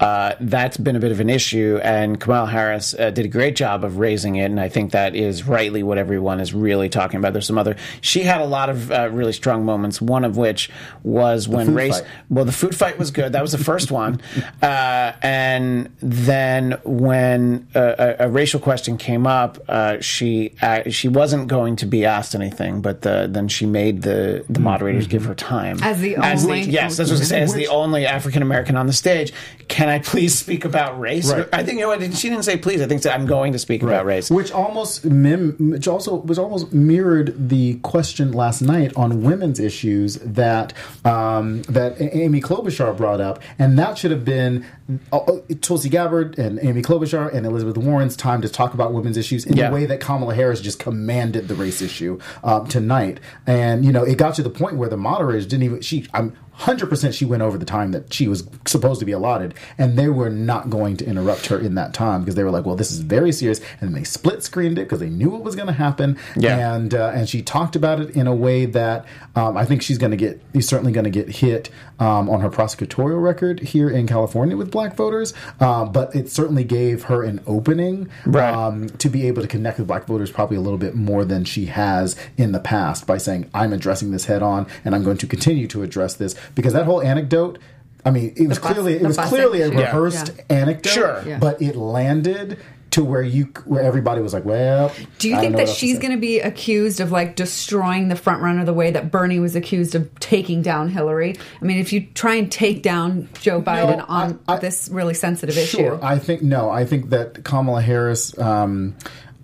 Uh, 0.00 0.34
that's 0.40 0.78
been 0.78 0.96
a 0.96 0.98
bit 0.98 1.12
of 1.12 1.20
an 1.20 1.28
issue, 1.28 1.78
and 1.82 2.18
Kamala 2.18 2.46
Harris 2.48 2.94
uh, 2.98 3.10
did 3.10 3.26
a 3.26 3.28
great 3.28 3.54
job 3.54 3.84
of 3.84 3.98
raising 3.98 4.36
it, 4.36 4.44
and 4.46 4.58
I 4.58 4.70
think 4.70 4.92
that 4.92 5.14
is 5.14 5.44
rightly 5.46 5.82
what 5.82 5.98
everyone 5.98 6.40
is 6.40 6.54
really 6.54 6.88
talking 6.88 7.18
about. 7.18 7.34
There's 7.34 7.46
some 7.46 7.58
other. 7.58 7.76
She 8.00 8.22
had 8.22 8.40
a 8.40 8.46
lot 8.46 8.70
of 8.70 8.90
uh, 8.90 9.10
really 9.12 9.34
strong 9.34 9.66
moments. 9.66 10.00
One 10.00 10.24
of 10.24 10.38
which 10.38 10.70
was 11.02 11.46
when 11.48 11.74
race. 11.74 12.00
fight. 12.00 12.08
Well, 12.30 12.46
the 12.46 12.52
food 12.52 12.74
fight 12.74 12.98
was 12.98 13.10
good. 13.10 13.32
That 13.32 13.42
was 13.42 13.52
the 13.52 13.58
first 13.58 13.90
one, 13.90 14.22
uh, 14.62 15.12
and 15.22 15.94
then 16.00 16.78
when 16.84 17.68
a, 17.74 18.16
a, 18.20 18.26
a 18.26 18.28
racial 18.30 18.58
question 18.58 18.96
came 18.96 19.26
up, 19.26 19.58
uh, 19.68 20.00
she 20.00 20.54
uh, 20.62 20.88
she 20.88 21.08
wasn't 21.08 21.48
going 21.48 21.76
to 21.76 21.84
be 21.86 22.06
asked 22.06 22.34
anything, 22.34 22.80
but 22.80 23.02
the, 23.02 23.28
then 23.30 23.48
she 23.48 23.66
made 23.66 24.00
the 24.00 24.46
the 24.48 24.60
moderators 24.60 25.06
give 25.06 25.26
her 25.26 25.34
time 25.34 25.78
As 25.82 26.00
the 26.00 26.16
only- 26.16 26.62
yes, 26.62 26.96
that's 26.96 27.10
what 27.10 27.18
I 27.18 27.20
was 27.20 27.20
going 27.20 27.20
to 27.20 27.26
say. 27.26 27.40
As 27.42 27.52
the 27.54 27.68
only 27.68 28.06
African 28.06 28.40
American 28.40 28.76
on 28.76 28.86
the 28.86 28.94
stage, 28.94 29.32
can 29.68 29.89
I 29.90 29.98
please 29.98 30.38
speak 30.38 30.64
about 30.64 30.98
race? 31.00 31.30
Right. 31.32 31.48
I 31.52 31.62
think 31.64 31.78
you 31.78 31.84
know 31.84 31.88
what 31.96 32.14
she 32.14 32.28
didn't 32.28 32.44
say 32.44 32.56
please. 32.56 32.80
I 32.80 32.86
think 32.86 33.02
that 33.02 33.14
I'm 33.14 33.26
going 33.26 33.52
to 33.52 33.58
speak 33.58 33.82
about 33.82 34.04
race. 34.06 34.30
which 34.30 34.52
almost 34.52 35.04
mim- 35.04 35.56
which 35.72 35.86
also 35.88 36.16
was 36.16 36.38
almost 36.38 36.72
mirrored 36.72 37.48
the 37.48 37.74
question 37.82 38.32
last 38.32 38.62
night 38.62 38.92
on 38.96 39.22
women's 39.22 39.60
issues 39.60 40.14
that 40.16 40.72
um, 41.04 41.62
that 41.62 42.00
Amy 42.00 42.40
Klobuchar 42.40 42.96
brought 42.96 43.20
up, 43.20 43.42
and 43.58 43.78
that 43.78 43.98
should 43.98 44.10
have 44.10 44.24
been 44.24 44.64
uh, 45.12 45.18
uh, 45.18 45.40
Tulsi 45.60 45.88
Gabbard 45.88 46.38
and 46.38 46.58
Amy 46.62 46.82
Klobuchar 46.82 47.32
and 47.32 47.46
Elizabeth 47.46 47.76
Warren's 47.78 48.16
time 48.16 48.40
to 48.42 48.48
talk 48.48 48.74
about 48.74 48.92
women's 48.92 49.16
issues 49.16 49.44
in 49.46 49.56
Yeah. 49.56 49.68
the 49.68 49.74
way 49.74 49.86
that 49.86 50.00
Kamala 50.00 50.34
Harris 50.34 50.60
just 50.60 50.78
commanded 50.78 51.48
the 51.48 51.54
race 51.54 51.80
issue 51.82 52.18
um, 52.44 52.66
tonight, 52.66 53.20
and 53.46 53.84
you 53.84 53.92
know 53.92 54.02
it 54.04 54.18
got 54.18 54.34
to 54.34 54.42
the 54.42 54.50
point 54.50 54.76
where 54.76 54.88
the 54.88 54.96
moderators 54.96 55.46
didn't 55.46 55.64
even 55.64 55.80
she 55.80 56.06
I'm. 56.14 56.36
100% 56.60 57.14
she 57.14 57.24
went 57.24 57.42
over 57.42 57.56
the 57.56 57.64
time 57.64 57.92
that 57.92 58.12
she 58.12 58.28
was 58.28 58.46
supposed 58.66 59.00
to 59.00 59.06
be 59.06 59.12
allotted 59.12 59.54
and 59.78 59.98
they 59.98 60.08
were 60.08 60.28
not 60.28 60.68
going 60.68 60.96
to 60.98 61.06
interrupt 61.06 61.46
her 61.46 61.58
in 61.58 61.74
that 61.74 61.94
time 61.94 62.20
because 62.20 62.34
they 62.34 62.44
were 62.44 62.50
like 62.50 62.66
well 62.66 62.76
this 62.76 62.90
is 62.90 63.00
very 63.00 63.32
serious 63.32 63.60
and 63.80 63.94
they 63.94 64.04
split 64.04 64.42
screened 64.42 64.78
it 64.78 64.82
because 64.82 65.00
they 65.00 65.08
knew 65.08 65.30
what 65.30 65.42
was 65.42 65.54
going 65.56 65.66
to 65.68 65.72
happen 65.72 66.18
Yeah. 66.36 66.74
and 66.74 66.94
uh, 66.94 67.12
and 67.14 67.28
she 67.28 67.40
talked 67.42 67.76
about 67.76 67.98
it 68.00 68.10
in 68.10 68.26
a 68.26 68.34
way 68.34 68.66
that 68.66 69.06
um, 69.36 69.56
I 69.56 69.64
think 69.64 69.80
she's 69.80 69.96
going 69.98 70.10
to 70.10 70.16
get 70.18 70.40
he's 70.52 70.68
certainly 70.68 70.92
going 70.92 71.04
to 71.04 71.10
get 71.10 71.28
hit 71.28 71.70
um, 72.00 72.28
on 72.28 72.40
her 72.40 72.50
prosecutorial 72.50 73.22
record 73.22 73.60
here 73.60 73.88
in 73.88 74.06
California 74.06 74.56
with 74.56 74.70
black 74.70 74.96
voters 74.96 75.32
um, 75.60 75.92
but 75.92 76.14
it 76.16 76.28
certainly 76.30 76.64
gave 76.64 77.04
her 77.04 77.22
an 77.22 77.40
opening 77.46 78.08
Right. 78.26 78.52
um, 78.52 78.88
to 78.88 79.08
be 79.08 79.26
able 79.28 79.42
to 79.42 79.48
connect 79.48 79.78
with 79.78 79.86
black 79.86 80.06
voters 80.06 80.30
probably 80.30 80.56
a 80.56 80.60
little 80.60 80.78
bit 80.78 80.94
more 80.94 81.24
than 81.24 81.44
she 81.44 81.66
has 81.66 82.16
in 82.36 82.52
the 82.52 82.58
past 82.60 83.06
by 83.06 83.18
saying 83.18 83.48
I'm 83.54 83.72
addressing 83.72 84.10
this 84.10 84.24
head 84.24 84.42
on 84.42 84.66
and 84.84 84.94
I'm 84.94 85.04
going 85.04 85.18
to 85.18 85.26
continue 85.26 85.66
to 85.68 85.82
address 85.82 86.14
this 86.14 86.34
because 86.54 86.72
that 86.72 86.86
whole 86.86 87.02
anecdote 87.02 87.58
I 88.04 88.10
mean 88.10 88.32
it 88.36 88.48
was 88.48 88.58
bus- 88.58 88.72
clearly 88.72 88.94
it 88.94 89.02
was 89.02 89.18
clearly 89.18 89.60
a 89.60 89.68
rehearsed 89.70 90.32
Yeah. 90.36 90.56
anecdote 90.56 90.90
Sure. 90.90 91.22
Yeah. 91.26 91.38
but 91.38 91.60
it 91.60 91.76
landed 91.76 92.58
to 92.90 93.04
where 93.04 93.22
you 93.22 93.44
where 93.66 93.82
everybody 93.82 94.20
was 94.20 94.34
like 94.34 94.44
well 94.44 94.92
Do 95.18 95.28
you 95.28 95.36
I 95.36 95.40
think 95.40 95.52
that 95.52 95.58
what 95.62 95.68
else 95.68 95.74
to 95.78 95.86
she's 95.86 95.98
going 96.00 96.10
to 96.12 96.18
be 96.20 96.40
accused 96.40 97.00
of 97.00 97.12
like 97.12 97.36
destroying 97.36 98.08
the 98.08 98.16
front 98.16 98.42
runner 98.42 98.64
the 98.64 98.72
way 98.72 98.90
that 98.90 99.10
Bernie 99.12 99.38
was 99.38 99.54
accused 99.54 99.94
of 99.94 100.12
taking 100.18 100.60
down 100.62 100.88
Hillary? 100.88 101.36
I 101.60 101.64
mean, 101.64 101.78
if 101.78 101.92
you 101.92 102.06
try 102.14 102.34
and 102.34 102.50
take 102.50 102.82
down 102.82 103.28
Joe 103.40 103.62
Biden 103.62 104.00
I- 104.08 104.22
on 104.24 104.40
I- 104.48 104.58
this 104.58 104.88
really 104.92 105.14
sensitive 105.14 105.54
Sure, 105.54 105.94
issue, 105.94 105.98
I 106.02 106.18
think 106.18 106.42
no. 106.42 106.68
I 106.70 106.84
think 106.84 107.10
that 107.10 107.44
Kamala 107.44 107.80
Harris 107.80 108.36
um, 108.38 108.96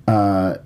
uh, 0.09 0.57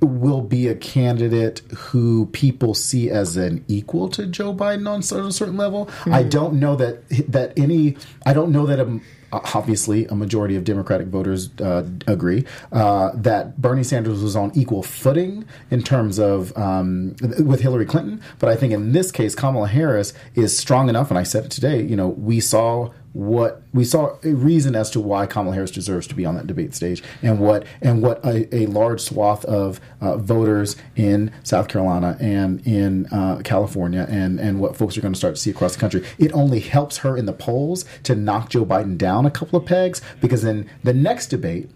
will 0.00 0.42
be 0.42 0.68
a 0.68 0.74
candidate 0.74 1.60
who 1.74 2.26
people 2.26 2.74
see 2.74 3.10
as 3.10 3.36
an 3.36 3.64
equal 3.66 4.08
to 4.10 4.26
Joe 4.26 4.54
Biden 4.54 4.86
on 4.88 5.00
a 5.00 5.32
certain 5.32 5.56
level. 5.56 5.88
I 6.06 6.22
don't 6.22 6.54
know 6.60 6.76
that 6.76 7.08
that 7.32 7.52
any. 7.58 7.96
I 8.24 8.32
don't 8.32 8.52
know 8.52 8.66
that. 8.66 8.78
A, 8.78 9.00
Obviously, 9.32 10.06
a 10.06 10.14
majority 10.14 10.56
of 10.56 10.64
Democratic 10.64 11.08
voters 11.08 11.50
uh, 11.60 11.86
agree 12.06 12.44
uh, 12.72 13.10
that 13.14 13.60
Bernie 13.60 13.82
Sanders 13.82 14.22
was 14.22 14.36
on 14.36 14.52
equal 14.54 14.82
footing 14.82 15.44
in 15.70 15.82
terms 15.82 16.18
of 16.18 16.56
um, 16.56 17.16
with 17.38 17.60
Hillary 17.60 17.86
Clinton. 17.86 18.22
But 18.38 18.50
I 18.50 18.56
think 18.56 18.72
in 18.72 18.92
this 18.92 19.10
case, 19.10 19.34
Kamala 19.34 19.68
Harris 19.68 20.12
is 20.34 20.56
strong 20.56 20.88
enough, 20.88 21.10
and 21.10 21.18
I 21.18 21.24
said 21.24 21.44
it 21.44 21.50
today. 21.50 21.82
You 21.82 21.96
know, 21.96 22.08
we 22.08 22.40
saw 22.40 22.90
what 23.16 23.62
we 23.72 23.82
saw 23.82 24.18
a 24.24 24.34
reason 24.34 24.76
as 24.76 24.90
to 24.90 25.00
why 25.00 25.24
Kamala 25.24 25.54
Harris 25.54 25.70
deserves 25.70 26.06
to 26.08 26.14
be 26.14 26.26
on 26.26 26.34
that 26.34 26.46
debate 26.46 26.74
stage, 26.74 27.02
and 27.22 27.40
what 27.40 27.64
and 27.80 28.02
what 28.02 28.22
a, 28.22 28.54
a 28.54 28.66
large 28.66 29.00
swath 29.00 29.42
of 29.46 29.80
uh, 30.02 30.18
voters 30.18 30.76
in 30.96 31.32
South 31.42 31.68
Carolina 31.68 32.18
and 32.20 32.64
in 32.66 33.06
uh, 33.06 33.40
California, 33.42 34.06
and 34.10 34.38
and 34.38 34.60
what 34.60 34.76
folks 34.76 34.98
are 34.98 35.00
going 35.00 35.14
to 35.14 35.18
start 35.18 35.34
to 35.34 35.40
see 35.40 35.50
across 35.50 35.72
the 35.74 35.80
country. 35.80 36.04
It 36.18 36.30
only 36.34 36.60
helps 36.60 36.98
her 36.98 37.16
in 37.16 37.24
the 37.24 37.32
polls 37.32 37.86
to 38.02 38.14
knock 38.14 38.50
Joe 38.50 38.66
Biden 38.66 38.98
down 38.98 39.24
a 39.24 39.30
couple 39.30 39.58
of 39.58 39.64
pegs, 39.64 40.02
because 40.20 40.44
in 40.44 40.68
the 40.84 40.92
next 40.92 41.28
debate. 41.28 41.70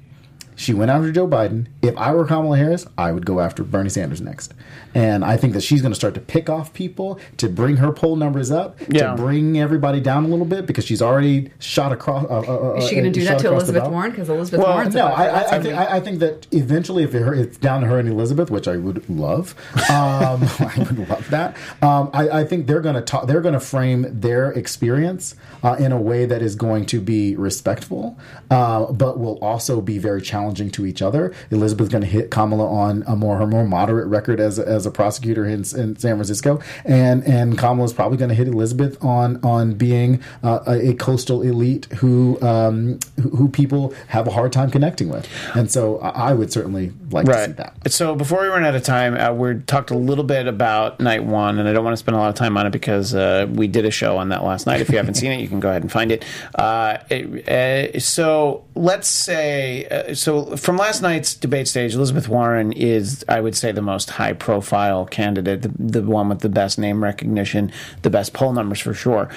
She 0.61 0.75
went 0.75 0.90
after 0.90 1.11
Joe 1.11 1.27
Biden. 1.27 1.68
If 1.81 1.96
I 1.96 2.12
were 2.12 2.27
Kamala 2.27 2.59
Harris, 2.59 2.87
I 2.99 3.12
would 3.12 3.25
go 3.25 3.40
after 3.40 3.64
Bernie 3.64 3.88
Sanders 3.88 4.20
next. 4.20 4.53
And 4.94 5.25
I 5.25 5.38
think 5.38 5.55
that 5.55 5.62
she's 5.62 5.81
going 5.81 5.92
to 5.92 5.96
start 5.96 6.12
to 6.14 6.20
pick 6.20 6.51
off 6.51 6.75
people 6.75 7.18
to 7.38 7.49
bring 7.49 7.79
her 7.79 7.92
poll 7.92 8.14
numbers 8.16 8.51
up, 8.51 8.79
Yeah. 8.90 9.12
to 9.12 9.16
bring 9.16 9.59
everybody 9.59 10.01
down 10.01 10.25
a 10.25 10.29
little 10.29 10.44
bit 10.44 10.66
because 10.66 10.85
she's 10.85 11.01
already 11.01 11.51
shot 11.61 11.92
across. 11.92 12.27
Uh, 12.27 12.40
uh, 12.40 12.75
is 12.75 12.88
she 12.88 12.94
going 12.94 13.11
to 13.11 13.11
do 13.11 13.25
that 13.25 13.38
to 13.38 13.49
Elizabeth 13.51 13.88
Warren? 13.88 14.11
Because 14.11 14.29
Elizabeth 14.29 14.61
Well, 14.61 14.75
Warren's 14.75 14.94
No. 14.94 15.07
I, 15.07 15.25
I, 15.29 15.57
I, 15.57 15.62
think, 15.62 15.75
I, 15.75 15.96
I 15.96 16.01
think 16.01 16.18
that 16.18 16.46
eventually, 16.51 17.05
if 17.05 17.14
it, 17.14 17.23
it's 17.38 17.57
down 17.57 17.81
to 17.81 17.87
her 17.87 17.99
and 17.99 18.07
Elizabeth, 18.11 18.51
which 18.51 18.68
I 18.68 18.77
would 18.77 19.09
love, 19.09 19.55
um, 19.88 20.42
I 20.59 20.75
would 20.77 21.09
love 21.09 21.31
that. 21.31 21.57
Um, 21.81 22.11
I, 22.12 22.40
I 22.40 22.44
think 22.44 22.66
they're 22.66 22.81
going 22.83 22.96
to 22.96 23.01
talk. 23.03 23.27
They're 23.27 23.40
going 23.40 23.55
to 23.55 23.61
frame 23.61 24.07
their 24.20 24.51
experience 24.53 25.37
uh, 25.62 25.77
in 25.79 25.90
a 25.92 26.01
way 26.01 26.27
that 26.27 26.42
is 26.42 26.55
going 26.55 26.85
to 26.87 27.01
be 27.01 27.35
respectful, 27.37 28.18
uh, 28.51 28.92
but 28.92 29.18
will 29.18 29.38
also 29.38 29.81
be 29.81 29.96
very 29.96 30.20
challenging 30.20 30.49
to 30.54 30.86
each 30.86 31.02
other. 31.02 31.32
Elizabeth's 31.50 31.90
going 31.90 32.02
to 32.02 32.08
hit 32.08 32.30
Kamala 32.30 32.66
on 32.66 33.04
a 33.06 33.16
more 33.16 33.38
her 33.38 33.46
more 33.46 33.64
moderate 33.64 34.08
record 34.08 34.40
as 34.40 34.58
a, 34.58 34.66
as 34.66 34.86
a 34.86 34.90
prosecutor 34.90 35.44
in, 35.44 35.60
in 35.60 35.96
San 35.96 35.96
Francisco, 36.16 36.60
and 36.84 37.24
and 37.24 37.58
Kamala's 37.58 37.92
probably 37.92 38.18
going 38.18 38.28
to 38.28 38.34
hit 38.34 38.48
Elizabeth 38.48 39.02
on 39.04 39.38
on 39.44 39.74
being 39.74 40.22
uh, 40.42 40.60
a, 40.66 40.90
a 40.90 40.94
coastal 40.94 41.42
elite 41.42 41.86
who 41.96 42.40
um, 42.42 42.98
who 43.20 43.48
people 43.48 43.94
have 44.08 44.26
a 44.26 44.30
hard 44.30 44.52
time 44.52 44.70
connecting 44.70 45.08
with, 45.08 45.28
and 45.54 45.70
so 45.70 45.98
I, 45.98 46.30
I 46.30 46.32
would 46.34 46.52
certainly 46.52 46.92
like 47.10 47.26
to 47.26 47.32
see 47.46 47.52
that. 47.52 47.92
So 47.92 48.14
before 48.14 48.42
we 48.42 48.48
run 48.48 48.64
out 48.64 48.74
of 48.74 48.82
time, 48.82 49.14
uh, 49.16 49.32
we 49.32 49.60
talked 49.60 49.90
a 49.90 49.96
little 49.96 50.24
bit 50.24 50.46
about 50.46 51.00
night 51.00 51.24
one, 51.24 51.58
and 51.58 51.68
I 51.68 51.72
don't 51.72 51.84
want 51.84 51.92
to 51.94 51.98
spend 51.98 52.16
a 52.16 52.18
lot 52.20 52.28
of 52.28 52.34
time 52.34 52.56
on 52.56 52.66
it 52.66 52.70
because 52.70 53.14
uh, 53.14 53.46
we 53.50 53.66
did 53.68 53.84
a 53.84 53.90
show 53.90 54.16
on 54.16 54.28
that 54.30 54.44
last 54.44 54.66
night. 54.66 54.80
If 54.80 54.90
you 54.90 54.96
haven't 54.96 55.14
seen 55.14 55.32
it, 55.32 55.40
you 55.40 55.48
can 55.48 55.60
go 55.60 55.68
ahead 55.70 55.82
and 55.82 55.90
find 55.90 56.12
it. 56.12 56.24
Uh, 56.54 56.98
it- 57.08 57.30
uh, 57.48 57.98
so 58.00 58.64
let's 58.74 59.08
say, 59.08 59.86
uh, 59.86 60.14
from 60.57 60.76
last 60.76 61.03
night's 61.03 61.35
debate 61.35 61.68
stage, 61.68 61.94
Elizabeth 61.94 62.29
Warren 62.29 62.72
is, 62.72 63.24
I 63.29 63.40
would 63.40 63.57
say, 63.57 63.72
the 63.72 63.83
most 63.83 64.11
high-profile 64.11 65.07
candidate, 65.07 65.62
the, 65.62 65.72
the 65.79 66.03
one 66.03 66.29
with 66.29 66.40
the 66.40 66.48
best 66.48 66.79
name 66.79 67.03
recognition, 67.03 67.72
the 68.03 68.11
best 68.11 68.33
poll 68.33 68.53
numbers 68.53 68.81
for 68.81 68.94
sure. 68.94 69.29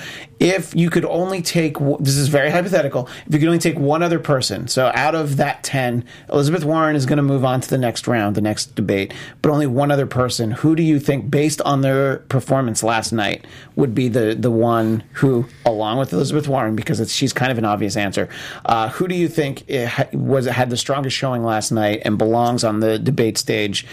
If 0.44 0.76
you 0.76 0.90
could 0.90 1.06
only 1.06 1.42
take, 1.42 1.78
this 2.02 2.18
is 2.18 2.28
very 2.28 2.50
hypothetical, 2.50 3.08
if 3.26 3.34
you 3.34 3.40
could 3.40 3.48
only 3.48 3.60
take 3.60 3.80
one 3.80 4.04
other 4.04 4.20
person, 4.20 4.68
so 4.68 4.92
out 4.94 5.16
of 5.16 5.38
that 5.38 5.64
10, 5.64 6.04
Elizabeth 6.30 6.66
Warren 6.66 6.98
is 6.98 7.06
going 7.06 7.16
to 7.16 7.24
move 7.24 7.46
on 7.46 7.62
to 7.62 7.70
the 7.70 7.78
next 7.78 8.08
round, 8.08 8.36
the 8.36 8.42
next 8.42 8.76
debate, 8.76 9.14
but 9.42 9.52
only 9.52 9.68
one 9.68 9.90
other 9.90 10.06
person, 10.06 10.52
who 10.52 10.76
do 10.76 10.84
you 10.84 11.00
think, 11.00 11.32
based 11.32 11.62
on 11.62 11.80
their 11.80 12.18
performance 12.28 12.84
last 12.84 13.14
night, 13.14 13.48
would 13.78 13.96
be 13.96 14.10
the, 14.10 14.36
the 14.38 14.52
one 14.52 15.02
who, 15.14 15.46
along 15.66 15.98
with 15.98 16.12
Elizabeth 16.12 16.50
Warren, 16.50 16.76
because 16.76 17.10
she's 17.10 17.32
kind 17.32 17.50
of 17.50 17.58
an 17.58 17.64
obvious 17.64 17.96
answer, 17.96 18.28
uh, 18.66 18.90
who 18.90 19.08
do 19.08 19.16
you 19.16 19.30
think 19.30 19.64
it 19.70 19.88
ha- 19.88 20.10
was 20.12 20.46
had 20.46 20.70
the 20.70 20.76
strongest 20.76 21.16
showing 21.16 21.46
last 21.46 21.72
night 21.72 22.02
and 22.04 22.18
belongs 22.18 22.66
on 22.66 22.82
the 22.82 23.00
debate 23.00 23.38
stage? 23.38 23.88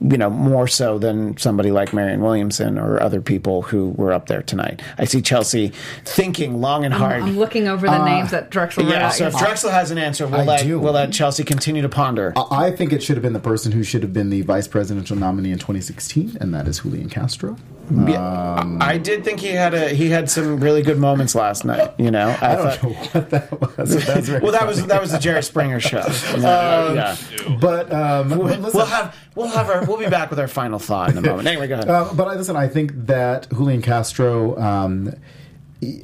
You 0.00 0.16
know, 0.16 0.30
more 0.30 0.68
so 0.68 0.96
than 0.98 1.36
somebody 1.38 1.72
like 1.72 1.92
Marianne 1.92 2.20
Williamson 2.20 2.78
or 2.78 3.02
other 3.02 3.20
people 3.20 3.62
who 3.62 3.90
were 3.96 4.12
up 4.12 4.26
there 4.28 4.42
tonight. 4.42 4.80
I 4.96 5.06
see 5.06 5.20
Chelsea 5.20 5.72
thinking 6.04 6.60
long 6.60 6.84
and 6.84 6.94
hard. 6.94 7.22
I'm 7.22 7.36
looking 7.36 7.66
over 7.66 7.86
the 7.86 8.04
names 8.04 8.30
that 8.30 8.48
Drexel 8.50 8.86
Uh, 8.86 8.90
yeah, 8.90 9.08
so 9.08 9.26
if 9.26 9.36
Drexel 9.36 9.70
has 9.70 9.90
an 9.90 9.98
answer, 9.98 10.26
we'll 10.28 10.42
I 10.42 10.44
let 10.44 10.62
do. 10.62 10.78
we'll 10.78 10.92
let 10.92 11.12
Chelsea 11.12 11.42
continue 11.42 11.82
to 11.82 11.88
ponder. 11.88 12.32
I 12.50 12.70
think 12.70 12.92
it 12.92 13.02
should 13.02 13.16
have 13.16 13.22
been 13.22 13.32
the 13.32 13.40
person 13.40 13.72
who 13.72 13.82
should 13.82 14.02
have 14.02 14.12
been 14.12 14.30
the 14.30 14.42
vice 14.42 14.68
presidential 14.68 15.16
nominee 15.16 15.50
in 15.50 15.58
2016, 15.58 16.36
and 16.40 16.54
that 16.54 16.68
is 16.68 16.78
Julian 16.80 17.08
Castro. 17.08 17.56
Yeah, 17.90 18.20
I 18.20 18.92
I 18.92 18.98
did 18.98 19.24
think 19.24 19.40
he 19.40 19.48
had 19.48 19.72
a 19.72 19.88
he 19.88 20.10
had 20.10 20.28
some 20.30 20.60
really 20.60 20.82
good 20.82 20.98
moments 20.98 21.34
last 21.34 21.64
night. 21.64 21.94
You 21.98 22.10
know, 22.10 22.28
I, 22.42 22.46
I 22.52 22.56
don't 22.56 22.70
thought- 22.74 22.82
know 22.82 22.90
what 22.90 23.30
that 23.30 23.50
was. 23.78 23.94
but 23.94 24.06
That's 24.06 24.28
Well, 24.42 24.52
that 24.52 24.66
was 24.66 24.86
that 24.86 25.00
was 25.00 25.10
the 25.12 25.18
Jerry 25.18 25.42
Springer 25.42 25.80
show. 25.80 26.04
Yeah, 26.36 26.92
yeah. 26.92 27.16
But 27.58 27.90
um, 27.92 28.28
but 28.28 28.38
listen, 28.38 28.62
We'll 28.74 28.84
have 28.86 29.16
we'll 29.34 29.48
have 29.48 29.70
our 29.70 29.84
we'll 29.88 29.98
be 29.98 30.08
back 30.08 30.30
with 30.30 30.38
our 30.38 30.48
final 30.48 30.78
thought 30.78 31.10
in 31.10 31.18
a 31.18 31.22
moment. 31.22 31.48
Anyway, 31.48 31.66
go 31.66 31.74
ahead. 31.74 31.88
Uh, 31.88 32.10
but 32.14 32.28
I, 32.28 32.34
listen, 32.34 32.56
I 32.56 32.68
think 32.68 32.92
that 33.06 33.48
Julian 33.50 33.82
Castro. 33.82 34.58
Um, 34.58 35.14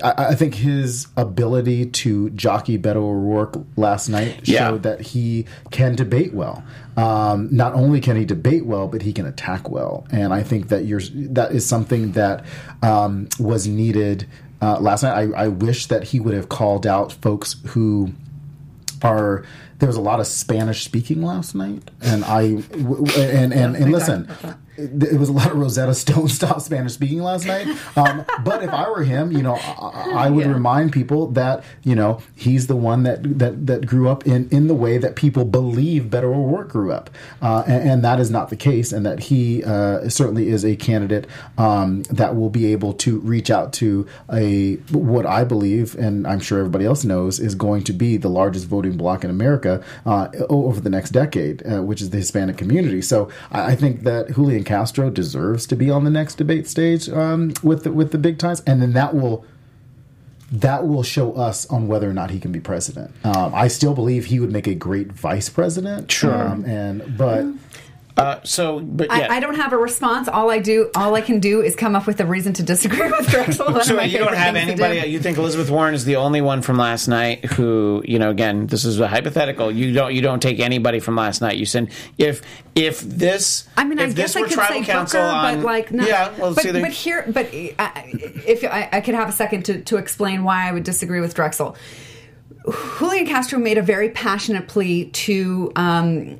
I, 0.04 0.26
I 0.28 0.34
think 0.36 0.54
his 0.54 1.08
ability 1.16 1.86
to 1.86 2.30
jockey 2.30 2.78
Beto 2.78 2.96
O'Rourke 2.98 3.56
last 3.76 4.08
night 4.08 4.46
Yeah. 4.46 4.68
showed 4.68 4.84
that 4.84 5.00
he 5.00 5.46
can 5.72 5.96
debate 5.96 6.32
well. 6.32 6.62
Um, 6.96 7.48
not 7.50 7.74
only 7.74 8.00
can 8.00 8.14
he 8.16 8.24
debate 8.24 8.66
well, 8.66 8.86
but 8.86 9.02
he 9.02 9.12
can 9.12 9.26
attack 9.26 9.68
well, 9.68 10.06
and 10.12 10.32
I 10.32 10.44
think 10.44 10.68
that 10.68 10.84
you're 10.84 11.00
that 11.32 11.50
is 11.50 11.66
something 11.66 12.12
that 12.12 12.44
um, 12.84 13.28
was 13.40 13.66
needed 13.66 14.28
uh, 14.62 14.78
last 14.78 15.02
night. 15.02 15.32
I, 15.34 15.44
I 15.46 15.48
wish 15.48 15.86
that 15.86 16.04
he 16.04 16.20
would 16.20 16.34
have 16.34 16.48
called 16.48 16.86
out 16.86 17.10
folks 17.12 17.56
who 17.66 18.12
are 19.02 19.44
there 19.84 19.88
was 19.88 19.96
a 19.98 20.00
lot 20.00 20.18
of 20.18 20.26
Spanish 20.26 20.82
speaking 20.82 21.20
last 21.22 21.54
night, 21.54 21.90
and 22.00 22.24
I 22.24 22.54
w- 22.54 23.04
and 23.18 23.52
and, 23.52 23.76
and 23.76 23.92
listen, 23.92 24.26
it 24.76 25.18
was 25.18 25.28
a 25.28 25.32
lot 25.32 25.50
of 25.50 25.56
Rosetta 25.58 25.94
Stone 25.94 26.28
style 26.38 26.60
Spanish 26.60 26.92
speaking 26.94 27.22
last 27.22 27.46
night. 27.46 27.66
Um, 27.96 28.24
but 28.44 28.62
if 28.62 28.70
I 28.70 28.88
were 28.88 29.04
him, 29.04 29.32
you 29.32 29.42
know, 29.42 29.54
I, 29.54 30.26
I 30.26 30.30
would 30.30 30.46
Yeah. 30.46 30.52
remind 30.52 30.92
people 30.92 31.28
that 31.32 31.64
you 31.82 31.94
know 31.94 32.20
he's 32.34 32.66
the 32.66 32.76
one 32.76 33.02
that 33.04 33.38
that 33.38 33.66
that 33.66 33.86
grew 33.86 34.08
up 34.08 34.26
in 34.26 34.48
in 34.50 34.66
the 34.68 34.74
way 34.74 34.98
that 34.98 35.16
people 35.16 35.44
believe 35.44 36.04
Beto 36.04 36.24
O'Rourke 36.24 36.68
grew 36.70 36.92
up, 36.92 37.10
uh, 37.42 37.62
and, 37.66 37.90
and 37.90 38.04
that 38.04 38.18
is 38.20 38.30
not 38.30 38.50
the 38.50 38.56
case, 38.56 38.92
and 38.92 39.04
that 39.06 39.20
he 39.20 39.62
uh, 39.64 40.08
certainly 40.08 40.48
is 40.48 40.64
a 40.64 40.76
candidate 40.76 41.26
um, 41.58 42.02
that 42.04 42.34
will 42.36 42.50
be 42.50 42.66
able 42.72 42.92
to 42.94 43.20
reach 43.20 43.50
out 43.50 43.72
to 43.74 44.06
a 44.32 44.74
what 44.90 45.26
I 45.26 45.44
believe, 45.44 45.94
and 45.96 46.26
I'm 46.26 46.40
sure 46.40 46.58
everybody 46.58 46.84
else 46.84 47.04
knows, 47.04 47.38
is 47.38 47.54
going 47.54 47.84
to 47.84 47.92
be 47.92 48.16
the 48.16 48.28
largest 48.30 48.66
voting 48.66 48.96
bloc 48.96 49.24
in 49.24 49.30
America 49.30 49.82
uh, 50.06 50.28
over 50.48 50.80
the 50.80 50.90
next 50.90 51.10
decade, 51.10 51.62
uh, 51.66 51.82
which 51.82 52.00
is 52.02 52.10
the 52.10 52.16
Hispanic 52.18 52.56
community. 52.56 53.02
So 53.02 53.28
I, 53.52 53.72
I 53.72 53.76
think 53.76 54.02
that 54.02 54.32
Julian 54.34 54.63
Castro 54.64 55.10
deserves 55.10 55.66
to 55.66 55.76
be 55.76 55.90
on 55.90 56.04
the 56.04 56.10
next 56.10 56.36
debate 56.36 56.66
stage 56.66 57.08
um, 57.08 57.52
with 57.62 57.84
the, 57.84 57.92
with 57.92 58.12
the 58.12 58.18
big 58.18 58.38
ties, 58.38 58.60
and 58.62 58.82
then 58.82 58.92
that 58.92 59.14
will 59.14 59.44
that 60.52 60.86
will 60.86 61.02
show 61.02 61.32
us 61.32 61.66
on 61.66 61.88
whether 61.88 62.08
or 62.08 62.12
not 62.12 62.30
he 62.30 62.38
can 62.38 62.52
be 62.52 62.60
president. 62.60 63.10
Um, 63.24 63.52
I 63.54 63.66
still 63.68 63.94
believe 63.94 64.26
he 64.26 64.38
would 64.38 64.52
make 64.52 64.66
a 64.66 64.74
great 64.74 65.10
vice 65.10 65.48
president. 65.48 66.10
Sure. 66.12 66.34
um, 66.34 66.64
and 66.64 67.16
but. 67.16 67.46
Uh, 68.16 68.38
so, 68.44 68.78
but 68.78 69.08
yeah. 69.08 69.26
I, 69.28 69.36
I 69.36 69.40
don't 69.40 69.56
have 69.56 69.72
a 69.72 69.76
response. 69.76 70.28
All 70.28 70.48
I 70.48 70.60
do, 70.60 70.88
all 70.94 71.16
I 71.16 71.20
can 71.20 71.40
do, 71.40 71.60
is 71.62 71.74
come 71.74 71.96
up 71.96 72.06
with 72.06 72.20
a 72.20 72.26
reason 72.26 72.52
to 72.54 72.62
disagree 72.62 73.10
with 73.10 73.28
Drexel. 73.28 73.64
So 73.84 74.00
you 74.00 74.18
don't 74.18 74.34
have 74.34 74.54
anybody. 74.54 75.00
do. 75.00 75.10
You 75.10 75.18
think 75.18 75.36
Elizabeth 75.36 75.68
Warren 75.68 75.94
is 75.94 76.04
the 76.04 76.16
only 76.16 76.40
one 76.40 76.62
from 76.62 76.76
last 76.76 77.08
night 77.08 77.44
who, 77.44 78.02
you 78.06 78.20
know, 78.20 78.30
again, 78.30 78.68
this 78.68 78.84
is 78.84 79.00
a 79.00 79.08
hypothetical. 79.08 79.70
You 79.70 79.92
don't. 79.92 80.14
You 80.14 80.20
don't 80.20 80.40
take 80.40 80.60
anybody 80.60 81.00
from 81.00 81.16
last 81.16 81.40
night. 81.40 81.56
You 81.56 81.66
said 81.66 81.90
if 82.16 82.42
if 82.76 83.00
this. 83.00 83.68
I 83.76 83.84
mean, 83.84 83.98
I 83.98 84.06
guess 84.06 84.14
this 84.14 84.36
I 84.36 84.40
were 84.40 84.46
could 84.46 84.54
tribal 84.54 84.84
say 84.84 84.84
council 84.84 85.20
Booker, 85.20 85.32
on, 85.32 85.56
but 85.56 85.64
like, 85.64 85.92
no. 85.92 86.06
yeah. 86.06 86.32
Well, 86.38 86.54
but, 86.54 86.64
but 86.72 86.92
here, 86.92 87.24
but 87.26 87.46
uh, 87.46 87.90
if 88.46 88.62
I, 88.64 88.88
I 88.92 89.00
could 89.00 89.16
have 89.16 89.28
a 89.28 89.32
second 89.32 89.64
to, 89.64 89.82
to 89.82 89.96
explain 89.96 90.44
why 90.44 90.68
I 90.68 90.72
would 90.72 90.84
disagree 90.84 91.20
with 91.20 91.34
Drexel. 91.34 91.76
Julian 92.98 93.26
Castro 93.26 93.58
made 93.58 93.76
a 93.76 93.82
very 93.82 94.08
passionate 94.08 94.68
plea 94.68 95.10
to 95.10 95.70
um, 95.76 96.38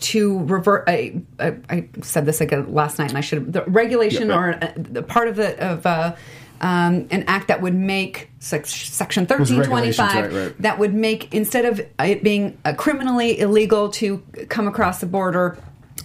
to 0.00 0.40
revert. 0.44 0.84
I, 0.88 1.20
I, 1.38 1.56
I 1.68 1.88
said 2.02 2.26
this 2.26 2.40
again 2.40 2.72
last 2.72 2.98
night, 2.98 3.10
and 3.10 3.18
I 3.18 3.20
should 3.20 3.38
have 3.38 3.52
the 3.52 3.64
regulation 3.64 4.28
Yeah. 4.28 4.38
or 4.38 4.52
uh, 4.62 4.72
the 4.76 5.02
part 5.02 5.28
of 5.28 5.36
the 5.36 5.58
of. 5.64 5.86
Uh, 5.86 6.16
um, 6.62 7.08
an 7.10 7.24
act 7.26 7.48
that 7.48 7.62
would 7.62 7.74
make 7.74 8.28
sec- 8.38 8.66
section 8.66 9.24
thirteen 9.24 9.62
twenty 9.62 9.92
five 9.92 10.30
right, 10.30 10.42
right. 10.44 10.58
that 10.62 10.78
would 10.78 10.92
make 10.92 11.32
instead 11.32 11.64
of 11.64 11.80
it 11.98 12.22
being 12.22 12.58
uh, 12.66 12.74
criminally 12.74 13.40
illegal 13.40 13.88
to 13.92 14.18
come 14.50 14.68
across 14.68 15.00
the 15.00 15.06
border 15.06 15.56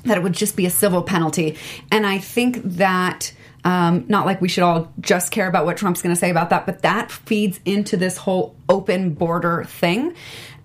that 0.05 0.15
it 0.17 0.23
would 0.23 0.31
just 0.31 0.55
be 0.55 0.65
a 0.65 0.69
civil 0.69 1.03
penalty 1.03 1.57
and 1.91 2.07
i 2.07 2.17
think 2.17 2.61
that 2.63 3.33
um, 3.65 4.05
not 4.07 4.25
like 4.25 4.39
we 4.39 4.47
should 4.47 4.63
all 4.63 4.93
just 5.01 5.29
care 5.29 5.47
about 5.47 5.65
what 5.65 5.75
trump's 5.75 6.01
going 6.01 6.15
to 6.15 6.19
say 6.19 6.29
about 6.29 6.51
that 6.51 6.65
but 6.65 6.83
that 6.83 7.11
feeds 7.11 7.59
into 7.65 7.97
this 7.97 8.15
whole 8.15 8.55
open 8.69 9.13
border 9.13 9.65
thing 9.65 10.13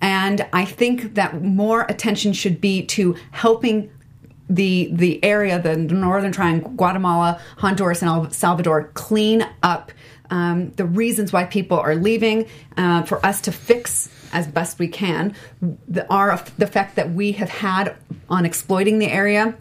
and 0.01 0.47
i 0.53 0.65
think 0.65 1.15
that 1.15 1.43
more 1.43 1.83
attention 1.89 2.33
should 2.33 2.61
be 2.61 2.85
to 2.85 3.17
helping 3.31 3.91
the 4.51 4.91
the 4.93 5.25
area, 5.25 5.61
the 5.63 5.77
northern 5.77 6.33
triangle, 6.33 6.71
Guatemala, 6.73 7.41
Honduras, 7.59 8.03
and 8.03 8.11
El 8.11 8.31
Salvador, 8.31 8.91
clean 8.95 9.47
up 9.63 9.93
um, 10.29 10.71
the 10.73 10.85
reasons 10.85 11.33
why 11.33 11.45
people 11.45 11.79
are 11.79 11.95
leaving. 11.95 12.47
Uh, 12.77 13.03
for 13.03 13.25
us 13.25 13.41
to 13.43 13.53
fix 13.53 14.09
as 14.33 14.47
best 14.47 14.79
we 14.79 14.89
can 14.89 15.35
the 15.89 16.07
our 16.13 16.45
the 16.59 16.65
effect 16.65 16.97
that 16.97 17.11
we 17.13 17.33
have 17.33 17.49
had 17.49 17.97
on 18.29 18.45
exploiting 18.45 18.99
the 18.99 19.09
area. 19.09 19.57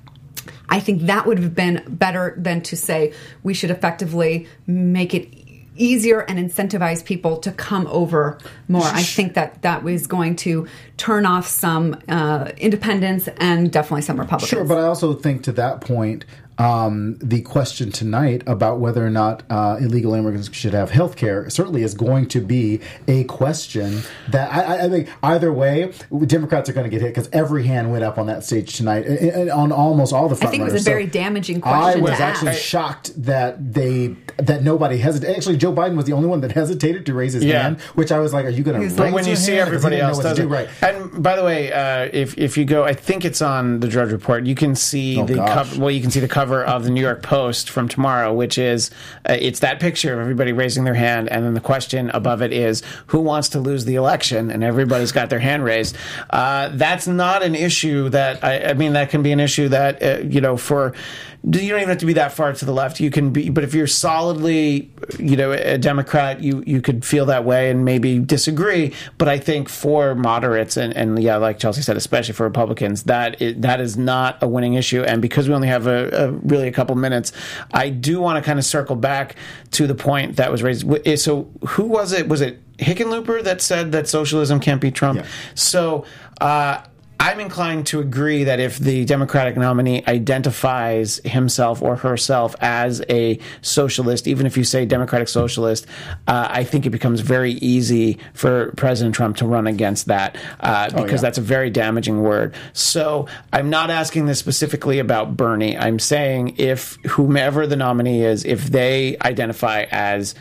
I 0.72 0.80
think 0.80 1.04
that 1.04 1.26
would 1.26 1.40
have 1.40 1.56
been 1.56 1.84
better 1.88 2.36
than 2.38 2.62
to 2.62 2.78
say 2.78 3.14
we 3.44 3.54
should 3.54 3.72
effectively 3.72 4.48
make 4.68 5.14
it 5.14 5.39
easier 5.80 6.20
and 6.22 6.38
incentivize 6.38 7.04
people 7.04 7.38
to 7.38 7.52
come 7.52 7.88
over 7.88 8.38
more. 8.68 8.84
I 8.84 9.02
think 9.02 9.34
that 9.34 9.62
that 9.64 9.84
was 9.84 10.06
going 10.08 10.36
to 10.38 10.68
turn 10.98 11.26
off 11.26 11.48
some 11.48 12.00
uh, 12.08 12.52
independents 12.58 13.28
and 13.38 13.72
definitely 13.72 14.02
some 14.02 14.20
Republicans. 14.20 14.50
Sure, 14.50 14.66
but 14.66 14.78
I 14.78 14.84
also 14.84 15.14
think 15.14 15.44
to 15.44 15.52
that 15.54 15.82
point, 15.82 16.26
um, 16.60 17.16
the 17.22 17.42
question 17.42 17.92
tonight 17.92 18.44
about 18.46 18.80
whether 18.80 19.04
or 19.06 19.10
not 19.10 19.44
uh, 19.50 19.78
illegal 19.80 20.14
immigrants 20.14 20.54
should 20.54 20.74
have 20.74 20.92
health 20.92 21.16
care 21.16 21.50
certainly 21.50 21.82
is 21.84 21.94
going 21.94 22.28
to 22.28 22.42
be 22.42 22.82
a 23.08 23.24
question 23.24 24.02
that 24.30 24.52
I, 24.54 24.62
I- 24.76 24.86
I 24.86 24.90
think 24.90 25.10
either 25.24 25.52
way, 25.54 25.92
Democrats 26.26 26.70
are 26.70 26.74
going 26.74 26.84
to 26.84 26.90
get 26.90 27.02
hit 27.02 27.10
because 27.16 27.30
every 27.34 27.66
hand 27.66 27.92
went 27.92 28.04
up 28.04 28.18
on 28.18 28.28
that 28.28 28.44
stage 28.44 28.76
tonight 28.76 29.06
and- 29.06 29.18
and 29.20 29.50
on 29.52 29.72
almost 29.72 30.12
all 30.14 30.28
the 30.30 30.36
front 30.36 30.50
I 30.50 30.52
think 30.52 30.62
it 30.62 30.64
was 30.66 30.74
a 30.74 30.76
runners. 30.76 30.86
So 30.86 30.92
very 30.92 31.06
damaging 31.06 31.62
question. 31.62 32.00
I 32.00 32.02
was 32.02 32.18
to 32.18 32.24
actually 32.24 32.50
ask. 32.52 32.60
shocked 32.62 33.24
that 33.24 33.74
they 33.74 34.16
that 34.38 34.64
nobody 34.64 34.98
hesitated. 34.98 35.36
Actually, 35.38 35.58
Joe 35.58 35.72
Biden 35.74 35.96
was 35.96 36.06
the 36.06 36.14
only 36.14 36.28
one 36.28 36.42
that 36.42 36.52
hesitated 36.52 37.06
to 37.06 37.14
raise 37.14 37.34
his 37.34 37.44
Yeah. 37.46 37.62
hand, 37.64 37.80
which 37.96 38.12
I 38.12 38.20
was 38.20 38.34
like, 38.34 38.46
"Are 38.46 38.50
you 38.50 38.64
going 38.64 38.78
to?" 38.78 38.84
He's 38.84 38.96
But 38.96 39.04
like- 39.08 39.14
when 39.14 39.28
you 39.28 39.36
see 39.36 39.54
everybody 39.54 40.00
else 40.00 40.20
does 40.20 40.38
do, 40.38 40.44
it, 40.44 40.48
right? 40.48 40.68
And 40.82 41.22
by 41.24 41.36
the 41.36 41.44
way, 41.44 41.72
uh, 41.72 42.10
if 42.12 42.38
if 42.38 42.58
you 42.58 42.66
go, 42.66 42.84
I 42.84 42.94
think 42.94 43.24
it's 43.26 43.42
on 43.42 43.80
the 43.80 43.88
Drudge 43.88 44.12
Report. 44.12 44.46
You 44.46 44.56
can 44.56 44.76
see 44.76 45.20
Oh, 45.20 45.26
the 45.26 45.36
cover. 45.36 45.80
Well, 45.80 45.92
you 45.92 46.02
can 46.02 46.12
see 46.12 46.20
the 46.20 46.28
cover 46.28 46.49
of 46.58 46.84
the 46.84 46.90
New 46.90 47.02
York 47.02 47.22
Post 47.22 47.70
from 47.70 47.88
tomorrow, 47.88 48.34
which 48.34 48.58
is 48.58 48.92
uh, 49.28 49.38
it's 49.40 49.60
that 49.60 49.80
picture 49.80 50.14
of 50.14 50.20
everybody 50.20 50.52
raising 50.52 50.84
their 50.84 50.94
hand, 50.94 51.30
and 51.30 51.46
then 51.46 51.54
the 51.54 51.62
question 51.62 52.10
above 52.12 52.42
it 52.42 52.52
is 52.54 52.84
who 53.08 53.20
wants 53.20 53.50
to 53.50 53.60
lose 53.60 53.86
the 53.86 53.96
election, 53.96 54.52
and 54.52 54.64
everybody's 54.64 55.12
got 55.12 55.30
their 55.30 55.40
hand 55.40 55.64
raised. 55.64 55.96
Uh, 56.30 56.70
that's 56.74 57.08
not 57.08 57.44
an 57.44 57.56
issue 57.56 58.10
that 58.10 58.44
I, 58.44 58.70
I 58.70 58.74
mean 58.74 58.94
that 58.94 59.10
can 59.10 59.24
be 59.24 59.32
an 59.32 59.40
issue 59.40 59.70
that 59.70 60.04
uh, 60.04 60.20
you 60.20 60.42
know 60.42 60.58
for. 60.58 60.94
You 61.42 61.70
don't 61.70 61.80
even 61.80 61.90
have 61.90 62.00
to 62.00 62.06
be 62.06 62.14
that 62.14 62.34
far 62.34 62.52
to 62.52 62.66
the 62.66 62.74
left. 62.74 63.00
You 63.00 63.10
can 63.10 63.32
be, 63.32 63.50
but 63.50 63.64
if 63.64 63.74
you're 63.74 63.88
solidly, 63.88 64.92
you 65.18 65.38
know, 65.38 65.54
a 65.54 65.78
Democrat, 65.78 66.44
you 66.44 66.62
you 66.68 66.82
could 66.82 67.06
feel 67.06 67.26
that 67.28 67.46
way 67.46 67.72
and 67.72 67.86
maybe 67.86 68.20
disagree. 68.20 68.94
But 69.18 69.30
I 69.30 69.40
think 69.40 69.70
for 69.70 70.16
moderates 70.16 70.76
and, 70.76 70.94
and 70.98 71.22
yeah, 71.24 71.38
like 71.38 71.58
Chelsea 71.58 71.82
said, 71.82 71.96
especially 71.96 72.34
for 72.34 72.44
Republicans, 72.44 73.04
that 73.04 73.42
is, 73.42 73.56
that 73.62 73.80
is 73.80 73.96
not 73.96 74.44
a 74.44 74.50
winning 74.50 74.74
issue. 74.74 75.02
And 75.04 75.22
because 75.22 75.48
we 75.48 75.56
only 75.56 75.70
have 75.70 75.88
a, 75.88 76.10
a 76.28 76.32
really 76.32 76.68
a 76.68 76.74
couple 76.74 76.96
minutes, 76.96 77.32
I 77.74 77.90
do 77.90 78.20
want 78.20 78.44
to 78.44 78.46
kind 78.46 78.60
of 78.60 78.66
circle 78.66 78.98
back 78.98 79.38
to 79.72 79.88
the 79.88 79.96
point 79.96 80.36
that 80.36 80.52
was 80.52 80.62
raised. 80.62 80.86
So 81.22 81.50
who 81.70 81.86
was 81.86 82.12
it? 82.12 82.28
Was 82.28 82.42
it 82.42 82.60
Hickenlooper 82.80 83.44
that 83.46 83.62
said 83.62 83.94
that 83.94 84.10
socialism 84.10 84.60
can't 84.60 84.82
be 84.82 84.92
Trump? 84.92 85.20
Yeah. 85.20 85.28
So. 85.56 86.04
Uh, 86.42 86.82
I'm 87.22 87.42
inclined 87.42 87.86
to 87.88 88.00
agree 88.00 88.46
that 88.46 88.62
if 88.62 88.78
the 88.78 89.04
Democratic 89.04 89.58
nominee 89.58 90.04
identifies 90.08 91.20
himself 91.26 91.82
or 91.82 91.98
herself 91.98 92.56
as 92.62 93.04
a 93.10 93.40
socialist, 93.62 94.26
even 94.26 94.46
if 94.46 94.56
you 94.56 94.64
say 94.64 94.86
Democratic 94.86 95.28
socialist, 95.28 95.86
uh, 96.28 96.48
I 96.50 96.64
think 96.64 96.86
it 96.86 96.92
becomes 96.92 97.20
very 97.20 97.52
easy 97.54 98.20
for 98.34 98.72
President 98.78 99.16
Trump 99.16 99.36
to 99.38 99.46
run 99.46 99.68
against 99.68 100.06
that 100.06 100.38
uh, 100.62 100.90
because 100.92 101.12
yeah. 101.12 101.18
that's 101.18 101.38
a 101.38 101.42
very 101.42 101.70
damaging 101.70 102.24
word. 102.24 102.56
So 102.72 103.28
I'm 103.52 103.70
not 103.70 103.90
asking 103.90 104.28
this 104.28 104.40
specifically 104.40 105.00
about 105.00 105.36
Bernie. 105.36 105.78
I'm 105.78 106.00
saying 106.00 106.56
if 106.58 106.96
whomever 107.06 107.68
the 107.68 107.76
nominee 107.76 108.24
is, 108.24 108.46
if 108.46 108.68
they 108.68 109.18
identify 109.22 109.88
as 109.92 110.36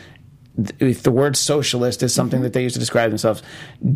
if 0.79 1.03
the 1.03 1.11
word 1.11 1.35
socialist 1.37 2.03
is 2.03 2.13
something 2.13 2.41
that 2.41 2.53
they 2.53 2.63
use 2.63 2.73
to 2.73 2.79
describe 2.79 3.11
themselves, 3.11 3.41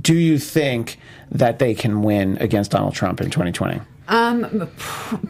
do 0.01 0.13
you 0.15 0.37
think 0.37 0.97
that 1.31 1.59
they 1.59 1.73
can 1.73 2.01
win 2.01 2.37
against 2.39 2.71
Donald 2.71 2.93
Trump 2.93 3.21
in 3.21 3.29
2020? 3.29 3.81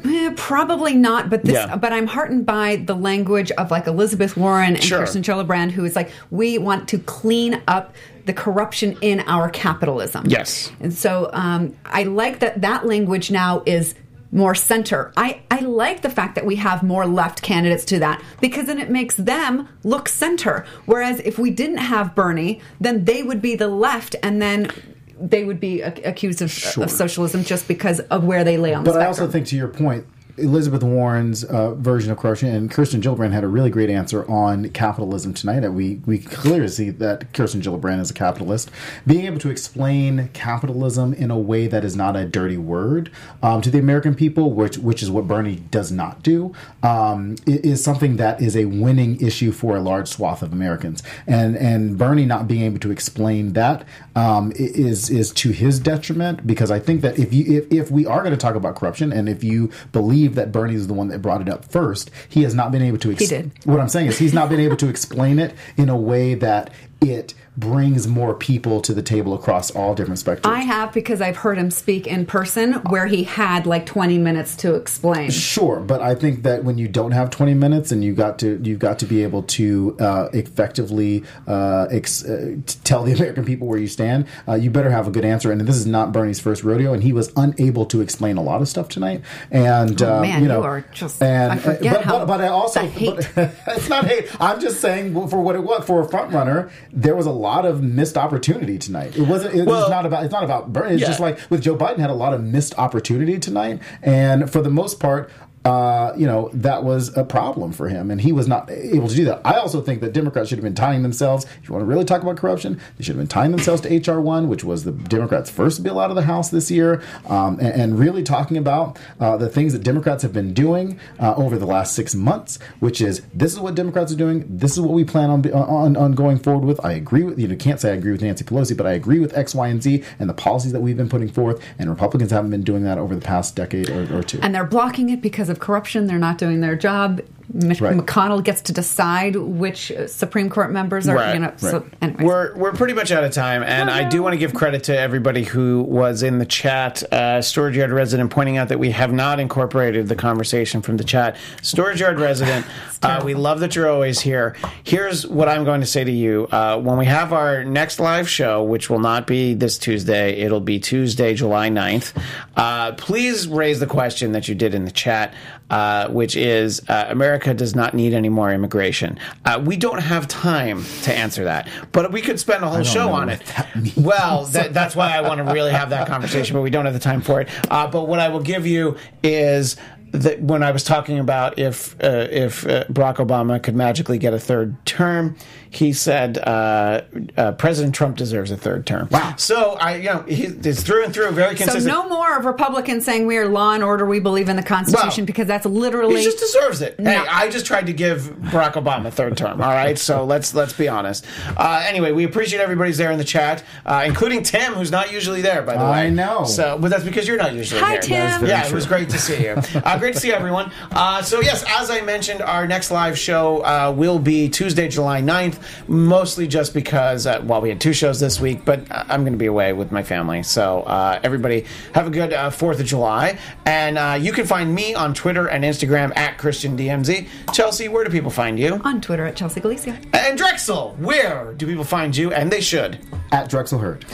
Eh, 0.05 0.33
Probably 0.35 0.95
not, 0.95 1.29
but 1.29 1.43
this. 1.43 1.53
Yeah. 1.53 1.75
But 1.75 1.93
I'm 1.93 2.07
heartened 2.07 2.45
by 2.45 2.77
the 2.77 2.95
language 2.95 3.51
of 3.51 3.71
like 3.71 3.87
Elizabeth 3.87 4.35
Warren 4.35 4.75
and 4.75 4.83
Sure. 4.83 4.99
Kirsten 4.99 5.21
Gillibrand, 5.21 5.71
who 5.71 5.85
is 5.85 5.95
like, 5.95 6.11
we 6.31 6.57
want 6.57 6.89
to 6.89 6.99
clean 6.99 7.61
up 7.67 7.93
the 8.25 8.33
corruption 8.33 8.97
in 9.01 9.19
our 9.21 9.49
capitalism. 9.49 10.25
Yes. 10.27 10.71
and 10.79 10.93
so 10.93 11.29
um, 11.33 11.75
I 11.85 12.03
like 12.03 12.39
that 12.39 12.61
that 12.61 12.85
language 12.85 13.29
now 13.31 13.63
is 13.65 13.95
more 14.33 14.55
center. 14.55 15.13
I 15.15 15.41
I 15.49 15.59
like 15.59 16.01
the 16.01 16.09
fact 16.09 16.35
that 16.35 16.45
we 16.45 16.57
have 16.57 16.83
more 16.83 17.05
left 17.05 17.41
candidates 17.41 17.85
to 17.85 17.99
that 17.99 18.21
because 18.41 18.65
then 18.65 18.79
it 18.79 18.89
makes 18.89 19.15
them 19.15 19.69
look 19.83 20.09
center. 20.09 20.65
Whereas 20.85 21.19
if 21.21 21.39
we 21.39 21.51
didn't 21.51 21.77
have 21.77 22.15
Bernie, 22.15 22.59
then 22.81 23.05
they 23.05 23.23
would 23.23 23.41
be 23.41 23.55
the 23.55 23.69
left, 23.69 24.15
and 24.21 24.41
then. 24.41 24.71
They 25.15 25.45
would 25.45 25.59
be 25.59 25.79
accused 25.79 26.41
of, 26.41 26.47
of 26.77 26.91
socialism 26.91 27.45
just 27.45 27.67
because 27.67 28.01
of 28.01 28.25
where 28.25 28.43
they 28.43 28.57
lay 28.57 28.73
on 28.73 28.83
the 28.83 28.89
spectrum. 28.89 28.99
But 28.99 29.05
I 29.05 29.07
also 29.07 29.31
think, 29.31 29.47
to 29.47 29.55
your 29.55 29.69
point, 29.69 30.05
Elizabeth 30.37 30.81
Warren's 30.81 31.43
uh, 31.43 31.75
version 31.75 32.11
of 32.11 32.17
corruption, 32.17 32.49
and 32.49 32.71
Kirsten 32.71 33.01
Gillibrand 33.01 33.33
had 33.33 33.43
a 33.43 33.47
really 33.47 33.69
great 33.69 33.91
answer 33.91 34.29
on 34.29 34.69
capitalism 34.69 35.33
tonight. 35.33 35.67
We 35.69 36.01
we 36.07 36.17
clearly 36.17 36.69
see 36.69 36.89
that 36.89 37.31
Kirsten 37.33 37.61
Gillibrand 37.61 38.01
is 38.01 38.09
a 38.09 38.15
capitalist. 38.15 38.71
Being 39.05 39.25
able 39.25 39.37
to 39.39 39.51
explain 39.51 40.29
capitalism 40.33 41.13
in 41.13 41.29
a 41.29 41.37
way 41.37 41.67
that 41.67 41.85
is 41.85 41.95
not 41.95 42.15
a 42.15 42.25
dirty 42.25 42.57
word 42.57 43.11
um, 43.43 43.61
to 43.61 43.69
the 43.69 43.77
American 43.77 44.15
people, 44.15 44.51
which 44.51 44.77
which 44.77 45.03
is 45.03 45.11
what 45.11 45.27
Bernie 45.27 45.57
does 45.69 45.91
not 45.91 46.23
do, 46.23 46.51
um, 46.81 47.35
is 47.45 47.83
something 47.83 48.17
that 48.17 48.41
is 48.41 48.55
a 48.55 48.65
winning 48.65 49.21
issue 49.21 49.51
for 49.51 49.77
a 49.77 49.81
large 49.81 50.07
swath 50.07 50.41
of 50.41 50.51
Americans. 50.51 51.03
And 51.27 51.55
and 51.55 51.95
Bernie 51.95 52.25
not 52.25 52.47
being 52.47 52.63
able 52.63 52.79
to 52.79 52.91
explain 52.91 53.53
that 53.53 53.85
um, 54.15 54.51
is 54.55 55.11
is 55.11 55.31
to 55.33 55.51
his 55.51 55.79
detriment 55.79 56.47
because 56.47 56.71
I 56.71 56.79
think 56.79 57.01
that 57.01 57.19
if 57.19 57.31
you 57.31 57.59
if, 57.59 57.71
if 57.71 57.91
we 57.91 58.07
are 58.07 58.19
going 58.19 58.31
to 58.31 58.37
talk 58.37 58.55
about 58.55 58.75
corruption 58.75 59.13
and 59.13 59.29
if 59.29 59.43
you 59.43 59.69
believe 59.91 60.22
that 60.27 60.51
Bernie 60.51 60.75
is 60.75 60.87
the 60.87 60.93
one 60.93 61.07
that 61.09 61.21
brought 61.21 61.41
it 61.41 61.49
up 61.49 61.65
first, 61.65 62.09
he 62.29 62.43
has 62.43 62.53
not 62.55 62.71
been 62.71 62.81
able 62.81 62.97
to. 62.99 63.11
Ex- 63.11 63.21
He 63.21 63.27
did. 63.27 63.51
What 63.65 63.79
I'm 63.79 63.89
saying 63.89 64.07
is 64.07 64.17
he's 64.19 64.33
not 64.33 64.49
been 64.49 64.59
able 64.59 64.77
to 64.77 64.87
explain 64.89 65.39
it 65.39 65.53
in 65.77 65.89
a 65.89 65.97
way 65.97 66.33
that 66.35 66.71
it 67.01 67.33
brings 67.55 68.07
more 68.07 68.33
people 68.33 68.81
to 68.81 68.93
the 68.93 69.01
table 69.03 69.33
across 69.33 69.69
all 69.71 69.93
different 69.93 70.19
spectrums. 70.19 70.45
I 70.51 70.61
have 70.61 70.91
because 70.93 71.21
I've 71.21 71.37
heard 71.37 71.57
him 71.57 71.69
speak 71.71 72.07
in 72.07 72.25
person 72.25 72.73
where 72.89 73.05
he 73.05 73.23
had 73.23 73.65
like 73.67 73.85
20 73.85 74.17
minutes 74.17 74.55
to 74.57 74.75
explain. 74.75 75.29
Sure, 75.29 75.79
but 75.79 76.01
I 76.01 76.15
think 76.15 76.43
that 76.43 76.63
when 76.63 76.77
you 76.77 76.87
don't 76.87 77.11
have 77.11 77.29
20 77.29 77.53
minutes 77.53 77.91
and 77.91 78.03
you 78.03 78.13
got 78.13 78.39
to 78.39 78.59
you've 78.63 78.79
got 78.79 78.99
to 78.99 79.05
be 79.05 79.23
able 79.23 79.43
to 79.43 79.95
uh, 79.99 80.29
effectively 80.33 81.23
uh, 81.47 81.87
ex- 81.91 82.23
uh, 82.25 82.55
tell 82.83 83.03
the 83.03 83.13
American 83.13 83.45
people 83.45 83.67
where 83.67 83.79
you 83.79 83.87
stand, 83.87 84.27
uh, 84.47 84.53
you 84.55 84.69
better 84.71 84.89
have 84.89 85.07
a 85.07 85.11
good 85.11 85.25
answer. 85.25 85.51
And 85.51 85.61
this 85.61 85.75
is 85.75 85.85
not 85.85 86.11
Bernie's 86.11 86.39
first 86.39 86.63
rodeo, 86.63 86.93
and 86.93 87.03
he 87.03 87.13
was 87.13 87.31
unable 87.35 87.85
to 87.87 88.01
explain 88.01 88.37
a 88.37 88.43
lot 88.43 88.61
of 88.61 88.67
stuff 88.67 88.89
tonight. 88.89 89.21
And 89.51 90.01
Oh, 90.01 90.17
uh, 90.17 90.21
man, 90.21 90.41
you 90.41 90.47
know, 90.47 90.59
you 90.59 90.65
are 90.65 90.81
just- 90.91 91.21
and, 91.21 91.53
I 91.53 91.57
forget 91.57 91.95
but, 91.95 92.03
how 92.05 92.19
but, 92.19 92.25
but 92.27 92.41
I 92.41 92.47
also 92.47 92.79
hate. 92.81 93.29
But, 93.35 93.51
it's 93.67 93.89
not 93.89 94.05
hate. 94.05 94.27
I'm 94.41 94.59
just 94.59 94.81
saying 94.81 95.13
for 95.27 95.41
what 95.41 95.55
it 95.55 95.63
was 95.63 95.85
for 95.85 96.01
a 96.01 96.07
front 96.09 96.33
runner, 96.33 96.71
there 96.91 97.15
was 97.15 97.25
a 97.25 97.31
lot 97.43 97.65
of 97.65 97.83
missed 97.83 98.17
opportunity 98.17 98.77
tonight. 98.77 99.15
It 99.17 99.27
wasn't. 99.27 99.55
It 99.55 99.65
Well- 99.65 99.81
was 99.81 99.89
not 99.89 100.05
about. 100.05 100.23
It's 100.23 100.31
not 100.33 100.43
about 100.43 100.71
Bernie. 100.73 100.93
It's 100.95 101.01
Yeah. 101.01 101.07
just 101.07 101.19
like 101.19 101.37
with 101.49 101.61
Joe 101.61 101.75
Biden 101.75 101.97
had 101.99 102.09
a 102.09 102.13
lot 102.15 102.33
of 102.33 102.43
missed 102.43 102.73
opportunity 102.77 103.37
tonight, 103.37 103.79
and 104.01 104.49
for 104.49 104.61
the 104.61 104.69
most 104.69 104.99
part. 104.99 105.29
Uh, 105.65 106.13
you 106.17 106.27
know 106.27 106.49
that 106.53 106.83
was 106.83 107.15
a 107.17 107.23
problem 107.23 107.71
for 107.71 107.87
him, 107.87 108.11
and 108.11 108.21
he 108.21 108.31
was 108.31 108.47
not 108.47 108.69
able 108.69 109.07
to 109.07 109.15
do 109.15 109.25
that. 109.25 109.41
I 109.45 109.53
also 109.53 109.81
think 109.81 110.01
that 110.01 110.13
Democrats 110.13 110.49
should 110.49 110.57
have 110.57 110.63
been 110.63 110.75
tying 110.75 111.03
themselves. 111.03 111.45
If 111.61 111.67
you 111.67 111.73
want 111.73 111.83
to 111.83 111.87
really 111.87 112.05
talk 112.05 112.21
about 112.21 112.37
corruption, 112.37 112.79
they 112.97 113.03
should 113.03 113.15
have 113.15 113.21
been 113.21 113.27
tying 113.27 113.51
themselves 113.51 113.81
to 113.81 114.11
HR 114.11 114.19
one, 114.19 114.49
which 114.49 114.63
was 114.63 114.83
the 114.83 114.91
Democrats' 114.91 115.49
first 115.49 115.81
bill 115.81 115.99
out 115.99 116.09
of 116.09 116.15
the 116.15 116.23
House 116.23 116.49
this 116.49 116.69
year, 116.69 117.01
um, 117.27 117.59
and, 117.59 117.81
and 117.81 117.99
really 117.99 118.23
talking 118.23 118.57
about 118.57 118.99
uh, 119.19 119.37
the 119.37 119.49
things 119.49 119.73
that 119.73 119.83
Democrats 119.83 120.21
have 120.23 120.33
been 120.33 120.53
doing 120.53 120.99
uh, 121.19 121.33
over 121.35 121.57
the 121.57 121.65
last 121.65 121.95
six 121.95 122.13
months. 122.13 122.59
Which 122.79 123.01
is 123.01 123.21
this 123.33 123.53
is 123.53 123.59
what 123.59 123.75
Democrats 123.75 124.11
are 124.11 124.17
doing. 124.17 124.45
This 124.49 124.73
is 124.73 124.81
what 124.81 124.93
we 124.93 125.03
plan 125.03 125.29
on 125.29 125.49
on, 125.53 125.95
on 125.95 126.11
going 126.13 126.39
forward 126.39 126.65
with. 126.65 126.83
I 126.85 126.93
agree 126.93 127.23
with 127.23 127.39
you. 127.39 127.47
Know, 127.47 127.55
can't 127.55 127.79
say 127.79 127.91
I 127.91 127.95
agree 127.95 128.11
with 128.11 128.21
Nancy 128.21 128.43
Pelosi, 128.43 128.75
but 128.75 128.85
I 128.85 128.91
agree 128.91 129.19
with 129.19 129.37
X, 129.37 129.55
Y, 129.55 129.67
and 129.67 129.81
Z 129.81 130.03
and 130.19 130.29
the 130.29 130.33
policies 130.33 130.71
that 130.71 130.81
we've 130.81 130.97
been 130.97 131.09
putting 131.09 131.29
forth. 131.29 131.63
And 131.79 131.89
Republicans 131.89 132.31
haven't 132.31 132.51
been 132.51 132.63
doing 132.63 132.83
that 132.83 132.97
over 132.97 133.15
the 133.15 133.21
past 133.21 133.55
decade 133.55 133.89
or, 133.89 134.17
or 134.17 134.23
two. 134.23 134.39
And 134.41 134.53
they're 134.53 134.65
blocking 134.65 135.09
it 135.09 135.21
because 135.21 135.49
of 135.53 135.59
corruption. 135.61 136.07
They're 136.07 136.19
not 136.19 136.37
doing 136.37 136.59
their 136.59 136.75
job. 136.75 137.21
Mitch 137.51 137.81
Right. 137.81 137.97
McConnell 137.97 138.43
gets 138.43 138.61
to 138.61 138.73
decide 138.73 139.35
which 139.35 139.91
Supreme 140.07 140.49
Court 140.49 140.71
members 140.71 141.07
are, 141.07 141.15
Right, 141.15 141.33
you 141.33 141.39
know. 141.39 141.53
So, 141.57 141.85
anyways. 142.01 142.25
We're 142.25 142.55
we're 142.55 142.71
pretty 142.73 142.93
much 142.93 143.11
out 143.11 143.23
of 143.23 143.31
time, 143.31 143.63
and 143.63 143.89
I 143.89 144.07
do 144.07 144.23
want 144.23 144.33
to 144.33 144.37
give 144.37 144.53
credit 144.53 144.83
to 144.85 144.97
everybody 144.97 145.43
who 145.43 145.81
was 145.81 146.23
in 146.23 146.39
the 146.39 146.45
chat. 146.45 147.03
Uh, 147.11 147.41
Storage 147.41 147.77
Yard 147.77 147.91
resident 147.91 148.31
pointing 148.31 148.57
out 148.57 148.69
that 148.69 148.79
we 148.79 148.91
have 148.91 149.11
not 149.11 149.39
incorporated 149.39 150.07
the 150.07 150.15
conversation 150.15 150.81
from 150.81 150.97
the 150.97 151.03
chat. 151.03 151.35
Storage 151.61 151.99
Yard 152.01 152.19
resident, 152.19 152.65
uh, 153.03 153.21
we 153.23 153.33
love 153.33 153.59
that 153.59 153.75
you're 153.75 153.89
always 153.89 154.19
here. 154.21 154.55
Here's 154.83 155.27
what 155.27 155.49
I'm 155.49 155.63
going 155.65 155.81
to 155.81 155.87
say 155.87 156.03
to 156.03 156.11
you: 156.11 156.47
uh, 156.51 156.79
when 156.79 156.97
we 156.97 157.05
have 157.05 157.33
our 157.33 157.63
next 157.63 157.99
live 157.99 158.29
show, 158.29 158.63
which 158.63 158.89
will 158.89 158.99
not 158.99 159.27
be 159.27 159.53
this 159.53 159.77
Tuesday, 159.77 160.33
it'll 160.33 160.59
be 160.61 160.79
Tuesday, 160.79 161.33
July 161.33 161.69
9th. 161.69 162.13
Uh, 162.55 162.93
please 162.93 163.47
raise 163.47 163.79
the 163.79 163.87
question 163.87 164.31
that 164.31 164.47
you 164.47 164.55
did 164.55 164.73
in 164.73 164.85
the 164.85 164.91
chat, 164.91 165.33
uh, 165.73 166.07
which 166.09 166.35
is 166.35 166.87
uh, 166.87 167.07
America 167.09 167.51
does 167.51 167.73
not 167.73 167.95
need 167.95 168.13
any 168.13 168.29
more 168.29 168.51
immigration. 168.53 169.17
Uh, 169.43 169.59
we 169.65 169.75
don't 169.75 170.01
have 170.01 170.27
time 170.27 170.85
to 171.01 171.11
answer 171.11 171.43
that, 171.45 171.67
but 171.91 172.11
we 172.11 172.21
could 172.21 172.39
spend 172.39 172.63
a 172.63 172.69
whole 172.69 172.83
show 172.83 173.09
on 173.09 173.29
it. 173.29 173.43
that. 173.47 173.69
Well, 173.97 174.45
that, 174.45 174.73
that's 174.73 174.95
why 174.95 175.17
I 175.17 175.21
want 175.21 175.39
to 175.45 175.51
really 175.51 175.71
have 175.71 175.89
that 175.89 176.07
conversation, 176.07 176.53
but 176.53 176.61
we 176.61 176.69
don't 176.69 176.85
have 176.85 176.93
the 176.93 176.99
time 176.99 177.21
for 177.21 177.41
it. 177.41 177.49
Uh, 177.71 177.87
but 177.87 178.07
what 178.07 178.19
I 178.19 178.27
will 178.27 178.41
give 178.41 178.67
you 178.67 178.97
is 179.23 179.77
that 180.11 180.39
when 180.41 180.61
I 180.61 180.69
was 180.69 180.83
talking 180.83 181.17
about 181.17 181.57
if 181.57 181.95
uh, 182.03 182.27
if 182.29 182.67
uh, 182.67 182.83
Barack 182.85 183.15
Obama 183.15 183.61
could 183.61 183.75
magically 183.75 184.19
get 184.19 184.33
a 184.33 184.39
third 184.39 184.83
term, 184.85 185.35
he 185.75 185.93
said 185.93 186.37
uh, 186.37 187.01
uh, 187.37 187.51
President 187.53 187.95
Trump 187.95 188.17
deserves 188.17 188.51
a 188.51 188.57
third 188.57 188.85
term. 188.85 189.07
Wow. 189.11 189.35
So 189.37 189.73
I, 189.73 189.95
you 189.95 190.03
know, 190.05 190.21
he 190.23 190.43
is 190.43 190.83
through 190.83 191.05
and 191.05 191.13
through 191.13 191.31
very 191.31 191.55
consistent. 191.55 191.83
so 191.83 191.89
no 191.89 192.07
more 192.07 192.37
of 192.37 192.45
Republicans 192.45 193.05
saying 193.05 193.25
we 193.25 193.37
are 193.37 193.47
law 193.47 193.73
and 193.73 193.83
order, 193.83 194.05
we 194.05 194.19
believe 194.19 194.49
in 194.49 194.55
the 194.55 194.63
Constitution, 194.63 195.23
Well, 195.23 195.25
because 195.25 195.47
that's 195.47 195.65
literally. 195.65 196.17
He 196.17 196.23
just 196.25 196.39
deserves 196.39 196.81
it. 196.81 196.99
Hey, 196.99 197.17
I 197.17 197.49
just 197.49 197.65
tried 197.65 197.87
to 197.87 197.93
give 197.93 198.21
Barack 198.23 198.73
Obama 198.73 199.07
a 199.07 199.11
third 199.11 199.37
term. 199.37 199.61
All 199.61 199.69
right, 199.71 199.97
so 199.97 200.23
let's 200.33 200.53
let's 200.53 200.73
be 200.73 200.87
honest. 200.87 201.25
Uh, 201.57 201.83
anyway, 201.87 202.11
we 202.11 202.23
appreciate 202.23 202.61
everybody's 202.61 202.97
there 202.97 203.11
in 203.11 203.17
the 203.17 203.23
chat, 203.23 203.63
uh, 203.85 204.03
including 204.05 204.43
Tim, 204.43 204.73
who's 204.73 204.91
not 204.91 205.11
usually 205.11 205.41
there. 205.41 205.61
By 205.61 205.73
the 205.73 205.83
way, 205.83 206.07
I 206.07 206.09
know. 206.09 206.45
So, 206.45 206.77
but 206.79 206.89
that's 206.89 207.03
because 207.03 207.27
you're 207.27 207.37
not 207.37 207.53
usually 207.53 207.81
Hi, 207.81 207.93
here. 207.93 208.01
Tim. 208.01 208.09
That 208.11 208.31
is 208.31 208.37
very 208.37 208.49
Yeah, 208.51 208.67
it 208.67 208.73
was 208.73 208.85
great 208.85 209.09
to 209.09 209.17
see 209.17 209.43
you. 209.43 209.55
Uh, 209.75 209.97
great 209.99 210.13
to 210.15 210.19
see 210.19 210.31
everyone. 210.31 210.71
Uh, 210.91 211.21
so 211.21 211.41
yes, 211.41 211.63
as 211.67 211.89
I 211.89 212.01
mentioned, 212.01 212.41
our 212.41 212.67
next 212.67 212.91
live 212.91 213.17
show 213.17 213.63
uh, 213.63 213.93
will 213.95 214.19
be 214.19 214.49
Tuesday, 214.49 214.87
July 214.87 215.21
9th, 215.21 215.59
mostly 215.87 216.47
just 216.47 216.73
because 216.73 217.27
uh, 217.27 217.41
well, 217.45 217.61
we 217.61 217.69
had 217.69 217.81
two 217.81 217.93
shows 217.93 218.19
this 218.19 218.39
week, 218.39 218.65
but 218.65 218.81
I'm 218.89 219.21
going 219.21 219.33
to 219.33 219.37
be 219.37 219.45
away 219.45 219.73
with 219.73 219.91
my 219.91 220.03
family. 220.03 220.43
So 220.43 220.81
uh, 220.81 221.19
everybody 221.23 221.65
have 221.93 222.07
a 222.07 222.09
good 222.09 222.33
uh, 222.33 222.49
Fourth 222.49 222.79
of 222.79 222.85
July, 222.85 223.37
and 223.65 223.97
uh, 223.97 224.17
you 224.19 224.31
can 224.31 224.45
find 224.45 224.73
me 224.73 224.93
on 224.93 225.13
Twitter 225.13 225.47
and 225.47 225.63
Instagram 225.63 226.15
at 226.17 226.37
Christian 226.37 226.77
DMZ. 226.77 227.27
Chelsea, 227.53 227.87
where 227.87 228.03
do 228.03 228.11
people 228.11 228.31
find 228.31 228.59
you? 228.59 228.81
on 228.83 229.01
Twitter 229.01 229.25
at 229.25 229.35
Chelsea 229.35 229.59
Galicia. 229.61 229.99
And 230.13 230.37
Drexel, 230.37 230.95
where 230.99 231.53
do 231.53 231.65
people 231.65 231.83
find 231.83 232.15
you? 232.15 232.33
And 232.33 232.51
they 232.51 232.61
should. 232.61 232.99
At 233.31 233.49
Drexel 233.49 233.79
Heard. 233.79 234.05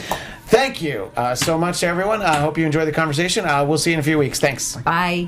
Thank 0.48 0.82
you 0.82 1.12
uh, 1.16 1.36
so 1.36 1.58
much 1.58 1.82
to 1.82 1.88
everyone. 1.88 2.22
I 2.22 2.38
hope 2.38 2.58
you 2.58 2.66
enjoyed 2.66 2.88
the 2.88 2.92
conversation. 2.92 3.46
Uh, 3.46 3.64
we'll 3.66 3.78
see 3.78 3.92
you 3.92 3.96
in 3.96 4.00
a 4.00 4.04
few 4.04 4.18
weeks. 4.18 4.40
Thanks. 4.40 4.78
Bye. 4.78 5.28